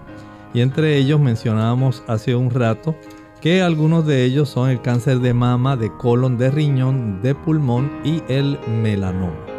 Y 0.53 0.61
entre 0.61 0.97
ellos 0.97 1.19
mencionábamos 1.19 2.03
hace 2.07 2.35
un 2.35 2.49
rato 2.49 2.95
que 3.41 3.61
algunos 3.61 4.05
de 4.07 4.23
ellos 4.23 4.49
son 4.49 4.69
el 4.69 4.81
cáncer 4.81 5.19
de 5.19 5.33
mama, 5.33 5.75
de 5.75 5.91
colon, 5.97 6.37
de 6.37 6.49
riñón, 6.49 7.21
de 7.21 7.35
pulmón 7.35 7.91
y 8.03 8.23
el 8.27 8.59
melanoma. 8.81 9.54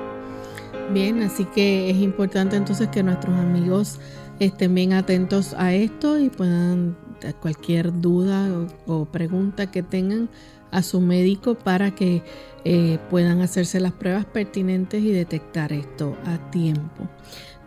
Bien, 0.92 1.20
así 1.22 1.44
que 1.44 1.90
es 1.90 1.96
importante 1.96 2.56
entonces 2.56 2.88
que 2.88 3.02
nuestros 3.02 3.34
amigos 3.36 3.98
estén 4.38 4.74
bien 4.74 4.92
atentos 4.92 5.54
a 5.54 5.74
esto 5.74 6.18
y 6.18 6.30
puedan 6.30 6.96
cualquier 7.40 8.00
duda 8.00 8.48
o, 8.86 9.04
pregunta 9.06 9.70
que 9.70 9.82
tengan 9.82 10.28
a 10.70 10.82
su 10.82 11.00
médico 11.00 11.54
para 11.54 11.94
que 11.94 12.22
eh, 12.64 12.98
puedan 13.10 13.40
hacerse 13.40 13.80
las 13.80 13.92
pruebas 13.92 14.26
pertinentes 14.26 15.02
y 15.02 15.10
detectar 15.12 15.72
esto 15.72 16.16
a 16.24 16.50
tiempo. 16.50 17.08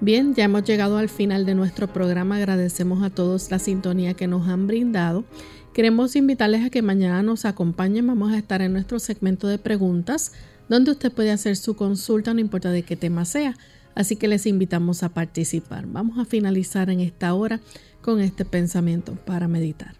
Bien, 0.01 0.33
ya 0.33 0.45
hemos 0.45 0.63
llegado 0.63 0.97
al 0.97 1.09
final 1.09 1.45
de 1.45 1.55
nuestro 1.55 1.87
programa. 1.87 2.37
Agradecemos 2.37 3.03
a 3.03 3.09
todos 3.09 3.51
la 3.51 3.59
sintonía 3.59 4.13
que 4.13 4.27
nos 4.27 4.47
han 4.47 4.65
brindado. 4.65 5.25
Queremos 5.73 6.15
invitarles 6.15 6.65
a 6.65 6.69
que 6.69 6.81
mañana 6.81 7.21
nos 7.21 7.45
acompañen. 7.45 8.07
Vamos 8.07 8.31
a 8.31 8.37
estar 8.37 8.61
en 8.61 8.73
nuestro 8.73 8.99
segmento 8.99 9.47
de 9.47 9.57
preguntas, 9.57 10.31
donde 10.69 10.91
usted 10.91 11.11
puede 11.11 11.31
hacer 11.31 11.57
su 11.57 11.75
consulta, 11.75 12.33
no 12.33 12.39
importa 12.39 12.71
de 12.71 12.83
qué 12.83 12.95
tema 12.95 13.25
sea. 13.25 13.55
Así 13.95 14.15
que 14.15 14.27
les 14.27 14.45
invitamos 14.45 15.03
a 15.03 15.09
participar. 15.09 15.85
Vamos 15.87 16.17
a 16.19 16.25
finalizar 16.25 16.89
en 16.89 17.01
esta 17.01 17.33
hora 17.33 17.59
con 18.01 18.21
este 18.21 18.45
pensamiento 18.45 19.15
para 19.25 19.47
meditar. 19.47 19.95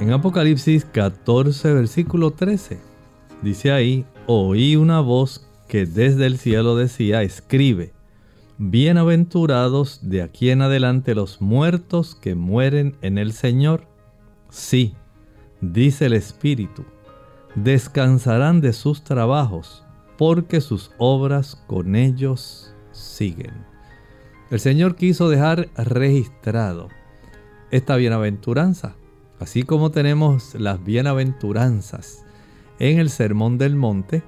En 0.00 0.10
Apocalipsis 0.12 0.84
14, 0.84 1.72
versículo 1.74 2.32
13, 2.32 2.78
dice 3.42 3.70
ahí, 3.70 4.06
oí 4.26 4.76
una 4.76 5.00
voz 5.00 5.46
que 5.68 5.86
desde 5.86 6.26
el 6.26 6.38
cielo 6.38 6.76
decía, 6.76 7.22
escribe, 7.22 7.92
bienaventurados 8.56 10.00
de 10.02 10.22
aquí 10.22 10.50
en 10.50 10.62
adelante 10.62 11.14
los 11.14 11.40
muertos 11.40 12.14
que 12.14 12.34
mueren 12.34 12.96
en 13.02 13.18
el 13.18 13.32
Señor. 13.32 13.86
Sí, 14.50 14.94
dice 15.60 16.06
el 16.06 16.14
Espíritu, 16.14 16.84
descansarán 17.62 18.60
de 18.60 18.72
sus 18.72 19.02
trabajos, 19.02 19.84
porque 20.16 20.60
sus 20.60 20.90
obras 20.98 21.62
con 21.66 21.96
ellos 21.96 22.74
siguen. 22.92 23.52
El 24.50 24.60
Señor 24.60 24.96
quiso 24.96 25.28
dejar 25.28 25.68
registrado 25.76 26.88
esta 27.70 27.96
bienaventuranza, 27.96 28.96
así 29.38 29.62
como 29.62 29.90
tenemos 29.90 30.54
las 30.54 30.82
bienaventuranzas 30.82 32.24
en 32.78 32.98
el 32.98 33.10
Sermón 33.10 33.58
del 33.58 33.76
Monte, 33.76 34.22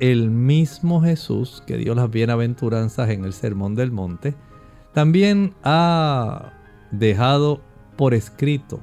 el 0.00 0.30
mismo 0.30 1.02
Jesús 1.02 1.62
que 1.66 1.76
dio 1.76 1.94
las 1.94 2.10
bienaventuranzas 2.10 3.10
en 3.10 3.24
el 3.24 3.32
Sermón 3.32 3.74
del 3.74 3.92
Monte, 3.92 4.34
también 4.92 5.54
ha 5.62 6.52
dejado 6.90 7.60
por 7.96 8.14
escrito 8.14 8.80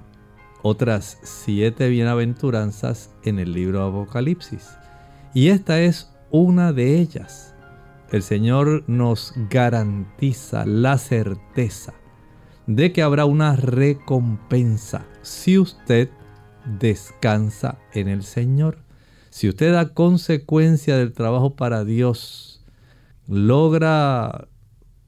otras 0.64 1.20
siete 1.24 1.89
bienaventuranzas 1.89 3.12
en 3.24 3.39
el 3.39 3.53
libro 3.53 3.84
de 3.84 3.89
Apocalipsis. 3.89 4.70
Y 5.34 5.49
esta 5.49 5.82
es 5.82 6.12
una 6.32 6.74
de 6.74 6.99
ellas 6.99 7.53
el 8.12 8.24
Señor 8.24 8.84
nos 8.88 9.34
garantiza 9.49 10.66
la 10.66 10.97
certeza 10.97 11.93
de 12.66 12.93
que 12.93 13.01
habrá 13.01 13.26
una 13.26 13.55
recompensa 13.55 15.05
si 15.22 15.58
usted 15.58 16.10
descansa 16.80 17.80
en 17.93 18.08
el 18.08 18.24
Señor. 18.24 18.80
Si 19.30 19.49
usted 19.49 19.74
da 19.74 19.93
consecuencia 19.93 20.97
del 20.97 21.14
trabajo 21.14 21.55
para 21.55 21.84
Dios, 21.84 22.66
logra 23.28 24.47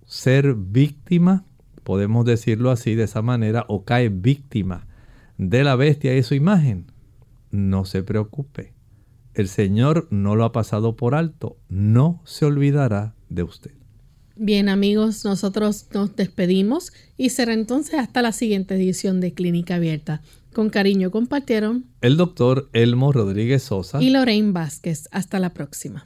ser 0.05 0.55
víctima, 0.55 1.45
podemos 1.83 2.25
decirlo 2.25 2.69
así 2.69 2.95
de 2.95 3.03
esa 3.03 3.21
manera, 3.21 3.65
o 3.69 3.85
cae 3.85 4.09
víctima 4.09 4.87
de 5.39 5.63
la 5.63 5.77
bestia 5.77 6.15
y 6.17 6.21
su 6.21 6.35
imagen, 6.35 6.91
no 7.49 7.85
se 7.85 8.03
preocupe. 8.03 8.73
El 9.33 9.47
Señor 9.47 10.07
no 10.11 10.35
lo 10.35 10.43
ha 10.43 10.51
pasado 10.51 10.97
por 10.97 11.15
alto, 11.15 11.57
no 11.69 12.21
se 12.25 12.45
olvidará 12.45 13.15
de 13.29 13.43
usted. 13.43 13.71
Bien 14.35 14.67
amigos, 14.67 15.23
nosotros 15.23 15.87
nos 15.93 16.15
despedimos 16.15 16.91
y 17.17 17.29
será 17.29 17.53
entonces 17.53 17.95
hasta 17.95 18.21
la 18.21 18.33
siguiente 18.33 18.75
edición 18.75 19.21
de 19.21 19.33
Clínica 19.33 19.75
Abierta. 19.75 20.21
Con 20.53 20.69
cariño 20.69 21.09
compartieron 21.09 21.85
el 22.01 22.17
doctor 22.17 22.69
Elmo 22.73 23.13
Rodríguez 23.13 23.63
Sosa 23.63 24.01
y 24.01 24.09
Lorraine 24.09 24.51
Vázquez. 24.51 25.07
Hasta 25.11 25.39
la 25.39 25.53
próxima. 25.53 26.05